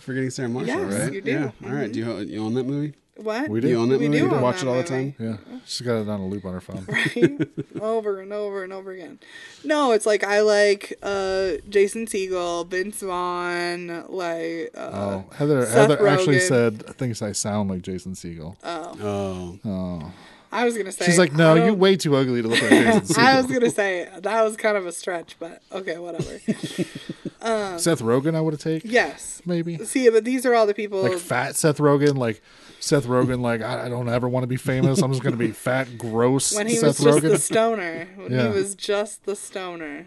[0.00, 1.12] Forgetting Sarah Marshall, Yes, right?
[1.12, 1.32] you do.
[1.34, 1.64] Mm-hmm.
[1.64, 1.70] Yeah.
[1.70, 1.92] All right.
[1.92, 2.94] Do you you own that movie?
[3.22, 3.48] What?
[3.50, 3.68] We do.
[3.68, 4.20] You own that We movie?
[4.20, 5.12] do own watch that it all the movie.
[5.18, 5.40] time.
[5.50, 6.84] Yeah, she's got it on a loop on her phone.
[6.88, 7.48] right?
[7.82, 9.18] over and over and over again.
[9.64, 15.66] No, it's like I like uh, Jason Segel, Vince Vaughn, like uh, Oh, Heather.
[15.66, 18.56] Seth Heather actually said thinks I sound like Jason Segel.
[18.64, 18.96] Oh.
[19.02, 19.58] Oh.
[19.68, 20.12] Oh.
[20.52, 21.04] I was gonna say.
[21.06, 23.70] She's like, "No, you're way too ugly to look like Jason Segel." I was gonna
[23.70, 26.40] say that was kind of a stretch, but okay, whatever.
[27.78, 29.40] Seth Rogen, I would have taken yes.
[29.46, 31.02] maybe See, but these are all the people.
[31.02, 32.42] like fat Seth Rogen, like
[32.80, 35.00] Seth Rogen, like I, I don't ever want to be famous.
[35.02, 37.30] I'm just gonna be fat, gross when he Seth was just Rogen.
[37.30, 38.08] the stoner.
[38.16, 38.48] When Yeah.
[38.48, 40.06] he was just the stoner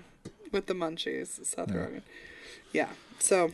[0.51, 2.01] with the munchies, Seth Rogen.
[2.71, 2.89] Yeah.
[3.19, 3.51] So,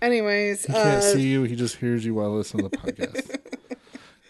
[0.00, 1.42] anyways, He can't uh, see you.
[1.42, 3.36] He just hears you while listening to the podcast.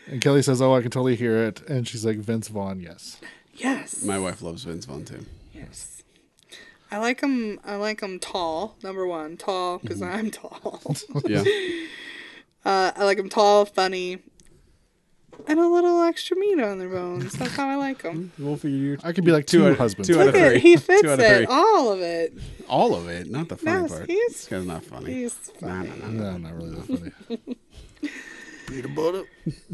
[0.07, 3.21] and Kelly says, "Oh, I can totally hear it." And she's like, "Vince Vaughn, yes."
[3.55, 5.27] yes, My wife loves Vince Vaughn too.
[5.55, 6.03] yes.
[6.91, 7.61] I like him.
[7.65, 8.75] I like him tall.
[8.83, 10.17] Number one, tall because Mm-hmm.
[10.17, 10.81] I'm tall.
[11.29, 11.45] Yeah.
[12.65, 14.19] uh, I like them tall, funny,
[15.47, 17.33] and a little extra meat on their bones.
[17.33, 18.33] That's how I like them.
[18.39, 20.09] we'll figure you I could be like two, Two husbands.
[20.09, 20.61] two out of at three.
[20.61, 22.35] he fits Two out of it, all of it.
[22.69, 24.07] all of it, not the funny Yes, part.
[24.11, 25.13] he's- this guy's not funny.
[25.15, 25.89] He's Nah, funny.
[26.01, 26.31] nah, nah.
[26.33, 27.57] no, not really that funny.
[28.69, 29.25] Peanut butter.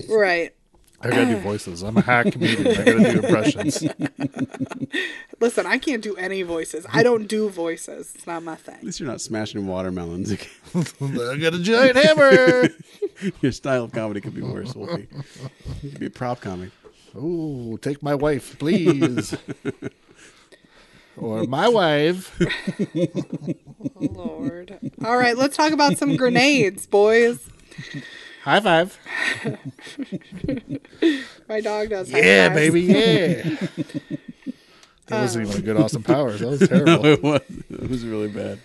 [0.09, 0.55] right.
[1.01, 1.83] I gotta do voices.
[1.83, 2.69] I'm a hack comedian.
[2.69, 3.85] I gotta do impressions.
[5.41, 6.87] Listen, I can't do any voices.
[6.91, 8.15] I don't do voices.
[8.15, 8.75] It's not my thing.
[8.75, 8.87] At thing.
[8.87, 10.33] least you're not smashing watermelons.
[10.75, 12.69] I got a giant hammer.
[13.43, 15.09] Your style of comedy could be worse, Wolfie.
[15.83, 16.71] You could be a prop comic.
[17.15, 19.37] Oh, take my wife, please.
[21.17, 22.39] or my wife.
[23.95, 24.79] Lord.
[25.05, 27.49] All right, let's talk about some grenades, boys.
[28.47, 28.97] High five.
[31.49, 32.11] My dog does.
[32.13, 32.61] high Yeah, fives.
[32.61, 33.57] baby, yeah.
[35.09, 36.41] That wasn't even a good Austin Powers.
[36.41, 37.07] That was terrible.
[37.07, 37.41] it was.
[37.71, 38.59] It was really bad.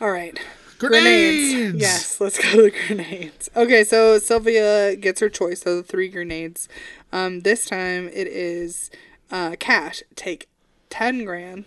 [0.00, 0.36] All right.
[0.78, 1.74] Grenades!
[1.80, 3.48] Yes, let's go to the grenades.
[3.56, 6.68] Okay, so Sylvia gets her choice of the three grenades.
[7.12, 8.90] Um, this time it is
[9.32, 10.02] uh, cash.
[10.16, 10.48] Take
[10.88, 11.64] 10 grand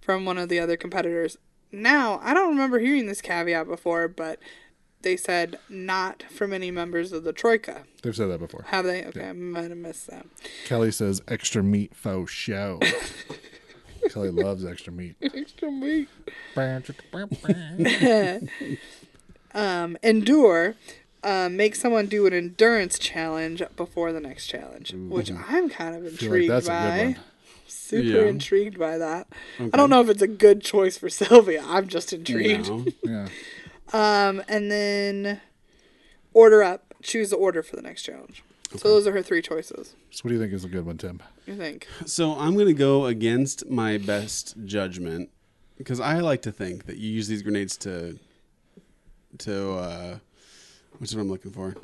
[0.00, 1.36] from one of the other competitors.
[1.72, 4.38] Now, I don't remember hearing this caveat before, but
[5.04, 7.84] they said not from any members of the Troika.
[8.02, 8.64] They've said that before.
[8.68, 9.04] Have they?
[9.04, 10.26] Okay, I might have missed that.
[10.66, 12.80] Kelly says extra meat faux show.
[14.10, 15.14] Kelly loves extra meat.
[15.22, 16.08] Extra meat.
[19.54, 20.74] um, Endure
[21.22, 26.04] Um, make someone do an endurance challenge before the next challenge, which I'm kind of
[26.04, 26.96] I feel like intrigued that's a by.
[26.98, 27.16] good one.
[27.66, 28.22] Super Yeah.
[28.26, 29.26] intrigued by that.
[29.58, 31.62] I don't know if it's a good choice for Sylvia.
[31.66, 32.68] I'm just intrigued.
[32.68, 32.84] No.
[33.02, 33.28] Yeah.
[33.92, 35.40] Um, and then
[36.32, 36.94] order up.
[37.02, 38.42] Choose the order for the next challenge.
[38.76, 39.94] So those are her three choices.
[40.10, 41.22] So what do you think is a good one, Tim?
[41.46, 41.86] You think?
[42.06, 45.28] So I'm going to go against my best judgment
[45.78, 48.18] because I like to think that you use these grenades to
[49.38, 50.18] to uh
[50.98, 51.74] what's what I'm looking for?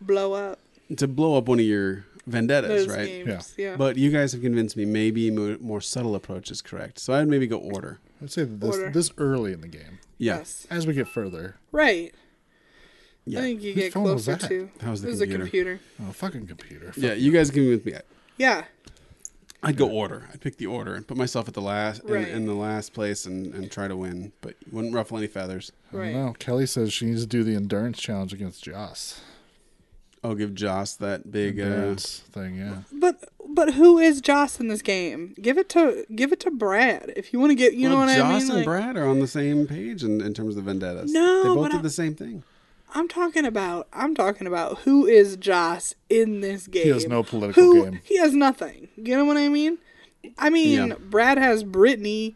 [0.00, 0.58] Blow up
[0.96, 3.06] To blow up one of your vendettas, those right?
[3.06, 3.54] games.
[3.58, 3.76] Yeah.
[3.76, 6.98] But you guys have convinced me maybe a more subtle approach is correct.
[6.98, 7.98] So I'd maybe go order.
[8.22, 8.90] I'd say that this Order.
[8.90, 9.98] this early in the game.
[10.18, 10.36] Yeah.
[10.38, 10.66] Yes.
[10.70, 12.14] As we get further, Right.
[13.24, 13.38] Yeah.
[13.38, 14.48] I think you Whose get phone was closer that?
[14.48, 14.70] to.
[14.78, 15.42] That was the it was computer.
[15.44, 15.80] a computer.
[16.08, 16.92] oh fucking computer.
[16.96, 17.94] Yeah, you guys can with me.
[18.36, 18.64] Yeah.
[19.64, 20.28] I'd go order.
[20.32, 22.26] I'd pick the order and put myself at the last Right.
[22.26, 25.70] in, in the last place and, and try to win, but wouldn't ruffle any feathers.
[25.90, 26.12] I don't Right.
[26.14, 26.34] know.
[26.40, 29.20] Kelly says she needs to do the endurance challenge against Joss.
[30.24, 31.58] I'll give Joss that big.
[31.60, 32.82] Uh, thing, yeah.
[32.92, 35.34] But but who is Joss in this game?
[35.42, 37.74] Give it to give it to Brad if you want to get.
[37.74, 38.40] You know what Joss I mean?
[38.40, 41.12] Joss and Like, Brad are on the same page in, in terms of vendettas.
[41.12, 42.44] No, they both but did I- the same thing.
[42.94, 43.88] I'm talking about.
[43.92, 46.82] I'm talking about who is Joss in this game.
[46.84, 48.00] He has no political Who- game.
[48.04, 48.88] He has nothing.
[48.96, 49.78] You know what I mean?
[50.38, 50.94] I mean, Yeah.
[51.00, 52.34] Brad has Britni.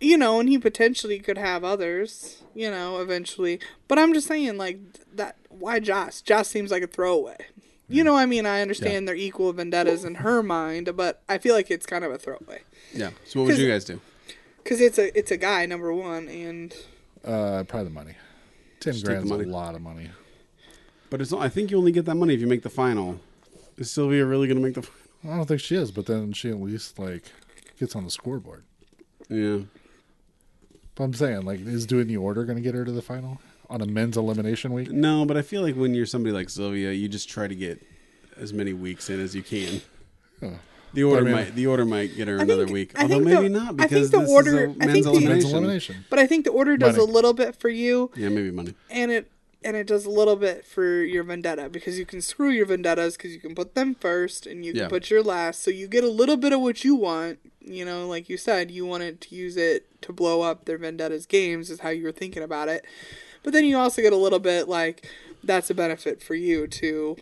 [0.00, 2.42] You know, and he potentially could have others.
[2.54, 3.60] You know, eventually.
[3.88, 4.78] But I'm just saying, like
[5.14, 5.36] that.
[5.48, 6.20] Why Joss?
[6.20, 7.36] Joss seems like a throwaway.
[7.88, 11.54] You know, I mean, I understand they're equal vendettas in her mind, but I feel
[11.54, 12.62] like it's kind of a throwaway
[12.94, 13.10] Yeah.
[13.26, 14.00] So what would you guys do?
[14.62, 16.74] because it's a it's a guy number one, and
[17.24, 18.14] Uh, probably the money.
[18.80, 20.10] Ten Just take grand's a lot of money.
[21.10, 23.20] But it's I think you only get that money if you make the final.
[23.76, 24.82] Is Sylvia really going to make the?
[24.82, 25.34] final?
[25.34, 27.24] I don't think she is, but then she at least like
[27.78, 28.64] gets on the scoreboard.
[29.28, 29.58] Yeah.
[30.94, 33.40] But I'm saying, like, is doing the order going to get her to the final
[33.68, 34.90] on a men's elimination week?
[34.90, 37.82] No, but I feel like when you're somebody like Sylvia, you just try to get
[38.36, 39.80] as many weeks in as you can.
[40.92, 42.92] The order I mean- might the order might get her I another think- week.
[42.98, 44.86] I Although think maybe the- not I think because the this order- is I a
[44.86, 45.14] men's think the- Men's
[45.44, 45.50] elimination.
[45.50, 45.96] elimination.
[46.10, 47.10] but I think the order does Money.
[47.10, 48.74] a little bit for you, Yeah, maybe money.
[48.90, 49.30] and it
[49.64, 53.16] and it does a little bit for your vendetta because you can screw your vendettas
[53.16, 54.88] because you can put them first and you can Yeah.
[54.88, 57.38] put your last, so you get a little bit of what you want.
[57.64, 61.26] You know, like you said, you wanted to use it to blow up their vendettas
[61.26, 62.84] games is how you were thinking about it,
[63.42, 65.06] but then you also get a little bit like
[65.42, 67.16] that's a benefit for you too,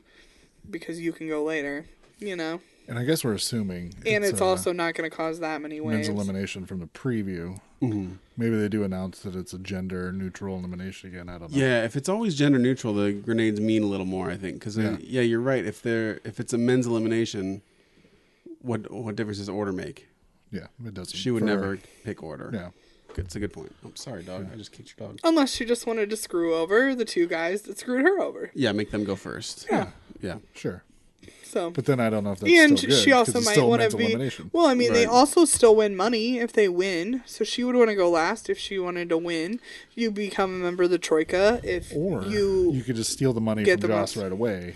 [0.70, 1.86] because you can go later.
[2.18, 5.40] You know, And I guess we're assuming, and it's, uh, also not going to cause
[5.40, 6.06] that many wins.
[6.06, 7.58] men's elimination from the preview.
[7.82, 8.12] Mm-hmm.
[8.36, 11.28] Maybe they do announce that it's a gender neutral elimination again.
[11.28, 11.58] I don't know.
[11.58, 14.30] Yeah, if it's always gender neutral, the grenades mean a little more.
[14.30, 14.98] I think because Yeah.
[15.00, 15.22] yeah.
[15.22, 15.64] you're right.
[15.64, 17.62] If they're if it's a men's elimination,
[18.60, 20.06] what what difference does order make?
[20.52, 21.16] Yeah, it doesn't.
[21.16, 21.78] She would for never her.
[22.04, 22.50] pick order.
[22.52, 22.68] Yeah.
[23.14, 23.74] Good, it's a good point.
[23.84, 24.48] I'm sorry, dog.
[24.52, 25.18] I just kicked your dog.
[25.24, 28.50] Unless she just wanted to screw over the two guys that screwed her over.
[28.54, 29.66] Yeah, make them go first.
[29.70, 29.88] Yeah.
[30.20, 30.36] Yeah.
[30.54, 30.82] Sure.
[31.44, 33.46] So But then I don't know if that's and still good, she 'cause also it's
[33.46, 34.50] might still want men's to be elimination.
[34.54, 35.12] well i mean they Right.
[35.14, 38.56] also still win money if they win so she would want to go last if
[38.58, 39.60] she wanted to win
[39.94, 43.40] you become a member of the troika if Or you, you, could just steal the
[43.42, 44.74] money get from the Joss most- right away,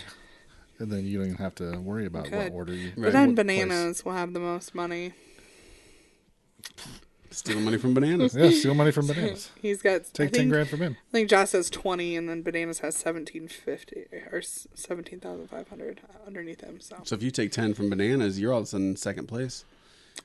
[0.79, 2.53] and then you don't even have to worry about what Could.
[2.53, 2.93] order you.
[2.95, 3.47] but then what place.
[3.47, 5.15] bananas will have the most money
[7.31, 8.35] Steal money from bananas.
[8.35, 9.51] Yeah, steal money from bananas.
[9.61, 10.97] he's got Take I ten think, grand from him.
[11.11, 16.81] I think Josh has 20 and then bananas has 1750 or s- 17,500 underneath him
[16.81, 19.27] so So if you take ten from bananas, you're all of a sudden in second
[19.27, 19.65] place.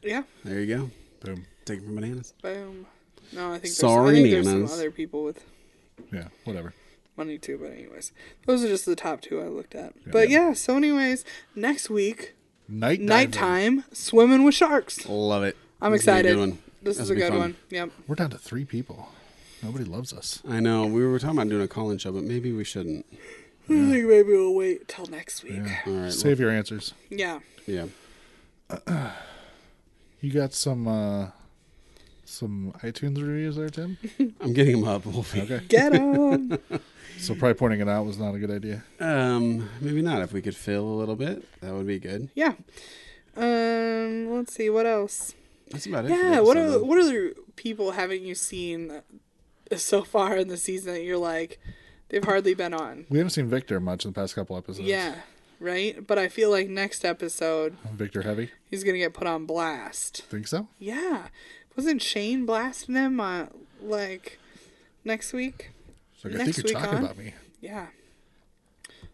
[0.01, 0.89] yeah There you go.
[1.19, 1.45] Boom.
[1.65, 2.33] Take it from bananas.
[2.41, 2.85] boom
[3.33, 5.43] no i think there's, Sorry, I think there's some other people with
[6.13, 6.73] Yeah, whatever.
[7.17, 7.57] money too.
[7.57, 8.13] But anyways,
[8.45, 9.93] those are just the top two I looked at.
[10.09, 12.35] But yeah, so anyways, next week
[12.69, 13.05] Night diving.
[13.07, 15.07] nighttime swimming with sharks.
[15.09, 15.57] Love it.
[15.81, 16.29] I'm This is a excited.
[16.35, 16.51] good one.
[16.83, 17.39] This This is a good fun.
[17.39, 17.55] one.
[17.69, 17.89] Yep.
[18.07, 19.09] We're down to three people.
[19.63, 20.41] Nobody loves us.
[20.47, 20.85] I know.
[20.87, 23.05] We were talking about doing a call-in show, but maybe we shouldn't.
[23.65, 25.53] I think maybe we'll wait till next week.
[25.63, 25.77] Yeah.
[25.87, 26.11] All right.
[26.11, 26.93] Save your answers.
[27.11, 27.85] well, yeah.
[30.21, 31.29] You got some uh
[32.25, 33.97] some iTunes reviews there, Tim?
[34.39, 35.05] I'm getting them up.
[35.05, 35.41] Wolfie.
[35.41, 35.61] Okay.
[35.67, 36.57] Get 'em.
[37.17, 38.83] So probably pointing it out was not a good idea.
[38.99, 40.21] Um, maybe not.
[40.23, 42.29] If we could fill a little bit, that would be good.
[42.35, 42.53] yeah.
[43.35, 44.31] Um.
[44.33, 45.33] Let's see what else.
[45.71, 46.11] That's about it.
[46.11, 46.39] Yeah.
[46.41, 49.01] What are what other people haven't you seen
[49.75, 51.59] so far in the season that you're like
[52.09, 53.05] they've hardly been on?
[53.09, 54.87] We haven't seen Victor much in the past couple episodes.
[54.87, 55.15] Yeah.
[55.59, 56.05] Right.
[56.05, 58.49] But I feel like next episode Victor Heavy.
[58.69, 60.23] he's gonna get put on blast.
[60.23, 60.67] Think so?
[60.79, 61.27] Yeah.
[61.75, 63.45] Wasn't Shane blasting him uh,
[63.81, 64.39] like
[65.05, 65.71] next week?
[66.23, 67.03] Like, I Next think you're week talking on?
[67.05, 67.33] about me.
[67.61, 67.87] Yeah.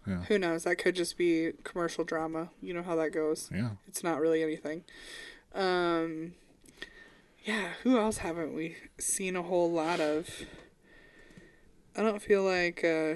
[0.06, 0.24] Yeah.
[0.24, 0.64] Who knows?
[0.64, 2.50] That could just be commercial drama.
[2.62, 3.50] You know how that goes.
[3.54, 3.72] Yeah.
[3.88, 4.84] It's not really anything.
[5.54, 6.34] Um
[7.48, 10.28] Yeah, who else haven't we seen a whole lot of?
[11.96, 13.16] I don't feel like uh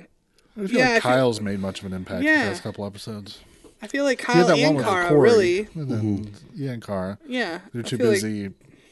[0.58, 2.46] I feel Yeah, like I feel- Kyle's made much of an impact Yeah.
[2.46, 3.40] the past couple episodes.
[3.82, 5.68] I feel like Kyle and with Cara Corey, really.
[5.76, 7.18] and then yeah, and Cara.
[7.28, 7.60] Yeah.
[7.74, 8.52] They're too feel like- busy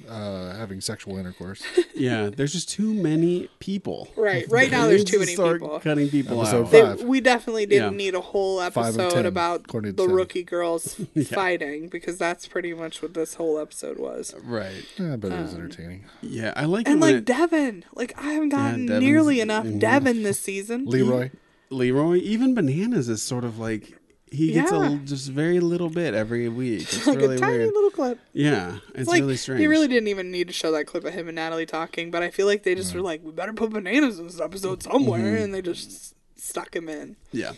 [0.10, 1.62] uh, having sexual intercourse.
[2.00, 4.08] Yeah, there's just too many people.
[4.16, 4.46] right.
[4.50, 5.82] Right now, there's too many start people.
[5.82, 6.72] Cutting people Episode out.
[6.72, 7.02] They, Five.
[7.04, 7.98] we definitely didn't Yeah.
[7.98, 10.16] need a whole of episode 10, about according to the Tim.
[10.16, 10.96] rookie girls
[11.34, 14.34] fighting because that's pretty much what this whole episode was.
[14.46, 14.86] Right.
[14.98, 16.06] yeah, but it was entertaining.
[16.22, 19.68] Yeah, I like And when like it- Devin, like I haven't gotten Devin's- nearly enough.
[19.78, 20.86] Devin this season.
[20.86, 21.32] Leroy.
[21.70, 23.99] Leroy, even bananas is sort of like
[24.32, 24.94] he gets Yeah.
[24.94, 26.82] a just very little bit every week.
[26.94, 27.74] It's like really a tiny weird.
[27.74, 28.20] little clip.
[28.34, 29.60] Yeah, it's It's like really strange.
[29.60, 32.22] they really didn't even need to show that clip of him and Natalie talking, but
[32.24, 35.20] I feel like they just were like, we better put bananas in this episode somewhere,
[35.22, 35.44] Mm-hmm.
[35.44, 37.16] and they just stuck him in.
[37.32, 37.52] Yeah,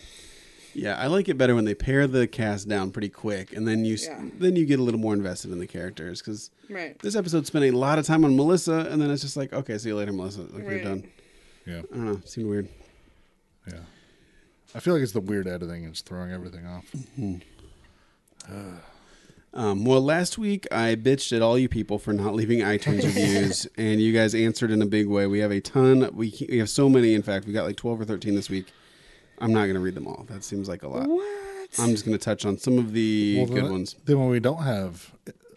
[0.74, 0.96] yeah.
[0.96, 3.96] I like it better when they pare the cast down pretty quick, and then you
[4.02, 4.22] Yeah.
[4.38, 6.98] then you get a little more invested in the characters because Right.
[7.00, 9.76] this episode spent a lot of time on Melissa, and then it's just like, okay,
[9.78, 10.42] see you later, Melissa.
[10.42, 11.04] Like you're done.
[11.66, 12.20] Yeah, I don't know.
[12.24, 12.68] Seemed weird.
[13.68, 13.80] yeah.
[14.74, 15.84] I feel like it's the weird editing.
[15.84, 16.84] It's throwing everything off.
[19.54, 23.66] Um, well, last week I bitched at all you people for not leaving iTunes reviews,
[23.76, 25.26] and you guys answered in a big way.
[25.26, 26.08] We have a ton.
[26.14, 27.12] We we have so many.
[27.14, 28.72] In fact, we got like twelve or thirteen this week.
[29.38, 30.24] I'm not going to read them all.
[30.28, 31.08] That seems like a lot.
[31.08, 31.68] What?
[31.78, 33.96] I'm just going to touch on some of the Well, good then, ones.
[34.04, 35.12] Then when we don't have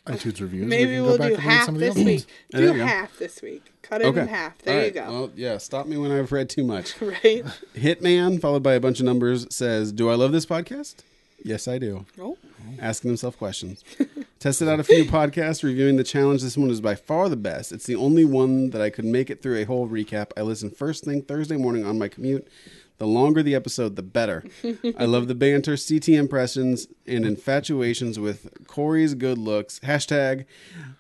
[0.06, 2.06] iTunes reviews, Maybe we can we'll go back do and half some of this week.
[2.06, 2.28] ones.
[2.50, 3.64] Yeah, there Do half this week.
[3.82, 4.22] Cut it Okay.
[4.22, 4.54] in half.
[4.54, 5.04] All There you go.
[5.12, 5.58] Well, yeah.
[5.58, 7.00] Stop me when I've read too much.
[7.02, 7.44] right?
[7.76, 10.96] Hitman, followed by a bunch of numbers, says, "Do I love this podcast?
[11.44, 12.38] Yes, I do." Oh.
[12.82, 13.84] asking himself questions.
[14.40, 16.42] Tested out a few podcasts, reviewing the challenge.
[16.42, 17.72] This one is by far the best.
[17.72, 20.32] It's the only one that I could make it through a whole recap.
[20.38, 22.48] I listen first thing Thursday morning on my commute.
[22.98, 24.44] The longer the episode, the better.
[24.98, 29.80] I love the banter, CT impressions, and infatuations with Corey's good looks.
[29.80, 30.46] Hashtag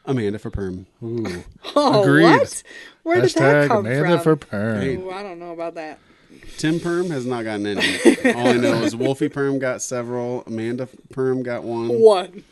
[0.05, 0.88] Amanda for perm.
[1.03, 1.43] Ooh.
[1.76, 2.23] Oh, Agreed.
[2.23, 2.63] what?
[3.03, 4.39] Where did that Hashtag come Amanda from?
[4.39, 4.84] for perm.
[4.84, 5.99] Ooh, I don't know about that.
[6.57, 7.81] Tim Perm has not gotten any.
[8.34, 10.43] All I know is Wolfie Perm got several.
[10.47, 11.88] Amanda Perm got one.
[11.89, 12.43] One.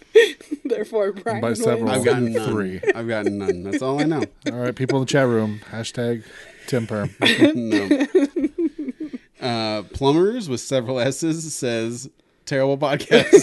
[0.65, 1.64] Therefore, Brian By wins.
[1.64, 1.90] several.
[1.90, 2.80] I've gotten Three.
[2.80, 2.91] three.
[2.94, 3.64] I've gotten none.
[3.64, 4.24] That's all I know.
[4.48, 5.60] All right, people in the chat room.
[5.72, 6.24] Hashtag
[6.68, 7.10] Tim Perm.
[7.20, 8.06] no.
[9.44, 12.10] Uh, Plumbers with several S's says
[12.45, 13.34] terrible podcast.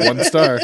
[0.06, 0.58] One star.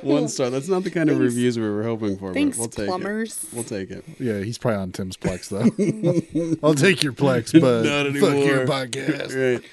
[0.02, 0.50] One star.
[0.50, 3.44] That's not the kind of reviews we were hoping for, Thanks, but we'll take plumbers.
[3.44, 3.52] it.
[3.54, 4.04] We'll take it.
[4.18, 6.56] Yeah, he's probably on Tim's Plex though.
[6.66, 8.66] I'll take your Plex, but Not fuck your anymore.
[8.66, 9.34] podcast.
[9.54, 9.64] Right.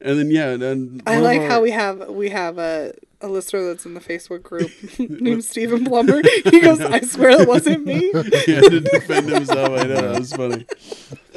[0.00, 2.94] And then yeah, then I like our- how we have we have a
[3.24, 6.22] a listener that's in the Facebook group named Stephen Plumber.
[6.50, 8.10] He goes, "I swear it wasn't me."
[8.46, 9.70] he had to defend himself.
[9.70, 10.66] I know that was funny.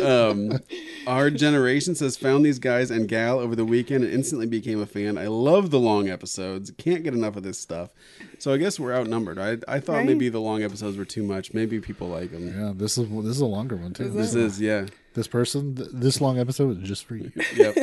[0.04, 0.60] Um,
[1.08, 4.86] our generation says found these guys and gal over the weekend and instantly became a
[4.86, 5.18] fan.
[5.18, 6.72] I love the long episodes.
[6.78, 7.90] Can't get enough of this stuff.
[8.38, 9.40] So I guess we're outnumbered.
[9.40, 10.06] I I thought Right.
[10.06, 11.54] maybe the long episodes were too much.
[11.54, 12.48] Maybe people like them.
[12.48, 14.10] Yeah, this is this is a longer one too.
[14.10, 14.86] This is yeah.
[15.14, 17.32] This person, th- this long episode is just for you.
[17.56, 17.76] Yep.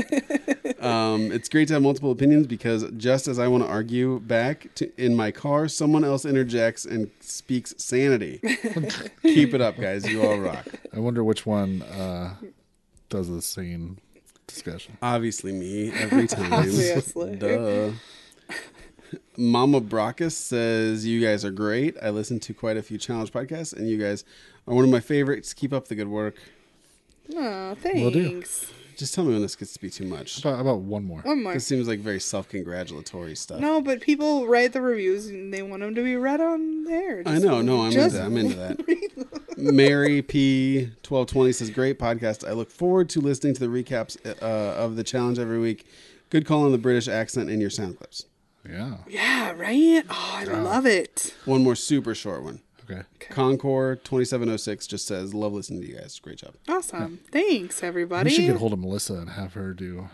[0.84, 4.68] Um, it's great to have multiple opinions because just as I want to argue back
[4.76, 8.40] to, in my car, someone else interjects and speaks sanity.
[9.22, 10.08] Keep it up, guys.
[10.08, 10.66] You all rock.
[10.92, 12.34] I wonder which one uh,
[13.08, 13.98] does the same
[14.46, 14.96] discussion.
[15.02, 16.52] Obviously, me every time.
[16.52, 17.36] Obviously.
[17.36, 17.90] Duh.
[19.36, 21.96] Mama Brockus says, You guys are great.
[22.02, 24.24] I listen to quite a few challenge podcasts, and you guys
[24.66, 25.54] are one of my favorites.
[25.54, 26.36] Keep up the good work.
[27.34, 28.42] Oh, Will do.
[28.94, 29.00] Thanks.
[29.00, 30.38] Just tell me when this gets to be too much.
[30.38, 31.20] About, about one more.
[31.20, 31.54] One more.
[31.54, 33.60] This seems like very self congratulatory stuff.
[33.60, 37.22] No, but people write the reviews and they want them to be read on there.
[37.26, 39.56] I know, no, I'm just into, I'm into that.
[39.56, 42.46] Mary P twelve twenty says, "Great podcast.
[42.46, 45.86] I look forward to listening to the recaps uh, of the challenge every week.
[46.30, 48.26] Good call on the British accent in your sound clips.
[48.68, 48.96] Yeah.
[49.06, 50.04] Yeah, right.
[50.08, 51.34] Oh, I love it.
[51.44, 52.60] One more super short one.
[52.90, 53.02] Okay.
[53.30, 56.18] Concord twenty seven oh six just says, "Love listening to you guys.
[56.18, 57.20] Great job." Awesome.
[57.30, 58.30] Thanks, everybody.
[58.30, 60.08] We should get hold of Melissa and have her do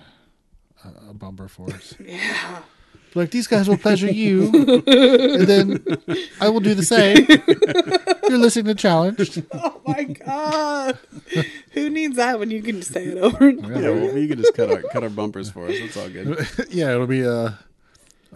[0.84, 1.94] a, a bumper for us.
[2.04, 2.62] yeah.
[3.14, 4.46] like these guys will pleasure you,
[4.86, 5.84] and then
[6.40, 7.26] I will do the same.
[8.28, 9.40] You're listening to challenge.
[9.52, 10.98] Oh my god.
[11.72, 13.80] Who needs that when you can just say it over and over?
[13.80, 15.76] Yeah, well, you could just cut our cut our bumpers for us.
[15.80, 16.46] That's all good.
[16.70, 17.52] yeah, it'll be uh,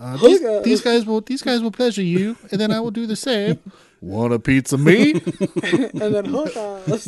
[0.00, 3.06] uh these, these guys will these guys will pleasure you, and then I will do
[3.06, 3.58] the same.
[4.00, 5.12] Want a pizza, me?
[5.12, 7.06] And then hookups.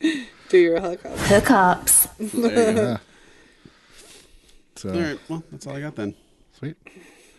[0.48, 1.12] Do your hookup.
[1.18, 2.08] Hookups.
[2.32, 2.78] There you.
[2.78, 2.96] Yeah.
[4.76, 5.18] So All right.
[5.28, 6.14] Well, that's all I got then.
[6.58, 6.76] sweet.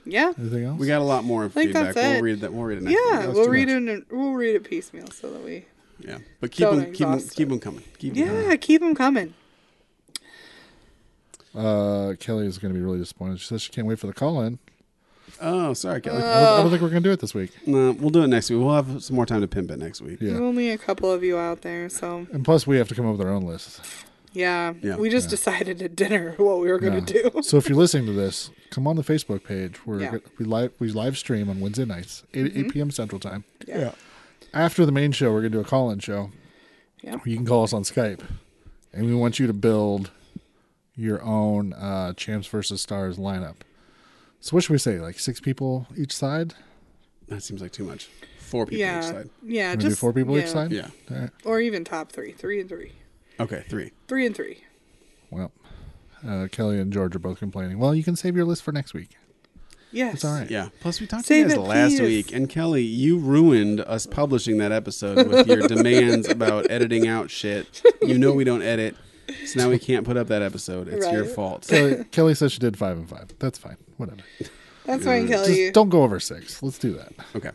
[0.06, 0.34] Yeah.
[0.38, 0.80] Anything else?
[0.80, 1.96] We got a lot more think feedback.
[1.96, 2.54] that's We'll read that.
[2.54, 2.96] We'll read it next.
[2.96, 3.04] week.
[3.12, 3.98] That Yeah, was we'll read much.
[3.98, 4.06] it.
[4.12, 5.66] We'll read it piecemeal so that we.
[6.00, 7.50] Yeah, but keep Don't them, keep them, exhaust keep it.
[7.50, 7.84] them coming.
[8.00, 8.16] Coming.
[8.16, 9.34] Yeah, keep them coming.
[11.56, 13.40] Uh, Kelly is going to be really disappointed.
[13.40, 14.60] She says she can't wait for the call in.
[15.42, 16.22] Oh, sorry, Kelly.
[16.22, 17.52] Uh, I don't, I don't think we're going to do it this week.
[17.68, 18.60] no, we'll do it next week.
[18.60, 20.20] We'll have some more time to pimp it next week.
[20.22, 20.30] Yeah.
[20.32, 23.06] There's only a couple of you out there, so And plus, we have to come
[23.06, 23.82] up with our own list.
[24.34, 24.74] Yeah.
[24.82, 24.98] Yeah.
[24.98, 27.30] We just decided at dinner what we were going to Yeah.
[27.34, 27.42] do.
[27.42, 29.86] So if you're listening to this, come on the Facebook page.
[29.86, 30.18] We're Yeah.
[30.38, 32.92] we live we live stream on Wednesday nights, 8, 8 p.m.
[32.92, 33.44] Central Time.
[33.68, 33.94] Yeah.
[34.54, 36.32] After the main show, we're gonna do a call-in show.
[37.02, 37.18] Yeah.
[37.26, 38.22] You can call us on Skype,
[38.94, 40.12] and we want you to build
[41.00, 43.56] your own uh, Champs versus Stars lineup.
[44.42, 45.00] So what should we say?
[45.00, 46.54] Like six people each side?
[47.28, 48.10] That seems like too much.
[48.40, 49.02] Four people each Yeah.
[49.02, 49.30] side.
[49.46, 49.68] Yeah.
[49.70, 50.44] Wanna do Just four people yeah.
[50.44, 50.72] each side?
[50.72, 50.88] Yeah.
[51.12, 51.30] All right.
[51.46, 52.32] Or even top three.
[52.32, 52.94] Three and three.
[53.40, 53.92] Okay, three.
[54.08, 54.64] Three and three.
[55.32, 55.52] Well,
[56.28, 57.80] uh, Kelly and George are both complaining.
[57.80, 59.16] Well, you can save your list for next week.
[59.92, 60.16] Yes.
[60.16, 60.50] It's all right.
[60.50, 60.70] Yeah.
[60.82, 62.02] Plus, we talked Save to you it, guys last please.
[62.26, 67.32] week, and Kelly, you ruined us publishing that episode with your demands about editing out
[67.32, 67.82] shit.
[68.02, 68.96] You know we don't edit,
[69.46, 70.88] so now we can't put up that episode.
[70.88, 71.68] It's your fault.
[71.68, 73.34] Kelly, Kelly says she did five and five.
[73.40, 73.78] That's fine.
[73.98, 74.22] Whatever.
[74.86, 75.56] That's fine, Kelly.
[75.56, 76.62] Just don't go over six.
[76.64, 77.14] Let's do that.
[77.36, 77.52] Okay.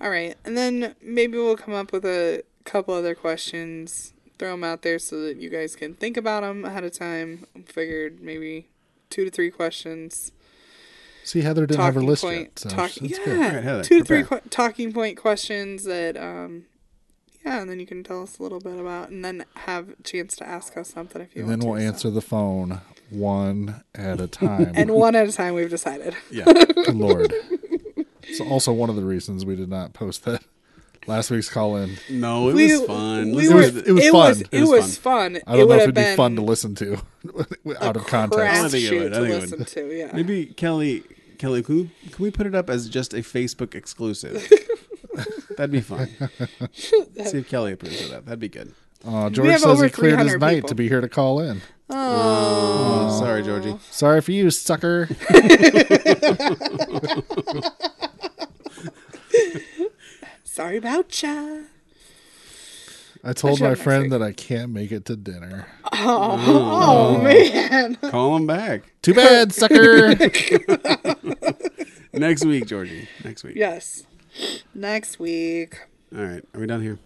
[0.00, 0.36] All right.
[0.44, 4.98] And then maybe we'll come up with a couple other questions, throw them out there
[4.98, 7.44] so that you guys can think about them ahead of time.
[7.66, 8.68] Figured maybe
[9.10, 10.32] two to three questions.
[11.22, 12.58] See, Heather didn't have her talking list point, yet.
[12.58, 13.36] So talk- it's yeah, good.
[13.38, 14.40] All right, Heather, two to three prepare.
[14.40, 16.64] qu- talking point questions that, um,
[17.44, 20.02] yeah, and then you can tell us a little bit about, and then have a
[20.02, 21.88] chance to ask us something if you And want then we'll to, so.
[21.88, 22.80] answer the phone
[23.10, 24.72] one at a time.
[24.74, 26.14] And one at a time, we've decided.
[26.30, 26.44] Yeah.
[26.44, 27.32] Good Lord.
[28.22, 30.42] It's also one of the reasons we did not post that
[31.06, 31.96] last week's call in.
[32.08, 33.26] No, it We- was fun.
[33.32, 34.28] we Listen were- to it was it fun.
[34.28, 35.32] Was, It it was was, fun.
[35.34, 35.42] fun.
[35.46, 36.98] I don't it know if it'd be fun to listen to
[37.80, 38.62] out of context.
[38.64, 39.14] I think it would.
[39.14, 39.66] I to think it would.
[39.68, 39.96] to.
[39.96, 40.10] Yeah.
[40.12, 41.02] Maybe Kelly,
[41.38, 44.46] Kelly, can we, can we put it up as just a Facebook exclusive?
[45.56, 46.08] That'd be fun.
[46.72, 48.24] See if Kelly approves of that.
[48.26, 48.72] That'd be good.
[49.06, 50.68] Uh, George says he cleared his night people.
[50.68, 51.62] to be here to call in.
[51.88, 53.76] Oh, sorry, Georgie.
[53.90, 55.08] Sorry for you, sucker.
[60.44, 61.60] Sorry about ya.
[63.22, 64.10] I told my friend week.
[64.12, 65.66] that I can't make it to dinner.
[65.92, 67.96] Oh, man.
[67.96, 70.14] Call him back Too bad, sucker.
[72.12, 73.08] next week, Georgie.
[73.24, 73.56] Next week.
[73.56, 74.04] Yes.
[74.74, 75.80] Next week.
[76.14, 76.44] All right.
[76.54, 76.98] Are we done here?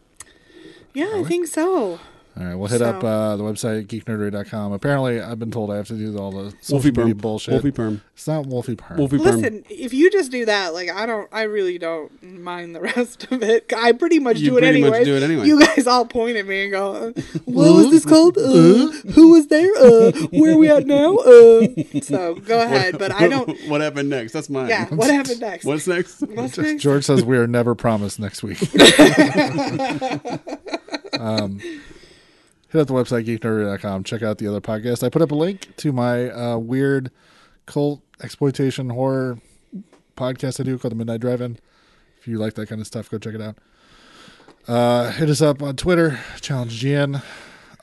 [0.93, 1.99] Yeah, I think so.
[2.37, 4.73] All right, we'll hit So- up uh, the website geeknerdery.com.
[4.73, 7.13] Apparently, I've been told I have to do all the Wolfie perm.
[7.13, 7.53] bullshit.
[7.53, 8.01] Wolfie perm.
[8.15, 8.97] It's not Wolfie perm.
[8.99, 9.27] Wolfie perm.
[9.41, 13.31] Listen, if you just do that, like I don't, I really don't mind the rest
[13.31, 13.73] of it.
[13.77, 15.05] I pretty much You do it pretty much anyway.
[15.05, 15.47] do it anyway.
[15.47, 17.13] You guys all point at me and go, uh,
[17.45, 18.37] "What was this called?
[18.37, 19.71] Uh, who was there?
[19.77, 21.67] Uh, where are we at now?" Uh,
[22.03, 23.49] so go ahead, but I don't.
[23.69, 24.33] what happened next?
[24.33, 24.69] That's mine.
[24.69, 25.65] Yeah, what happened next?
[25.65, 26.21] What's next?
[26.21, 26.83] What's next?
[26.83, 28.59] George says we are never promised next week.
[31.19, 31.61] um,
[32.75, 34.03] hit up the website geeknerdery.com.
[34.03, 35.05] Check out the other podcast.
[35.05, 37.13] I put up a link to my uh, weird
[37.67, 39.39] cult exploitation horror
[40.17, 41.59] podcast I do called the Midnight Drive-In.
[42.19, 43.59] If you like that kind of stuff, go check it out.
[44.67, 47.23] Uh, hit us up on Twitter, Challenge GN.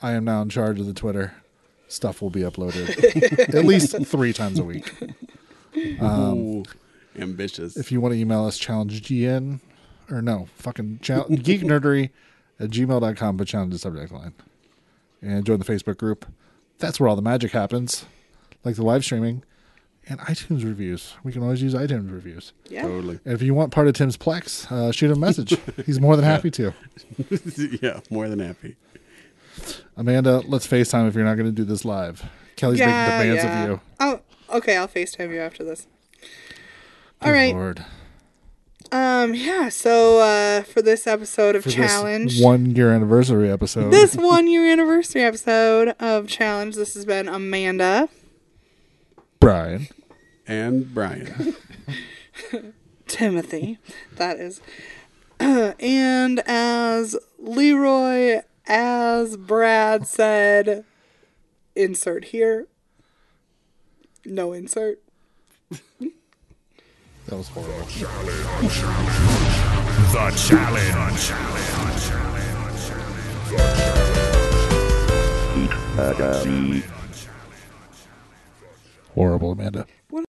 [0.02, 1.32] I am now in charge of the Twitter.
[1.88, 4.92] Stuff will be uploaded at least three times a week.
[6.02, 6.64] Ooh,
[7.16, 7.78] ambitious.
[7.78, 9.60] If you want to email us, challengegn,
[10.10, 12.10] or no, fucking chal- geeknerdery
[12.60, 14.34] at gmail.com, but challenge the subject line.
[15.22, 16.26] And join the Facebook group.
[16.78, 18.06] That's where all the magic happens,
[18.64, 19.44] like the live streaming
[20.08, 21.14] and iTunes reviews.
[21.22, 22.52] We can always use iTunes reviews.
[22.68, 22.82] Yeah.
[22.82, 23.20] totally.
[23.24, 25.56] And if you want part of Tim's Plex, uh, shoot him a message.
[25.86, 26.74] He's more than happy to.
[27.82, 28.76] yeah, more than happy.
[29.96, 32.28] Amanda, let's FaceTime if you're not going to do this live.
[32.56, 33.62] Kelly's yeah, making demands yeah.
[33.62, 33.80] of you.
[34.00, 34.20] Oh,
[34.56, 34.76] okay.
[34.76, 35.86] I'll Facetime you after this.
[37.20, 37.54] All Good right.
[37.54, 37.84] Lord.
[38.92, 39.34] Um.
[39.34, 39.70] Yeah.
[39.70, 43.90] So, uh, for this episode of For Challenge, this one year anniversary episode.
[43.90, 46.76] this one year anniversary episode of Challenge.
[46.76, 48.08] This has been Amanda,
[49.40, 49.88] Brian.
[50.46, 51.56] And Brian.
[53.06, 53.78] Timothy,
[54.16, 54.60] that is,
[55.40, 60.84] and as Leroy, as Brad said,
[61.74, 62.66] insert here.
[64.24, 65.01] No insert.
[67.32, 67.86] That was horrible.
[70.12, 71.32] The challenge.
[79.14, 79.86] Horrible, Amanda.